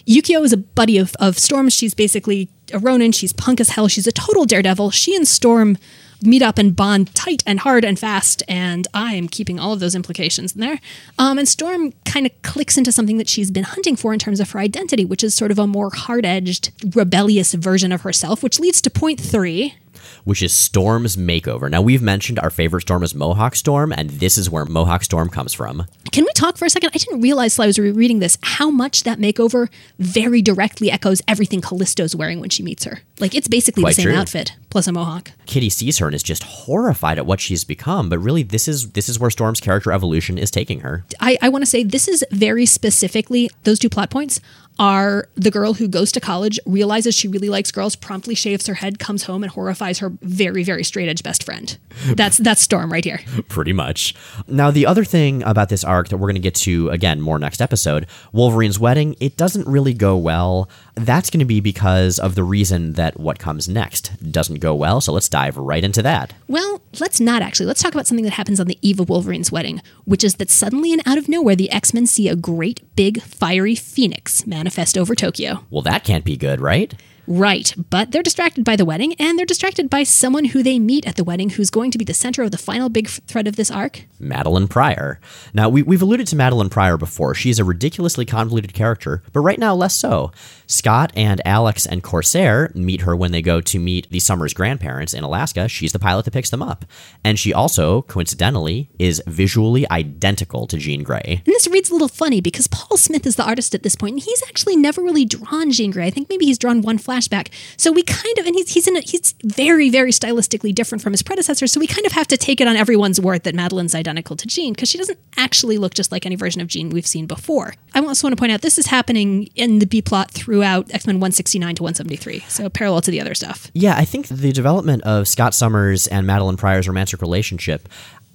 Yukio 0.07 0.43
is 0.43 0.51
a 0.51 0.57
buddy 0.57 0.97
of, 0.97 1.15
of 1.19 1.37
Storm's. 1.37 1.73
She's 1.73 1.93
basically 1.93 2.49
a 2.73 2.79
Ronin. 2.79 3.11
She's 3.11 3.33
punk 3.33 3.59
as 3.59 3.69
hell. 3.69 3.87
She's 3.87 4.07
a 4.07 4.11
total 4.11 4.45
daredevil. 4.45 4.89
She 4.89 5.15
and 5.15 5.27
Storm 5.27 5.77
meet 6.23 6.41
up 6.41 6.57
and 6.57 6.75
bond 6.75 7.13
tight 7.13 7.43
and 7.45 7.59
hard 7.59 7.85
and 7.85 7.99
fast, 7.99 8.41
and 8.47 8.87
I 8.95 9.13
am 9.13 9.27
keeping 9.27 9.59
all 9.59 9.73
of 9.73 9.79
those 9.79 9.93
implications 9.93 10.55
in 10.55 10.61
there. 10.61 10.79
Um, 11.19 11.37
and 11.37 11.47
Storm 11.47 11.93
kind 12.03 12.25
of 12.25 12.31
clicks 12.41 12.79
into 12.79 12.91
something 12.91 13.19
that 13.19 13.29
she's 13.29 13.51
been 13.51 13.63
hunting 13.63 13.95
for 13.95 14.11
in 14.11 14.17
terms 14.17 14.39
of 14.39 14.49
her 14.51 14.59
identity, 14.59 15.05
which 15.05 15.23
is 15.23 15.35
sort 15.35 15.51
of 15.51 15.59
a 15.59 15.67
more 15.67 15.91
hard 15.93 16.25
edged, 16.25 16.71
rebellious 16.95 17.53
version 17.53 17.91
of 17.91 18.01
herself, 18.01 18.41
which 18.41 18.59
leads 18.59 18.81
to 18.81 18.89
point 18.89 19.19
three. 19.19 19.75
Which 20.23 20.41
is 20.41 20.53
Storm's 20.53 21.15
makeover. 21.15 21.69
Now, 21.69 21.81
we've 21.81 22.01
mentioned 22.01 22.39
our 22.39 22.49
favorite 22.49 22.81
storm 22.81 23.03
is 23.03 23.15
Mohawk 23.15 23.55
Storm, 23.55 23.91
and 23.91 24.09
this 24.09 24.37
is 24.37 24.49
where 24.49 24.65
Mohawk 24.65 25.03
Storm 25.03 25.29
comes 25.29 25.53
from. 25.53 25.85
Can 26.11 26.25
we 26.25 26.31
talk 26.33 26.57
for 26.57 26.65
a 26.65 26.69
second? 26.69 26.91
I 26.93 26.97
didn't 26.97 27.21
realize 27.21 27.55
till 27.55 27.63
I 27.63 27.67
was 27.67 27.79
rereading 27.79 28.19
this 28.19 28.37
how 28.41 28.69
much 28.69 29.03
that 29.03 29.17
makeover 29.19 29.69
very 29.99 30.41
directly 30.41 30.91
echoes 30.91 31.21
everything 31.27 31.61
Callisto's 31.61 32.15
wearing 32.15 32.39
when 32.39 32.49
she 32.49 32.63
meets 32.63 32.83
her. 32.83 32.99
Like 33.19 33.33
it's 33.33 33.47
basically 33.47 33.83
Quite 33.83 33.95
the 33.95 34.01
same 34.01 34.11
true. 34.11 34.19
outfit 34.19 34.55
plus 34.69 34.87
a 34.87 34.91
mohawk. 34.91 35.31
Kitty 35.45 35.69
sees 35.69 35.97
her 35.99 36.07
and 36.07 36.15
is 36.15 36.23
just 36.23 36.43
horrified 36.43 37.17
at 37.17 37.25
what 37.25 37.39
she's 37.39 37.63
become, 37.63 38.09
but 38.09 38.19
really, 38.19 38.43
this 38.43 38.67
is 38.67 38.91
this 38.91 39.07
is 39.09 39.19
where 39.19 39.29
Storm's 39.29 39.59
character 39.59 39.91
evolution 39.91 40.37
is 40.37 40.49
taking 40.49 40.79
her. 40.79 41.05
I, 41.19 41.37
I 41.41 41.49
want 41.49 41.61
to 41.61 41.65
say 41.69 41.83
this 41.83 42.07
is 42.07 42.25
very 42.31 42.65
specifically 42.65 43.49
those 43.63 43.79
two 43.79 43.89
plot 43.89 44.09
points 44.09 44.39
are 44.81 45.29
the 45.35 45.51
girl 45.51 45.75
who 45.75 45.87
goes 45.87 46.11
to 46.11 46.19
college, 46.19 46.59
realizes 46.65 47.13
she 47.13 47.27
really 47.27 47.49
likes 47.49 47.71
girls, 47.71 47.95
promptly 47.95 48.33
shaves 48.33 48.65
her 48.65 48.73
head, 48.73 48.97
comes 48.97 49.23
home 49.23 49.43
and 49.43 49.51
horrifies 49.51 49.99
her 49.99 50.09
very, 50.23 50.63
very 50.63 50.83
straight 50.83 51.07
edge 51.07 51.21
best 51.21 51.43
friend. 51.43 51.77
That's 52.15 52.37
that's 52.37 52.63
Storm 52.63 52.91
right 52.91 53.05
here. 53.05 53.19
Pretty 53.47 53.73
much. 53.73 54.15
Now, 54.47 54.71
the 54.71 54.87
other 54.87 55.05
thing 55.05 55.43
about 55.43 55.69
this 55.69 55.83
arc 55.83 56.09
that 56.09 56.17
we're 56.17 56.27
going 56.27 56.33
to 56.33 56.41
get 56.41 56.55
to 56.55 56.89
again 56.89 57.21
more 57.21 57.37
next 57.37 57.61
episode 57.61 58.07
Wolverine's 58.33 58.79
wedding, 58.79 59.15
it 59.19 59.37
doesn't 59.37 59.67
really 59.67 59.93
go 59.93 60.17
well. 60.17 60.67
That's 60.95 61.29
going 61.29 61.41
to 61.41 61.45
be 61.45 61.59
because 61.59 62.17
of 62.17 62.33
the 62.33 62.43
reason 62.43 62.93
that 62.93 63.19
what 63.19 63.37
comes 63.37 63.69
next 63.69 64.31
doesn't 64.31 64.61
go 64.61 64.73
well. 64.73 64.99
So 64.99 65.13
let's 65.13 65.29
dive 65.29 65.57
right 65.57 65.83
into 65.83 66.01
that. 66.01 66.33
Well, 66.47 66.81
let's 66.99 67.19
not 67.19 67.43
actually. 67.43 67.67
Let's 67.67 67.83
talk 67.83 67.93
about 67.93 68.07
something 68.07 68.25
that 68.25 68.33
happens 68.33 68.59
on 68.59 68.65
the 68.65 68.79
eve 68.81 68.99
of 68.99 69.09
Wolverine's 69.09 69.51
wedding, 69.51 69.79
which 70.05 70.23
is 70.23 70.35
that 70.35 70.49
suddenly 70.49 70.91
and 70.91 71.03
out 71.05 71.19
of 71.19 71.29
nowhere, 71.29 71.55
the 71.55 71.69
X 71.69 71.93
Men 71.93 72.07
see 72.07 72.27
a 72.27 72.35
great 72.35 72.95
big 72.95 73.21
fiery 73.21 73.75
phoenix 73.75 74.47
manifest 74.47 74.70
over 74.97 75.15
Tokyo. 75.15 75.65
Well, 75.69 75.81
that 75.83 76.03
can't 76.03 76.25
be 76.25 76.37
good, 76.37 76.61
right? 76.61 76.93
Right, 77.27 77.73
but 77.89 78.11
they're 78.11 78.23
distracted 78.23 78.63
by 78.63 78.75
the 78.75 78.85
wedding, 78.85 79.13
and 79.15 79.37
they're 79.37 79.45
distracted 79.45 79.89
by 79.89 80.03
someone 80.03 80.45
who 80.45 80.63
they 80.63 80.79
meet 80.79 81.05
at 81.05 81.15
the 81.15 81.23
wedding 81.23 81.51
who's 81.51 81.69
going 81.69 81.91
to 81.91 81.97
be 81.97 82.05
the 82.05 82.13
center 82.13 82.43
of 82.43 82.51
the 82.51 82.57
final 82.57 82.89
big 82.89 83.07
thread 83.07 83.47
of 83.47 83.55
this 83.55 83.71
arc. 83.71 84.05
Madelyne 84.19 84.69
Pryor. 84.69 85.19
Now, 85.53 85.69
we, 85.69 85.81
we've 85.81 86.01
alluded 86.01 86.27
to 86.27 86.35
Madelyne 86.35 86.69
Pryor 86.71 86.97
before. 86.97 87.33
She's 87.33 87.59
a 87.59 87.63
ridiculously 87.63 88.25
convoluted 88.25 88.73
character, 88.73 89.23
but 89.33 89.41
right 89.41 89.59
now, 89.59 89.73
less 89.75 89.95
so. 89.95 90.31
Scott 90.67 91.11
and 91.15 91.41
Alex 91.45 91.85
and 91.85 92.01
Corsair 92.01 92.71
meet 92.73 93.01
her 93.01 93.15
when 93.15 93.31
they 93.31 93.41
go 93.41 93.61
to 93.61 93.79
meet 93.79 94.09
the 94.09 94.19
Summers 94.19 94.53
grandparents 94.53 95.13
in 95.13 95.23
Alaska. 95.23 95.67
She's 95.67 95.91
the 95.91 95.99
pilot 95.99 96.25
that 96.25 96.31
picks 96.31 96.49
them 96.49 96.61
up. 96.61 96.85
And 97.23 97.37
she 97.37 97.53
also, 97.53 98.03
coincidentally, 98.03 98.89
is 98.97 99.21
visually 99.27 99.89
identical 99.89 100.67
to 100.67 100.77
Jean 100.77 101.03
Grey. 101.03 101.41
And 101.45 101.53
this 101.53 101.67
reads 101.67 101.89
a 101.89 101.93
little 101.93 102.07
funny 102.07 102.41
because 102.41 102.67
Paul 102.67 102.97
Smith 102.97 103.25
is 103.25 103.35
the 103.35 103.45
artist 103.45 103.75
at 103.75 103.83
this 103.83 103.95
point, 103.95 104.13
and 104.13 104.23
he's 104.23 104.43
actually 104.47 104.75
never 104.75 105.01
really 105.01 105.25
drawn 105.25 105.71
Jean 105.71 105.91
Grey. 105.91 106.07
I 106.07 106.09
think 106.09 106.29
maybe 106.29 106.45
he's 106.45 106.57
drawn 106.57 106.81
one 106.81 106.97
flashback. 107.11 107.49
So 107.77 107.91
we 107.91 108.03
kind 108.03 108.37
of, 108.39 108.45
and 108.45 108.55
he's 108.55 108.73
he's 108.73 108.87
in 108.87 108.97
a, 108.97 109.01
he's 109.01 109.33
very 109.43 109.89
very 109.89 110.11
stylistically 110.11 110.73
different 110.73 111.01
from 111.01 111.13
his 111.13 111.23
predecessor. 111.23 111.67
So 111.67 111.79
we 111.79 111.87
kind 111.87 112.05
of 112.05 112.11
have 112.13 112.27
to 112.27 112.37
take 112.37 112.61
it 112.61 112.67
on 112.67 112.75
everyone's 112.75 113.19
word 113.19 113.43
that 113.43 113.55
Madelyne's 113.55 113.95
identical 113.95 114.35
to 114.37 114.47
Jean 114.47 114.73
because 114.73 114.89
she 114.89 114.97
doesn't 114.97 115.19
actually 115.37 115.77
look 115.77 115.93
just 115.93 116.11
like 116.11 116.25
any 116.25 116.35
version 116.35 116.61
of 116.61 116.67
Jean 116.67 116.89
we've 116.89 117.07
seen 117.07 117.25
before. 117.25 117.73
I 117.93 117.99
also 117.99 118.27
want 118.27 118.37
to 118.37 118.39
point 118.39 118.51
out 118.51 118.61
this 118.61 118.77
is 118.77 118.87
happening 118.87 119.49
in 119.55 119.79
the 119.79 119.85
B 119.85 120.01
plot 120.01 120.31
throughout 120.31 120.93
X 120.93 121.07
Men 121.07 121.15
169 121.15 121.75
to 121.75 121.83
173, 121.83 122.39
so 122.47 122.69
parallel 122.69 123.01
to 123.01 123.11
the 123.11 123.21
other 123.21 123.35
stuff. 123.35 123.69
Yeah, 123.73 123.95
I 123.97 124.05
think 124.05 124.27
the 124.27 124.51
development 124.51 125.03
of 125.03 125.27
Scott 125.27 125.53
Summers 125.53 126.07
and 126.07 126.27
Madelyne 126.27 126.57
Pryor's 126.57 126.87
romantic 126.87 127.21
relationship 127.21 127.87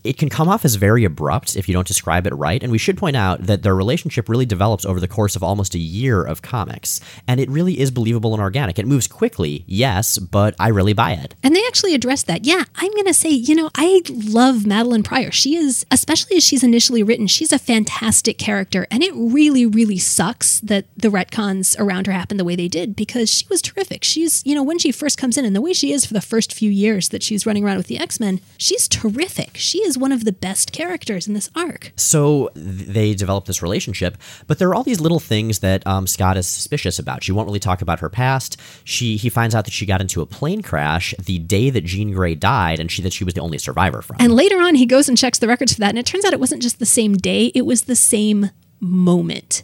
it 0.06 0.18
can 0.18 0.28
come 0.28 0.48
off 0.48 0.64
as 0.64 0.76
very 0.76 1.04
abrupt 1.04 1.56
if 1.56 1.68
you 1.68 1.74
don't 1.74 1.86
describe 1.86 2.26
it 2.26 2.34
right. 2.34 2.62
And 2.62 2.72
we 2.72 2.78
should 2.78 2.96
point 2.96 3.16
out 3.16 3.42
that 3.46 3.62
their 3.62 3.74
relationship 3.74 4.28
really 4.28 4.46
develops 4.46 4.84
over 4.84 5.00
the 5.00 5.08
course 5.08 5.36
of 5.36 5.42
almost 5.42 5.74
a 5.74 5.78
year 5.78 6.22
of 6.22 6.42
comics. 6.42 7.00
And 7.26 7.40
it 7.40 7.48
really 7.50 7.78
is 7.80 7.90
believable 7.90 8.32
and 8.32 8.42
organic. 8.42 8.78
It 8.78 8.86
moves 8.86 9.06
quickly, 9.06 9.64
yes, 9.66 10.18
but 10.18 10.54
I 10.58 10.68
really 10.68 10.92
buy 10.92 11.12
it. 11.12 11.34
And 11.42 11.54
they 11.54 11.66
actually 11.66 11.94
address 11.94 12.22
that. 12.24 12.44
Yeah, 12.44 12.64
I'm 12.76 12.92
going 12.92 13.06
to 13.06 13.14
say, 13.14 13.30
you 13.30 13.54
know, 13.54 13.70
I 13.74 14.02
love 14.08 14.64
Madelyne 14.64 15.04
Pryor. 15.04 15.30
She 15.30 15.56
is, 15.56 15.84
especially 15.90 16.36
as 16.36 16.44
she's 16.44 16.62
initially 16.62 17.02
written, 17.02 17.26
she's 17.26 17.52
a 17.52 17.58
fantastic 17.58 18.38
character. 18.38 18.86
And 18.90 19.02
it 19.02 19.12
really, 19.14 19.66
really 19.66 19.98
sucks 19.98 20.60
that 20.60 20.86
the 20.96 21.08
retcons 21.08 21.78
around 21.78 22.06
her 22.06 22.12
happened 22.12 22.40
the 22.40 22.44
way 22.44 22.56
they 22.56 22.68
did 22.68 22.96
because 22.96 23.30
she 23.30 23.46
was 23.48 23.62
terrific. 23.62 24.04
She's, 24.04 24.42
you 24.46 24.54
know, 24.54 24.62
when 24.62 24.78
she 24.78 24.92
first 24.92 25.18
comes 25.18 25.36
in 25.36 25.44
and 25.44 25.56
the 25.56 25.60
way 25.60 25.72
she 25.72 25.92
is 25.92 26.04
for 26.04 26.14
the 26.14 26.20
first 26.20 26.52
few 26.52 26.70
years 26.70 27.08
that 27.10 27.22
she's 27.22 27.46
running 27.46 27.64
around 27.64 27.78
with 27.78 27.86
the 27.86 27.98
X 27.98 28.20
Men, 28.20 28.40
she's 28.56 28.88
terrific. 28.88 29.56
She 29.56 29.78
is 29.78 29.95
one 29.96 30.12
of 30.12 30.24
the 30.24 30.32
best 30.32 30.72
characters 30.72 31.26
in 31.26 31.34
this 31.34 31.50
arc. 31.54 31.92
So 31.96 32.50
they 32.54 33.14
develop 33.14 33.46
this 33.46 33.62
relationship, 33.62 34.16
but 34.46 34.58
there 34.58 34.68
are 34.68 34.74
all 34.74 34.82
these 34.82 35.00
little 35.00 35.20
things 35.20 35.60
that 35.60 35.86
um, 35.86 36.06
Scott 36.06 36.36
is 36.36 36.46
suspicious 36.46 36.98
about. 36.98 37.22
She 37.22 37.32
won't 37.32 37.46
really 37.46 37.60
talk 37.60 37.82
about 37.82 38.00
her 38.00 38.08
past. 38.08 38.60
She 38.84 39.16
he 39.16 39.28
finds 39.28 39.54
out 39.54 39.64
that 39.64 39.72
she 39.72 39.86
got 39.86 40.00
into 40.00 40.20
a 40.20 40.26
plane 40.26 40.62
crash 40.62 41.14
the 41.18 41.38
day 41.38 41.70
that 41.70 41.84
Jean 41.84 42.12
Grey 42.12 42.34
died, 42.34 42.80
and 42.80 42.90
she 42.90 43.02
that 43.02 43.12
she 43.12 43.24
was 43.24 43.34
the 43.34 43.40
only 43.40 43.58
survivor 43.58 44.02
from. 44.02 44.16
And 44.20 44.32
later 44.32 44.58
on, 44.58 44.74
he 44.74 44.86
goes 44.86 45.08
and 45.08 45.16
checks 45.16 45.38
the 45.38 45.48
records 45.48 45.74
for 45.74 45.80
that, 45.80 45.90
and 45.90 45.98
it 45.98 46.06
turns 46.06 46.24
out 46.24 46.32
it 46.32 46.40
wasn't 46.40 46.62
just 46.62 46.78
the 46.78 46.86
same 46.86 47.14
day; 47.14 47.52
it 47.54 47.66
was 47.66 47.82
the 47.82 47.96
same 47.96 48.50
moment. 48.80 49.62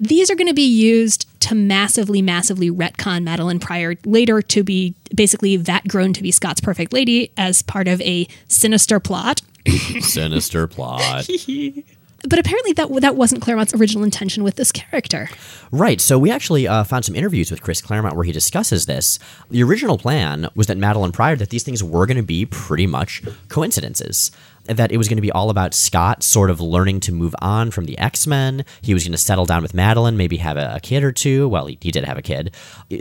These 0.00 0.30
are 0.30 0.34
going 0.34 0.48
to 0.48 0.54
be 0.54 0.66
used 0.66 1.26
to 1.40 1.54
massively, 1.54 2.22
massively 2.22 2.70
retcon 2.70 3.22
Madelyne 3.22 3.60
Pryor 3.60 3.94
later 4.04 4.42
to 4.42 4.64
be 4.64 4.94
basically 5.14 5.56
that 5.56 5.86
grown 5.86 6.12
to 6.14 6.22
be 6.22 6.32
Scott's 6.32 6.60
perfect 6.60 6.92
lady 6.92 7.30
as 7.36 7.62
part 7.62 7.86
of 7.86 8.00
a 8.00 8.26
sinister 8.48 8.98
plot. 8.98 9.42
sinister 10.00 10.66
plot. 10.66 11.28
but 12.28 12.38
apparently 12.38 12.72
that 12.72 12.88
that 13.00 13.16
wasn't 13.16 13.42
Claremont's 13.42 13.74
original 13.74 14.04
intention 14.04 14.42
with 14.44 14.56
this 14.56 14.72
character. 14.72 15.28
Right. 15.70 16.00
So 16.00 16.18
we 16.18 16.30
actually 16.30 16.66
uh, 16.66 16.84
found 16.84 17.04
some 17.04 17.14
interviews 17.14 17.50
with 17.50 17.62
Chris 17.62 17.80
Claremont 17.80 18.16
where 18.16 18.24
he 18.24 18.32
discusses 18.32 18.86
this. 18.86 19.18
The 19.50 19.62
original 19.62 19.98
plan 19.98 20.48
was 20.54 20.66
that 20.68 20.78
Madelyne 20.78 21.12
Pryor 21.12 21.36
that 21.36 21.50
these 21.50 21.62
things 21.62 21.82
were 21.82 22.06
going 22.06 22.16
to 22.16 22.22
be 22.22 22.46
pretty 22.46 22.86
much 22.86 23.22
coincidences 23.48 24.30
that 24.66 24.92
it 24.92 24.96
was 24.96 25.08
going 25.08 25.16
to 25.16 25.22
be 25.22 25.32
all 25.32 25.50
about 25.50 25.74
Scott 25.74 26.22
sort 26.22 26.50
of 26.50 26.60
learning 26.60 27.00
to 27.00 27.12
move 27.12 27.34
on 27.40 27.70
from 27.70 27.84
the 27.84 27.98
X 27.98 28.26
Men. 28.26 28.64
He 28.82 28.94
was 28.94 29.04
going 29.04 29.12
to 29.12 29.18
settle 29.18 29.46
down 29.46 29.62
with 29.62 29.72
Madelyne, 29.72 30.16
maybe 30.16 30.38
have 30.38 30.56
a, 30.56 30.74
a 30.76 30.80
kid 30.80 31.04
or 31.04 31.12
two. 31.12 31.48
Well, 31.48 31.66
he, 31.66 31.78
he, 31.80 31.90
did 31.90 32.04
have 32.04 32.18
a 32.18 32.22
kid. 32.22 32.54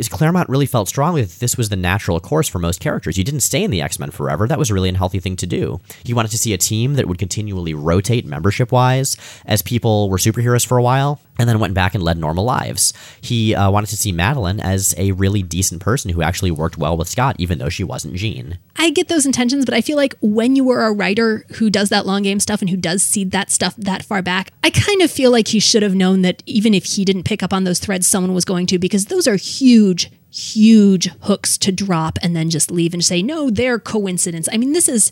Claremont 0.10 0.50
really 0.50 0.66
felt 0.66 0.88
strongly 0.88 1.24
that 1.24 1.40
this 1.40 1.58
was 1.58 1.70
the 1.70 1.76
natural 1.76 2.20
course 2.20 2.48
for 2.48 2.60
most 2.60 2.80
characters. 2.80 3.18
You 3.18 3.24
didn't 3.24 3.42
stay 3.42 3.64
in 3.64 3.72
the 3.72 3.82
X 3.82 4.00
Men 4.00 4.12
forever. 4.12 4.48
That 4.48 4.60
was 4.60 4.70
a 4.70 4.74
really 4.74 4.90
unhealthy 4.90 5.20
thing 5.20 5.36
to 5.38 5.48
do. 5.48 5.80
He 6.04 6.14
wanted 6.14 6.32
to 6.32 6.38
see 6.38 6.54
a 6.54 6.58
team 6.58 6.96
that 6.96 7.08
would 7.08 7.18
continually 7.18 7.74
rotate 7.74 8.26
membership 8.26 8.72
wise 8.72 9.18
as 9.46 9.62
people 9.62 10.10
were 10.10 10.18
superheroes 10.18 10.66
for 10.66 10.78
a 10.78 10.84
while 10.84 11.20
and 11.40 11.50
then 11.50 11.60
went 11.60 11.74
back 11.74 11.96
and 11.96 12.04
led 12.04 12.18
normal 12.18 12.44
lives. 12.46 12.94
He 13.22 13.56
uh, 13.56 13.72
wanted 13.72 13.88
to 13.88 13.98
see 13.98 14.14
Madelyne 14.14 14.62
as 14.62 14.94
a 14.98 15.12
really 15.14 15.42
decent 15.42 15.82
person 15.82 16.12
who 16.12 16.22
actually 16.22 16.52
worked 16.52 16.78
well 16.78 16.96
with 16.96 17.10
Scott, 17.10 17.36
even 17.40 17.58
though 17.58 17.70
she 17.70 17.84
wasn't 17.84 18.16
Jean. 18.16 18.60
I 18.76 18.90
get 18.90 19.08
those 19.08 19.26
intentions, 19.26 19.66
but 19.66 19.74
I 19.74 19.82
feel 19.82 19.98
like 19.98 20.16
when 20.22 20.56
you 20.56 20.64
were 20.64 20.84
a 20.84 20.94
writer 20.94 21.46
who 21.56 21.70
does 21.70 21.90
that 21.90 22.06
long 22.06 22.24
game 22.24 22.40
stuff 22.40 22.62
and 22.62 22.70
who 22.70 22.78
does 22.78 23.02
seed 23.02 23.32
that 23.32 23.50
stuff 23.50 23.76
that 23.78 24.04
far 24.04 24.22
back, 24.22 24.52
I 24.64 24.70
kind 24.70 25.02
of 25.02 25.12
feel 25.12 25.32
like 25.32 25.48
he 25.48 25.60
should 25.60 25.84
have 25.84 25.96
known 25.96 26.22
that 26.22 26.44
even 26.46 26.74
if 26.74 26.86
he 26.86 27.06
didn't 27.06 27.24
pick 27.24 27.42
up 27.42 27.54
on 27.54 27.64
those 27.64 27.80
threads, 27.80 28.08
someone 28.08 28.34
was 28.34 28.46
going 28.46 28.66
to, 28.68 28.80
because 28.80 29.06
those 29.06 29.28
are 29.28 29.36
huge, 29.36 30.12
huge 30.32 31.10
hooks 31.22 31.58
to 31.60 31.72
drop 31.72 32.20
and 32.22 32.36
then 32.36 32.50
just 32.50 32.72
leave 32.72 32.94
and 32.94 33.04
say, 33.04 33.24
no, 33.24 33.50
they're 33.50 33.80
coincidence. 33.80 34.48
I 34.52 34.58
mean, 34.58 34.74
this 34.74 34.90
is 34.90 35.12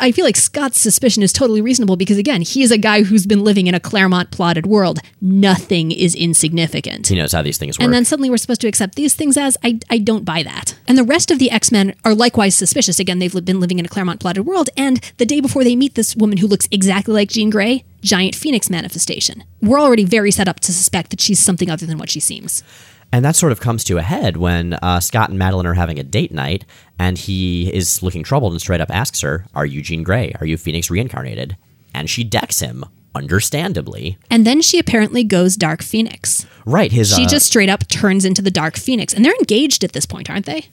I 0.00 0.12
feel 0.12 0.24
like 0.24 0.36
Scott's 0.36 0.78
suspicion 0.78 1.22
is 1.22 1.32
totally 1.32 1.60
reasonable 1.60 1.96
because, 1.96 2.18
again, 2.18 2.42
he 2.42 2.62
is 2.62 2.70
a 2.70 2.78
guy 2.78 3.02
who's 3.02 3.26
been 3.26 3.44
living 3.44 3.66
in 3.66 3.74
a 3.74 3.80
Claremont 3.80 4.30
plotted 4.30 4.66
world. 4.66 4.98
Nothing 5.20 5.92
is 5.92 6.14
insignificant. 6.14 7.08
He 7.08 7.16
knows 7.16 7.32
how 7.32 7.42
these 7.42 7.58
things 7.58 7.78
work. 7.78 7.84
And 7.84 7.92
then 7.92 8.04
suddenly 8.04 8.30
we're 8.30 8.36
supposed 8.36 8.60
to 8.62 8.68
accept 8.68 8.94
these 8.94 9.14
things 9.14 9.36
as 9.36 9.56
I, 9.62 9.78
I 9.90 9.98
don't 9.98 10.24
buy 10.24 10.42
that. 10.42 10.76
And 10.88 10.98
the 10.98 11.04
rest 11.04 11.30
of 11.30 11.38
the 11.38 11.50
X 11.50 11.70
Men 11.72 11.94
are 12.04 12.14
likewise 12.14 12.54
suspicious. 12.54 12.98
Again, 12.98 13.18
they've 13.18 13.44
been 13.44 13.60
living 13.60 13.78
in 13.78 13.84
a 13.84 13.88
Claremont 13.88 14.20
plotted 14.20 14.46
world. 14.46 14.70
And 14.76 15.00
the 15.18 15.26
day 15.26 15.40
before 15.40 15.64
they 15.64 15.76
meet 15.76 15.94
this 15.94 16.16
woman 16.16 16.38
who 16.38 16.46
looks 16.46 16.68
exactly 16.70 17.14
like 17.14 17.30
Jean 17.30 17.50
Grey, 17.50 17.84
giant 18.02 18.34
phoenix 18.34 18.70
manifestation. 18.70 19.44
We're 19.60 19.80
already 19.80 20.04
very 20.04 20.30
set 20.30 20.48
up 20.48 20.60
to 20.60 20.72
suspect 20.72 21.10
that 21.10 21.20
she's 21.20 21.40
something 21.40 21.70
other 21.70 21.86
than 21.86 21.98
what 21.98 22.10
she 22.10 22.20
seems. 22.20 22.62
And 23.12 23.24
that 23.24 23.36
sort 23.36 23.52
of 23.52 23.60
comes 23.60 23.84
to 23.84 23.98
a 23.98 24.02
head 24.02 24.36
when 24.36 24.74
uh, 24.74 25.00
Scott 25.00 25.30
and 25.30 25.38
Madelyne 25.38 25.64
are 25.64 25.74
having 25.74 25.98
a 25.98 26.02
date 26.02 26.32
night, 26.32 26.64
and 26.98 27.16
he 27.16 27.72
is 27.72 28.02
looking 28.02 28.22
troubled 28.22 28.52
and 28.52 28.60
straight 28.60 28.80
up 28.80 28.90
asks 28.90 29.20
her, 29.20 29.46
Are 29.54 29.66
you 29.66 29.80
Jean 29.80 30.02
Grey? 30.02 30.32
Are 30.40 30.46
you 30.46 30.56
Phoenix 30.56 30.90
reincarnated? 30.90 31.56
And 31.94 32.10
she 32.10 32.24
decks 32.24 32.60
him, 32.60 32.84
understandably. 33.14 34.18
And 34.30 34.46
then 34.46 34.60
she 34.60 34.78
apparently 34.78 35.24
goes 35.24 35.56
Dark 35.56 35.82
Phoenix. 35.82 36.46
Right. 36.66 36.92
His, 36.92 37.14
she 37.14 37.24
uh, 37.24 37.28
just 37.28 37.46
straight 37.46 37.70
up 37.70 37.88
turns 37.88 38.24
into 38.24 38.42
the 38.42 38.50
Dark 38.50 38.76
Phoenix. 38.76 39.14
And 39.14 39.24
they're 39.24 39.34
engaged 39.34 39.82
at 39.82 39.92
this 39.92 40.04
point, 40.04 40.28
aren't 40.28 40.46
they? 40.46 40.66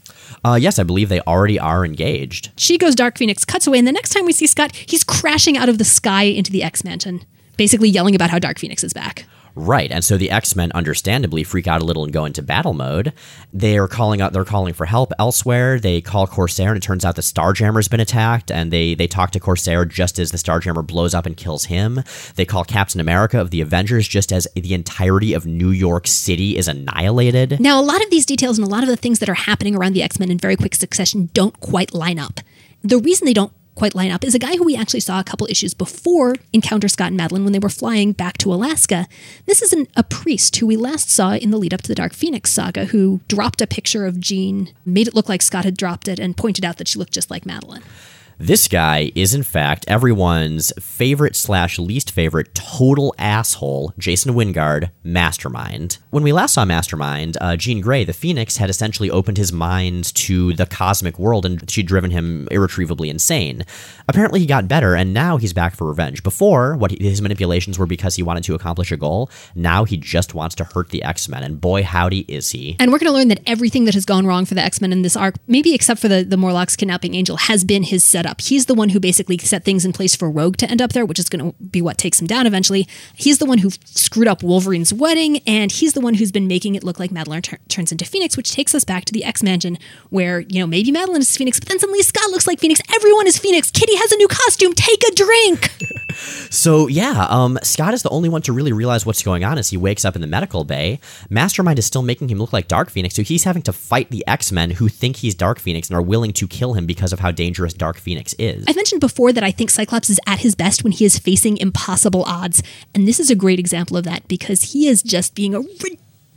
Uh, 0.44 0.58
yes, 0.60 0.78
I 0.80 0.84
believe 0.84 1.10
they 1.10 1.22
already 1.22 1.58
are 1.58 1.86
engaged. 1.86 2.52
She 2.58 2.78
goes 2.78 2.96
Dark 2.96 3.18
Phoenix, 3.18 3.46
cuts 3.46 3.68
away, 3.68 3.80
and 3.80 3.88
the 3.88 3.94
next 3.94 4.10
time 4.10 4.26
we 4.26 4.34
see 4.34 4.48
Scott, 4.48 4.76
he's 4.76 5.04
crashing 5.04 5.58
out 5.58 5.70
of 5.70 5.78
the 5.78 5.86
sky 5.86 6.24
into 6.24 6.52
the 6.52 6.64
X 6.64 6.84
Mansion, 6.84 7.24
basically 7.58 7.90
yelling 7.90 8.16
about 8.16 8.30
how 8.30 8.40
Dark 8.40 8.60
Phoenix 8.60 8.84
is 8.84 8.94
back. 8.94 9.26
Right, 9.56 9.92
and 9.92 10.04
so 10.04 10.18
the 10.18 10.32
X 10.32 10.56
Men 10.56 10.72
understandably 10.74 11.44
freak 11.44 11.68
out 11.68 11.82
a 11.82 11.86
little 11.86 12.04
and 12.04 12.12
go 12.12 12.26
into 12.26 12.42
battle 12.42 12.74
mode. 12.74 13.14
They 13.54 13.78
are 13.78 13.88
calling 13.88 14.20
out. 14.20 14.34
They're 14.34 14.46
calling 14.46 14.74
for 14.74 14.86
help 14.86 15.14
elsewhere. 15.20 15.80
They 15.80 16.02
call 16.02 16.26
Corsair, 16.26 16.70
and 16.70 16.78
it 16.78 16.84
turns 16.84 17.06
out 17.06 17.16
the 17.16 17.22
Starjammer's 17.22 17.88
been 17.88 18.00
attacked. 18.00 18.52
And 18.52 18.72
they 18.72 18.96
they 18.96 19.06
talk 19.08 19.30
to 19.32 19.40
Corsair 19.40 19.86
just 19.86 20.18
as 20.18 20.32
the 20.32 20.38
Starjammer 20.38 20.86
blows 20.86 21.14
up 21.14 21.28
and 21.28 21.38
kills 21.38 21.66
him. 21.66 22.04
They 22.36 22.46
call 22.46 22.64
Captain 22.64 23.00
America 23.00 23.40
of 23.40 23.52
the 23.52 23.62
Avengers 23.62 24.08
just 24.08 24.34
as 24.34 24.48
the 24.56 24.74
entirety 24.74 25.34
of 25.34 25.46
New 25.46 25.70
York 25.70 26.08
City 26.08 26.58
is 26.58 26.68
annihilated. 26.68 27.60
Now, 27.60 27.80
a 27.80 27.84
lot 27.84 28.04
of 28.04 28.10
these 28.10 28.26
details 28.26 28.58
and 28.58 28.66
a 28.66 28.72
lot 28.72 28.82
of 28.82 28.90
the 28.90 28.98
things 28.98 29.20
that 29.20 29.30
are 29.30 29.36
happening 29.36 29.76
around 29.76 29.94
the 29.94 30.02
X 30.02 30.20
Men 30.20 30.32
in 30.32 30.40
very 30.40 30.56
quick 30.56 30.74
succession 30.74 31.30
don't 31.34 31.60
quite 31.60 31.94
line 31.94 32.18
up. 32.18 32.40
The 32.82 32.98
reason 32.98 33.26
they 33.26 33.34
don't 33.34 33.54
quite 33.76 33.96
line 33.96 34.12
up 34.12 34.24
is 34.24 34.36
a 34.36 34.40
guy 34.40 34.56
who 34.56 34.64
we 34.64 34.76
actually 34.76 35.00
saw 35.00 35.20
a 35.20 35.24
couple 35.24 35.48
issues 35.50 35.74
before 35.74 36.36
Encounter 36.52 36.88
Scott 36.88 37.12
and 37.12 37.20
Madelyne 37.20 37.44
when 37.44 37.54
they 37.54 37.60
were 37.60 37.70
flying 37.70 38.12
back 38.12 38.38
to 38.40 38.54
Alaska. 38.54 39.08
This 39.46 39.62
is 39.62 39.74
an, 39.74 39.88
a 39.96 40.04
priest 40.04 40.56
who 40.58 40.68
we 40.68 40.78
last 40.78 41.10
saw 41.10 41.34
in 41.34 41.52
the 41.52 41.58
lead 41.58 41.74
up 41.74 41.82
to 41.82 41.88
the 41.88 41.96
Dark 41.96 42.14
Phoenix 42.14 42.52
saga 42.52 42.86
who 42.86 43.22
dropped 43.28 43.62
a 43.62 43.68
picture 43.68 44.06
of 44.06 44.20
Jean, 44.20 44.74
made 44.86 45.08
it 45.08 45.16
look 45.16 45.30
like 45.30 45.42
Scott 45.42 45.66
had 45.66 45.78
dropped 45.78 46.08
it, 46.08 46.20
and 46.20 46.38
pointed 46.38 46.64
out 46.66 46.78
that 46.78 46.88
she 46.88 47.00
looked 47.00 47.14
just 47.14 47.32
like 47.32 47.46
Madelyne. 47.46 47.84
This 48.46 48.68
guy 48.68 49.10
is, 49.16 49.34
in 49.34 49.44
fact, 49.44 49.86
everyone's 49.88 50.74
favorite 50.78 51.34
slash 51.34 51.80
least 51.80 52.12
favorite 52.12 52.54
total 52.54 53.16
asshole, 53.18 53.94
Jason 53.98 54.34
Wyngarde, 54.34 54.92
Mastermind. 55.02 56.00
When 56.10 56.24
we 56.24 56.34
last 56.34 56.56
saw 56.56 56.66
Mastermind, 56.66 57.38
uh, 57.40 57.56
Jean 57.56 57.80
Grey, 57.80 58.04
the 58.04 58.12
Phoenix, 58.12 58.58
had 58.58 58.70
essentially 58.70 59.10
opened 59.10 59.38
his 59.38 59.54
mind 59.54 60.14
to 60.16 60.52
the 60.56 60.66
cosmic 60.66 61.18
world 61.18 61.46
and 61.46 61.72
she'd 61.72 61.88
driven 61.88 62.12
him 62.12 62.50
irretrievably 62.52 63.10
insane. 63.10 63.64
Apparently, 64.10 64.42
he 64.42 64.46
got 64.46 64.68
better, 64.68 64.94
and 64.94 65.14
now 65.14 65.38
he's 65.38 65.54
back 65.54 65.74
for 65.74 65.88
revenge. 65.88 66.22
Before, 66.22 66.76
what 66.76 66.92
his 66.92 67.22
manipulations 67.22 67.80
were 67.80 67.86
because 67.86 68.18
he 68.18 68.24
wanted 68.24 68.44
to 68.44 68.56
accomplish 68.56 68.92
a 68.92 68.98
goal. 68.98 69.30
Now 69.56 69.86
he 69.86 69.96
just 69.96 70.34
wants 70.34 70.56
to 70.56 70.66
hurt 70.66 70.90
the 70.90 71.02
X 71.04 71.30
Men, 71.30 71.44
and 71.44 71.62
boy, 71.62 71.84
howdy 71.84 72.26
is 72.28 72.50
he. 72.50 72.76
And 72.78 72.92
we're 72.92 73.00
going 73.00 73.10
to 73.10 73.18
learn 73.18 73.30
that 73.30 73.40
everything 73.48 73.86
that 73.86 73.94
has 73.94 74.04
gone 74.04 74.28
wrong 74.28 74.44
for 74.44 74.54
the 74.54 74.62
X 74.62 74.82
Men 74.82 74.92
in 74.92 75.02
this 75.02 75.16
arc, 75.16 75.36
maybe 75.48 75.74
except 75.74 76.02
for 76.02 76.10
the, 76.10 76.24
the 76.26 76.36
Morlocks 76.36 76.76
kidnapping 76.76 77.16
Angel, 77.16 77.38
has 77.38 77.64
been 77.64 77.84
his 77.84 78.04
setup 78.04 78.33
up. 78.34 78.42
He's 78.42 78.66
the 78.66 78.74
one 78.74 78.90
who 78.90 79.00
basically 79.00 79.38
set 79.38 79.64
things 79.64 79.86
in 79.86 79.94
place 79.94 80.16
for 80.16 80.30
Rogue 80.30 80.58
to 80.58 80.70
end 80.70 80.82
up 80.82 80.92
there, 80.94 81.06
which 81.06 81.20
is 81.20 81.30
going 81.30 81.52
to 81.52 81.64
be 81.64 81.82
what 81.82 82.00
takes 82.00 82.20
him 82.20 82.26
down 82.26 82.48
eventually. 82.48 82.88
He's 83.16 83.38
the 83.38 83.46
one 83.46 83.60
who 83.60 83.70
screwed 83.86 84.28
up 84.28 84.42
Wolverine's 84.42 84.92
wedding, 84.92 85.38
and 85.46 85.72
he's 85.72 85.94
the 85.94 86.02
one 86.02 86.16
who's 86.16 86.32
been 86.32 86.48
making 86.48 86.74
it 86.74 86.84
look 86.84 87.00
like 87.00 87.12
Madelyne 87.12 87.44
tur- 87.44 87.60
turns 87.70 87.92
into 87.92 88.06
Phoenix, 88.06 88.36
which 88.36 88.52
takes 88.52 88.74
us 88.74 88.84
back 88.84 89.06
to 89.06 89.14
the 89.14 89.24
X 89.24 89.44
Mansion, 89.44 89.78
where, 90.10 90.40
you 90.42 90.60
know, 90.60 90.68
maybe 90.68 90.92
Madelyne 90.92 91.20
is 91.20 91.38
Phoenix, 91.38 91.60
but 91.60 91.70
then 91.70 91.78
suddenly 91.78 92.02
Scott 92.02 92.32
looks 92.32 92.48
like 92.48 92.60
Phoenix. 92.60 92.82
Everyone 92.96 93.28
is 93.28 93.38
Phoenix. 93.38 93.70
Kitty 93.70 93.96
has 93.98 94.12
a 94.12 94.18
new 94.18 94.28
costume. 94.28 94.74
Take 94.74 95.04
a 95.04 95.14
drink. 95.14 95.70
So 96.50 96.88
yeah, 96.88 97.26
um, 97.30 97.58
Scott 97.64 97.94
is 97.94 98.04
the 98.04 98.10
only 98.10 98.30
one 98.30 98.44
to 98.44 98.54
really 98.54 98.72
realize 98.72 99.06
what's 99.06 99.24
going 99.24 99.44
on 99.44 99.58
as 99.58 99.70
he 99.70 99.78
wakes 99.78 100.06
up 100.06 100.16
in 100.16 100.22
the 100.22 100.28
medical 100.28 100.64
bay. 100.64 101.00
Mastermind 101.30 101.80
is 101.80 101.86
still 101.86 102.04
making 102.04 102.30
him 102.30 102.38
look 102.38 102.54
like 102.54 102.68
Dark 102.68 102.90
Phoenix, 102.92 103.16
so 103.16 103.24
he's 103.24 103.44
having 103.44 103.64
to 103.64 103.74
fight 103.74 104.12
the 104.12 104.24
X 104.28 104.52
Men 104.52 104.72
who 104.72 104.88
think 104.88 105.18
he's 105.18 105.34
Dark 105.34 105.60
Phoenix 105.60 105.90
and 105.90 105.98
are 105.98 106.02
willing 106.02 106.32
to 106.34 106.48
kill 106.48 106.74
him 106.74 106.86
because 106.86 107.14
of 107.14 107.20
how 107.20 107.32
dangerous 107.32 107.74
Dark 107.74 107.98
Phoenix 107.98 108.13
is. 108.18 108.66
I've 108.68 108.76
mentioned 108.76 109.02
before 109.02 109.32
that 109.34 109.44
I 109.44 109.52
think 109.52 109.70
Cyclops 109.70 110.10
is 110.10 110.20
at 110.28 110.40
his 110.40 110.56
best 110.56 110.84
when 110.84 110.92
he 110.92 111.06
is 111.06 111.20
facing 111.20 111.58
impossible 111.58 112.24
odds, 112.24 112.64
and 112.94 113.08
this 113.08 113.20
is 113.20 113.30
a 113.30 113.36
great 113.36 113.60
example 113.60 113.98
of 113.98 114.04
that 114.06 114.28
because 114.28 114.74
he 114.74 114.88
is 114.88 115.04
just 115.04 115.36
being 115.36 115.54
a 115.56 115.62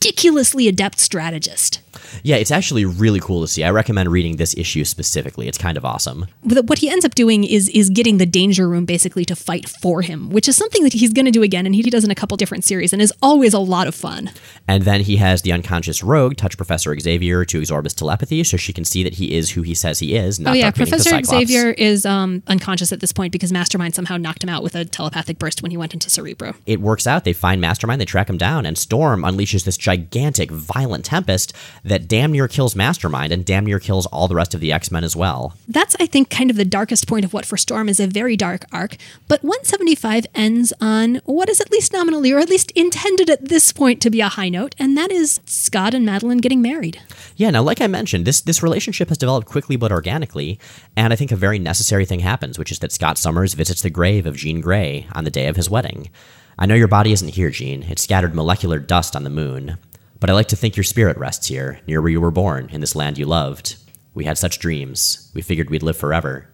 ridiculously 0.03 0.69
adept 0.69 1.01
strategist. 1.01 1.81
Yeah, 2.23 2.37
it's 2.37 2.51
actually 2.51 2.85
really 2.85 3.21
cool 3.21 3.41
to 3.43 3.49
see. 3.49 3.65
I 3.65 3.71
recommend 3.71 4.11
reading 4.11 4.37
this 4.37 4.55
issue 4.57 4.85
specifically. 4.85 5.49
It's 5.49 5.59
kind 5.59 5.77
of 5.77 5.85
awesome. 5.85 6.27
But 6.45 6.67
what 6.67 6.79
he 6.79 6.89
ends 6.89 7.05
up 7.05 7.15
doing 7.15 7.45
is 7.45 7.69
is 7.71 7.91
getting 7.91 8.19
the 8.19 8.27
danger 8.27 8.69
room 8.69 8.85
basically 8.85 9.25
to 9.27 9.37
fight 9.37 9.69
for 9.69 10.03
him, 10.03 10.31
which 10.31 10.49
is 10.49 10.57
something 10.57 10.83
that 10.85 10.93
he's 10.93 11.13
going 11.13 11.27
to 11.27 11.31
do 11.31 11.43
again, 11.43 11.67
and 11.67 11.75
he 11.75 11.83
does 11.83 12.05
in 12.05 12.11
a 12.11 12.15
couple 12.15 12.37
different 12.37 12.65
series, 12.65 12.93
and 12.93 13.01
is 13.01 13.13
always 13.23 13.55
a 13.55 13.59
lot 13.59 13.87
of 13.87 13.95
fun. 13.95 14.31
And 14.69 14.85
then 14.85 15.01
he 15.01 15.17
has 15.17 15.43
the 15.43 15.53
unconscious 15.53 16.03
rogue 16.03 16.37
touch 16.37 16.57
Professor 16.57 16.99
Xavier 16.99 17.45
to 17.45 17.59
absorb 17.59 17.85
his 17.85 17.95
telepathy, 17.95 18.43
so 18.45 18.57
she 18.57 18.73
can 18.73 18.85
see 18.85 19.03
that 19.03 19.15
he 19.15 19.37
is 19.37 19.51
who 19.51 19.63
he 19.63 19.75
says 19.75 19.99
he 19.99 20.15
is. 20.17 20.41
Not 20.41 20.51
Oh 20.51 20.55
yeah, 20.55 20.63
Dark 20.65 20.77
Phoenix 20.77 21.05
the 21.05 21.11
Professor 21.11 21.47
Xavier 21.47 21.71
is 21.71 22.07
um, 22.07 22.43
unconscious 22.47 22.93
at 22.93 23.01
this 23.01 23.13
point 23.13 23.33
because 23.33 23.53
Mastermind 23.53 23.95
somehow 23.95 24.17
knocked 24.17 24.43
him 24.43 24.51
out 24.51 24.63
with 24.63 24.75
a 24.75 24.85
telepathic 24.85 25.39
burst 25.39 25.63
when 25.63 25.71
he 25.71 25.77
went 25.77 25.95
into 25.95 26.11
Cerebro. 26.11 26.55
It 26.67 26.81
works 26.81 27.07
out. 27.07 27.25
They 27.25 27.33
find 27.33 27.61
Mastermind, 27.61 28.01
they 28.01 28.05
track 28.05 28.29
him 28.29 28.39
down, 28.39 28.67
and 28.67 28.77
Storm 28.77 29.23
unleashes 29.23 29.65
this 29.65 29.77
gigantic, 29.77 30.51
violent 30.51 31.05
tempest 31.05 31.53
that 31.85 31.96
damn 31.99 32.33
near 32.33 32.49
kills 32.49 32.77
Mastermind 32.77 33.33
and 33.33 33.45
damn 33.45 33.65
near 33.65 33.79
kills 33.79 34.07
all 34.07 34.29
the 34.29 34.35
rest 34.35 34.55
of 34.55 34.61
the 34.61 34.73
X 34.73 34.91
Men 34.91 35.05
as 35.05 35.17
well. 35.17 35.55
That's, 35.69 35.97
I 36.01 36.07
think, 36.07 36.31
kind 36.31 36.51
of 36.51 36.57
the 36.57 36.65
darkest 36.65 37.07
point 37.07 37.25
of 37.25 37.33
what 37.33 37.47
for 37.47 37.57
Storm 37.57 37.89
is 37.89 38.01
a 38.01 38.07
very 38.07 38.37
dark 38.37 38.65
arc. 38.73 38.97
But 39.29 39.43
175 39.43 40.27
ends 40.35 40.73
on 40.81 41.17
what 41.25 41.49
is 41.49 41.61
at 41.61 41.71
least 41.71 41.93
nominally, 41.93 42.33
or 42.33 42.39
at 42.39 42.49
least 42.49 42.71
intended 42.73 43.31
at 43.31 43.49
this 43.49 43.73
point 43.73 44.01
to 44.03 44.11
be 44.11 44.21
a 44.21 44.29
high 44.29 44.49
note, 44.49 44.75
and 44.79 44.97
that 44.97 45.11
is 45.11 45.41
Scott 45.47 45.95
and 45.95 46.07
Madelyne 46.07 46.41
getting 46.41 46.63
married. 46.63 47.01
Yeah, 47.37 47.51
now, 47.51 47.63
like 47.63 47.81
I 47.81 47.87
mentioned, 47.87 48.25
this, 48.25 48.41
this 48.41 48.63
relationship 48.63 49.09
has 49.09 49.19
developed 49.19 49.49
quickly 49.49 49.77
but 49.77 49.93
organically, 49.93 50.59
and 50.97 51.13
I 51.13 51.17
think 51.17 51.33
a 51.33 51.37
very 51.37 51.59
necessary 51.59 52.05
thing 52.05 52.21
happens, 52.21 52.59
which 52.59 52.73
is 52.73 52.79
that 52.81 52.93
Scott 52.93 53.19
Summers 53.19 53.55
visits 53.55 53.83
the 53.83 53.91
grave 53.91 54.27
of 54.27 54.37
Jean 54.37 54.61
Grey 54.61 55.07
on 55.13 55.25
the 55.25 55.31
day 55.31 55.47
of 55.47 55.57
his 55.57 55.71
wedding. 55.71 56.11
I 56.59 56.67
know 56.67 56.75
your 56.75 56.89
body 56.89 57.13
isn't 57.13 57.35
here, 57.35 57.51
Jean. 57.51 57.83
It's 57.83 58.03
scattered 58.03 58.35
molecular 58.35 58.79
dust 58.79 59.15
on 59.15 59.25
the 59.25 59.31
moon. 59.31 59.77
But 60.19 60.31
I 60.31 60.33
like 60.33 60.49
to 60.49 60.57
think 60.57 60.77
your 60.77 60.85
spirit 60.85 61.19
rests 61.19 61.47
here, 61.47 61.81
near 61.87 62.01
where 62.01 62.11
you 62.11 62.21
were 62.21 62.31
born, 62.31 62.69
in 62.71 62.81
this 62.81 62.97
land 62.97 63.19
you 63.19 63.27
loved. 63.27 63.77
We 64.15 64.25
had 64.25 64.39
such 64.39 64.59
dreams. 64.59 65.31
We 65.35 65.43
figured 65.43 65.69
we'd 65.69 65.83
live 65.83 65.97
forever. 65.97 66.49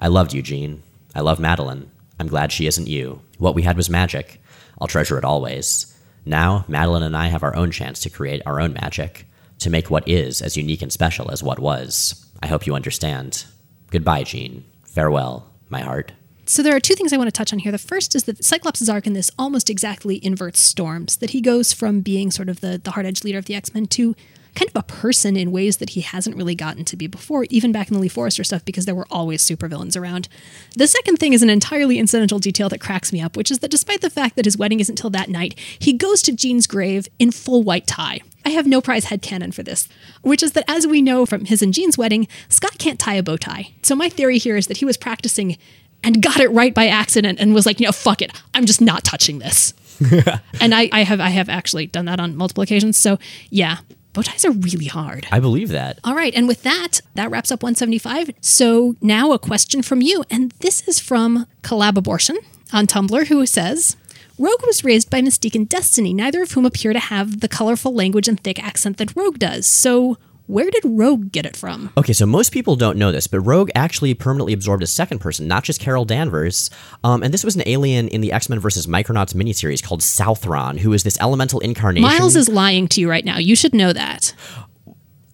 I 0.00 0.08
loved 0.08 0.32
you, 0.32 0.42
Jean. 0.42 0.82
I 1.14 1.20
love 1.20 1.38
Madelyne. 1.38 1.88
I'm 2.18 2.26
glad 2.26 2.50
she 2.50 2.66
isn't 2.66 2.88
you. 2.88 3.22
What 3.38 3.54
we 3.54 3.62
had 3.62 3.76
was 3.76 3.88
magic. 3.88 4.40
I'll 4.80 4.88
treasure 4.88 5.16
it 5.18 5.24
always. 5.24 5.96
Now, 6.26 6.64
Madelyne 6.68 7.02
and 7.04 7.16
I 7.16 7.28
have 7.28 7.42
our 7.42 7.54
own 7.54 7.70
chance 7.70 8.00
to 8.00 8.10
create 8.10 8.42
our 8.46 8.60
own 8.60 8.72
magic, 8.72 9.26
to 9.60 9.70
make 9.70 9.90
what 9.90 10.08
is 10.08 10.42
as 10.42 10.56
unique 10.56 10.82
and 10.82 10.92
special 10.92 11.30
as 11.30 11.42
what 11.42 11.58
was. 11.60 12.26
I 12.42 12.48
hope 12.48 12.66
you 12.66 12.74
understand. 12.74 13.44
Goodbye, 13.90 14.24
Jean. 14.24 14.64
Farewell, 14.84 15.48
my 15.68 15.80
heart. 15.80 16.12
So 16.46 16.62
there 16.62 16.76
are 16.76 16.80
two 16.80 16.94
things 16.94 17.12
I 17.12 17.16
want 17.16 17.28
to 17.28 17.32
touch 17.32 17.52
on 17.52 17.58
here. 17.58 17.72
The 17.72 17.78
first 17.78 18.14
is 18.14 18.24
that 18.24 18.44
Cyclops' 18.44 18.88
arc 18.88 19.06
in 19.06 19.14
this 19.14 19.30
almost 19.38 19.70
exactly 19.70 20.24
inverts 20.24 20.60
Storm's, 20.60 21.16
that 21.16 21.30
he 21.30 21.40
goes 21.40 21.72
from 21.72 22.00
being 22.00 22.30
sort 22.30 22.48
of 22.48 22.60
the, 22.60 22.80
the 22.82 22.92
hard 22.92 23.06
edge 23.06 23.24
leader 23.24 23.38
of 23.38 23.46
the 23.46 23.54
X-Men 23.54 23.86
to 23.86 24.14
kind 24.54 24.70
of 24.70 24.76
a 24.76 24.82
person 24.84 25.36
in 25.36 25.50
ways 25.50 25.78
that 25.78 25.90
he 25.90 26.00
hasn't 26.00 26.36
really 26.36 26.54
gotten 26.54 26.84
to 26.84 26.96
be 26.96 27.06
before, 27.06 27.44
even 27.50 27.72
back 27.72 27.88
in 27.88 27.94
the 27.94 28.00
Lee 28.00 28.08
Forrester 28.08 28.44
stuff, 28.44 28.64
because 28.64 28.84
there 28.84 28.94
were 28.94 29.06
always 29.10 29.42
supervillains 29.42 30.00
around. 30.00 30.28
The 30.76 30.86
second 30.86 31.16
thing 31.16 31.32
is 31.32 31.42
an 31.42 31.50
entirely 31.50 31.98
incidental 31.98 32.38
detail 32.38 32.68
that 32.68 32.80
cracks 32.80 33.12
me 33.12 33.20
up, 33.20 33.36
which 33.36 33.50
is 33.50 33.58
that 33.60 33.70
despite 33.70 34.00
the 34.00 34.10
fact 34.10 34.36
that 34.36 34.44
his 34.44 34.56
wedding 34.56 34.80
isn't 34.80 34.96
till 34.96 35.10
that 35.10 35.28
night, 35.28 35.58
he 35.78 35.92
goes 35.92 36.22
to 36.22 36.32
Jean's 36.32 36.66
grave 36.66 37.08
in 37.18 37.32
full 37.32 37.62
white 37.62 37.86
tie. 37.86 38.20
I 38.46 38.50
have 38.50 38.66
no 38.66 38.80
prize 38.80 39.06
head 39.06 39.22
headcanon 39.22 39.54
for 39.54 39.62
this, 39.62 39.88
which 40.22 40.42
is 40.42 40.52
that 40.52 40.68
as 40.68 40.86
we 40.86 41.00
know 41.00 41.24
from 41.24 41.46
his 41.46 41.62
and 41.62 41.72
Jean's 41.72 41.96
wedding, 41.96 42.28
Scott 42.48 42.78
can't 42.78 43.00
tie 43.00 43.14
a 43.14 43.22
bow 43.22 43.38
tie. 43.38 43.72
So 43.82 43.96
my 43.96 44.08
theory 44.08 44.38
here 44.38 44.56
is 44.56 44.66
that 44.66 44.76
he 44.76 44.84
was 44.84 44.98
practicing 44.98 45.56
and 46.04 46.22
got 46.22 46.38
it 46.38 46.48
right 46.50 46.74
by 46.74 46.86
accident 46.86 47.40
and 47.40 47.54
was 47.54 47.66
like, 47.66 47.80
you 47.80 47.86
know, 47.86 47.92
fuck 47.92 48.22
it. 48.22 48.30
I'm 48.54 48.66
just 48.66 48.80
not 48.80 49.04
touching 49.04 49.38
this. 49.38 49.74
and 50.60 50.74
I, 50.74 50.88
I 50.92 51.02
have 51.02 51.20
I 51.20 51.30
have 51.30 51.48
actually 51.48 51.86
done 51.86 52.04
that 52.06 52.20
on 52.20 52.36
multiple 52.36 52.62
occasions. 52.62 52.96
So 52.96 53.18
yeah, 53.50 53.78
bow 54.12 54.22
ties 54.22 54.44
are 54.44 54.50
really 54.50 54.86
hard. 54.86 55.26
I 55.30 55.40
believe 55.40 55.68
that. 55.70 55.98
All 56.04 56.14
right, 56.14 56.34
and 56.34 56.48
with 56.48 56.62
that, 56.62 57.00
that 57.14 57.30
wraps 57.30 57.50
up 57.50 57.62
175. 57.62 58.30
So 58.40 58.96
now 59.00 59.32
a 59.32 59.38
question 59.38 59.82
from 59.82 60.02
you, 60.02 60.24
and 60.30 60.52
this 60.60 60.86
is 60.88 61.00
from 61.00 61.46
Collab 61.62 61.96
Abortion 61.96 62.38
on 62.72 62.86
Tumblr, 62.86 63.26
who 63.26 63.44
says. 63.46 63.96
Rogue 64.36 64.66
was 64.66 64.82
raised 64.82 65.10
by 65.10 65.22
Mystique 65.22 65.54
and 65.54 65.68
Destiny, 65.68 66.12
neither 66.12 66.42
of 66.42 66.50
whom 66.50 66.66
appear 66.66 66.92
to 66.92 66.98
have 66.98 67.38
the 67.38 67.46
colorful 67.46 67.94
language 67.94 68.26
and 68.26 68.40
thick 68.40 68.60
accent 68.60 68.96
that 68.96 69.14
Rogue 69.14 69.38
does. 69.38 69.64
So, 69.64 70.18
where 70.46 70.70
did 70.70 70.82
Rogue 70.84 71.32
get 71.32 71.46
it 71.46 71.56
from? 71.56 71.90
Okay, 71.96 72.12
so 72.12 72.26
most 72.26 72.52
people 72.52 72.76
don't 72.76 72.98
know 72.98 73.10
this, 73.10 73.26
but 73.26 73.40
Rogue 73.40 73.70
actually 73.74 74.14
permanently 74.14 74.52
absorbed 74.52 74.82
a 74.82 74.86
second 74.86 75.20
person, 75.20 75.48
not 75.48 75.64
just 75.64 75.80
Carol 75.80 76.04
Danvers. 76.04 76.70
Um, 77.02 77.22
and 77.22 77.32
this 77.32 77.44
was 77.44 77.56
an 77.56 77.62
alien 77.66 78.08
in 78.08 78.20
the 78.20 78.32
X 78.32 78.48
Men 78.48 78.60
versus 78.60 78.86
Micronauts 78.86 79.34
miniseries 79.34 79.82
called 79.82 80.02
Southron, 80.02 80.78
who 80.78 80.92
is 80.92 81.02
this 81.02 81.18
elemental 81.20 81.60
incarnation. 81.60 82.08
Miles 82.08 82.36
is 82.36 82.48
lying 82.48 82.88
to 82.88 83.00
you 83.00 83.08
right 83.08 83.24
now. 83.24 83.38
You 83.38 83.56
should 83.56 83.74
know 83.74 83.92
that. 83.92 84.34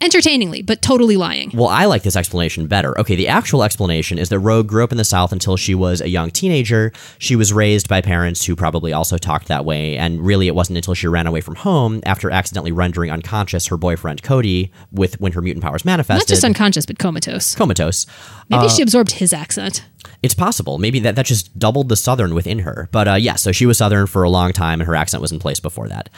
Entertainingly, 0.01 0.61
but 0.61 0.81
totally 0.81 1.15
lying. 1.15 1.51
Well, 1.53 1.67
I 1.67 1.85
like 1.85 2.03
this 2.03 2.15
explanation 2.15 2.67
better. 2.67 2.99
Okay, 2.99 3.15
the 3.15 3.27
actual 3.27 3.63
explanation 3.63 4.17
is 4.17 4.29
that 4.29 4.39
Rogue 4.39 4.67
grew 4.67 4.83
up 4.83 4.91
in 4.91 4.97
the 4.97 5.05
South 5.05 5.31
until 5.31 5.57
she 5.57 5.75
was 5.75 6.01
a 6.01 6.09
young 6.09 6.31
teenager. 6.31 6.91
She 7.19 7.35
was 7.35 7.53
raised 7.53 7.87
by 7.87 8.01
parents 8.01 8.43
who 8.45 8.55
probably 8.55 8.93
also 8.93 9.17
talked 9.17 9.47
that 9.47 9.63
way, 9.63 9.97
and 9.97 10.19
really 10.25 10.47
it 10.47 10.55
wasn't 10.55 10.77
until 10.77 10.95
she 10.95 11.07
ran 11.07 11.27
away 11.27 11.41
from 11.41 11.55
home 11.55 12.01
after 12.05 12.31
accidentally 12.31 12.71
rendering 12.71 13.11
unconscious 13.11 13.67
her 13.67 13.77
boyfriend 13.77 14.23
Cody 14.23 14.71
with 14.91 15.19
when 15.21 15.33
her 15.33 15.41
mutant 15.41 15.63
powers 15.63 15.85
manifested. 15.85 16.27
Not 16.27 16.33
just 16.33 16.43
unconscious, 16.43 16.85
but 16.85 16.97
comatose. 16.97 17.55
comatose. 17.55 18.07
Maybe 18.49 18.69
she 18.69 18.81
absorbed 18.81 19.13
his 19.13 19.33
accent. 19.33 19.85
It's 20.23 20.33
possible. 20.33 20.77
Maybe 20.77 20.99
that, 20.99 21.15
that 21.15 21.25
just 21.25 21.57
doubled 21.57 21.89
the 21.89 21.95
Southern 21.95 22.33
within 22.33 22.59
her. 22.59 22.89
But 22.91 23.07
uh, 23.07 23.13
yeah, 23.15 23.35
so 23.35 23.51
she 23.51 23.65
was 23.65 23.77
Southern 23.77 24.07
for 24.07 24.23
a 24.23 24.29
long 24.29 24.51
time, 24.51 24.81
and 24.81 24.87
her 24.87 24.95
accent 24.95 25.21
was 25.21 25.31
in 25.31 25.39
place 25.39 25.59
before 25.59 25.87
that. 25.89 26.09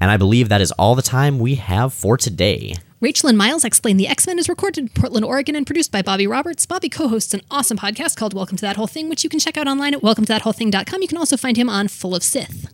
And 0.00 0.10
I 0.10 0.16
believe 0.16 0.48
that 0.48 0.60
is 0.60 0.72
all 0.72 0.94
the 0.94 1.02
time 1.02 1.38
we 1.38 1.56
have 1.56 1.92
for 1.92 2.16
today. 2.16 2.74
Rachel 3.00 3.28
and 3.28 3.38
Miles 3.38 3.64
Explain 3.64 3.96
the 3.96 4.08
X 4.08 4.26
Men 4.26 4.40
is 4.40 4.48
recorded 4.48 4.80
in 4.80 4.88
Portland, 4.88 5.24
Oregon, 5.24 5.54
and 5.54 5.64
produced 5.64 5.92
by 5.92 6.02
Bobby 6.02 6.26
Roberts. 6.26 6.66
Bobby 6.66 6.88
co 6.88 7.06
hosts 7.06 7.32
an 7.32 7.42
awesome 7.48 7.78
podcast 7.78 8.16
called 8.16 8.34
Welcome 8.34 8.56
to 8.56 8.62
That 8.62 8.74
Whole 8.76 8.88
Thing, 8.88 9.08
which 9.08 9.22
you 9.22 9.30
can 9.30 9.38
check 9.38 9.56
out 9.56 9.68
online 9.68 9.94
at 9.94 10.00
welcometothatwholething.com. 10.00 11.02
You 11.02 11.06
can 11.06 11.16
also 11.16 11.36
find 11.36 11.56
him 11.56 11.68
on 11.68 11.86
Full 11.86 12.16
of 12.16 12.24
Sith. 12.24 12.66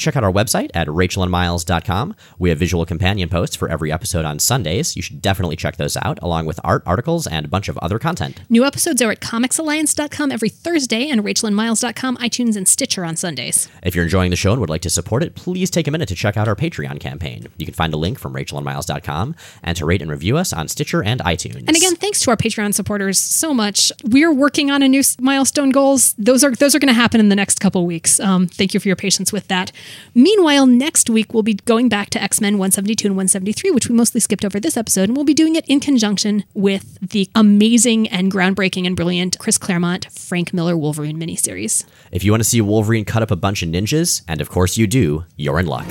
Check 0.00 0.16
out 0.16 0.24
our 0.24 0.32
website 0.32 0.70
at 0.72 0.88
rachelandmiles.com. 0.88 2.16
We 2.38 2.48
have 2.48 2.58
visual 2.58 2.86
companion 2.86 3.28
posts 3.28 3.54
for 3.54 3.68
every 3.68 3.92
episode 3.92 4.24
on 4.24 4.38
Sundays. 4.38 4.96
You 4.96 5.02
should 5.02 5.20
definitely 5.20 5.56
check 5.56 5.76
those 5.76 5.96
out, 5.98 6.18
along 6.22 6.46
with 6.46 6.58
art, 6.64 6.82
articles, 6.86 7.26
and 7.26 7.44
a 7.44 7.48
bunch 7.48 7.68
of 7.68 7.76
other 7.78 7.98
content. 7.98 8.40
New 8.48 8.64
episodes 8.64 9.02
are 9.02 9.10
at 9.10 9.20
comicsalliance.com 9.20 10.32
every 10.32 10.48
Thursday 10.48 11.10
and 11.10 11.22
rachelandmiles.com, 11.22 12.16
iTunes, 12.16 12.56
and 12.56 12.66
Stitcher 12.66 13.04
on 13.04 13.14
Sundays. 13.14 13.68
If 13.82 13.94
you're 13.94 14.04
enjoying 14.04 14.30
the 14.30 14.36
show 14.36 14.52
and 14.52 14.60
would 14.60 14.70
like 14.70 14.80
to 14.82 14.90
support 14.90 15.22
it, 15.22 15.34
please 15.34 15.70
take 15.70 15.86
a 15.86 15.90
minute 15.90 16.08
to 16.08 16.14
check 16.14 16.38
out 16.38 16.48
our 16.48 16.56
Patreon 16.56 16.98
campaign. 16.98 17.48
You 17.58 17.66
can 17.66 17.74
find 17.74 17.92
a 17.92 17.98
link 17.98 18.18
from 18.18 18.32
rachelandmiles.com 18.32 19.34
and 19.62 19.76
to 19.76 19.84
rate 19.84 20.00
and 20.00 20.10
review 20.10 20.38
us 20.38 20.54
on 20.54 20.68
Stitcher 20.68 21.04
and 21.04 21.20
iTunes. 21.20 21.64
And 21.68 21.76
again, 21.76 21.96
thanks 21.96 22.20
to 22.20 22.30
our 22.30 22.38
Patreon 22.38 22.72
supporters 22.72 23.18
so 23.18 23.52
much. 23.52 23.92
We're 24.04 24.32
working 24.32 24.70
on 24.70 24.82
a 24.82 24.88
new 24.88 25.02
milestone 25.20 25.70
goals. 25.70 26.14
Those 26.14 26.42
are 26.42 26.52
those 26.52 26.74
are 26.74 26.78
going 26.78 26.88
to 26.88 26.94
happen 26.94 27.20
in 27.20 27.28
the 27.28 27.36
next 27.36 27.60
couple 27.60 27.84
weeks. 27.84 28.18
Um, 28.20 28.46
thank 28.46 28.72
you 28.72 28.80
for 28.80 28.88
your 28.88 28.96
patience 28.96 29.30
with 29.30 29.48
that. 29.48 29.72
Meanwhile, 30.14 30.66
next 30.66 31.08
week 31.10 31.32
we'll 31.32 31.42
be 31.42 31.54
going 31.54 31.88
back 31.88 32.10
to 32.10 32.22
X 32.22 32.40
Men 32.40 32.54
172 32.54 33.08
and 33.08 33.16
173, 33.16 33.70
which 33.70 33.88
we 33.88 33.94
mostly 33.94 34.20
skipped 34.20 34.44
over 34.44 34.60
this 34.60 34.76
episode, 34.76 35.08
and 35.08 35.16
we'll 35.16 35.24
be 35.24 35.34
doing 35.34 35.56
it 35.56 35.64
in 35.66 35.80
conjunction 35.80 36.44
with 36.54 36.98
the 37.00 37.28
amazing 37.34 38.08
and 38.08 38.32
groundbreaking 38.32 38.86
and 38.86 38.96
brilliant 38.96 39.38
Chris 39.38 39.58
Claremont 39.58 40.10
Frank 40.12 40.52
Miller 40.52 40.76
Wolverine 40.76 41.18
miniseries. 41.18 41.84
if 42.12 42.24
you 42.24 42.32
want 42.32 42.42
to 42.42 42.48
see 42.48 42.60
Wolverine 42.60 43.04
cut 43.04 43.22
up 43.22 43.30
a 43.30 43.36
bunch 43.36 43.62
of 43.62 43.68
ninjas, 43.68 44.22
and 44.28 44.40
of 44.40 44.48
course 44.50 44.76
you 44.76 44.86
do, 44.86 45.24
you're 45.36 45.58
in 45.58 45.66
luck. 45.66 45.86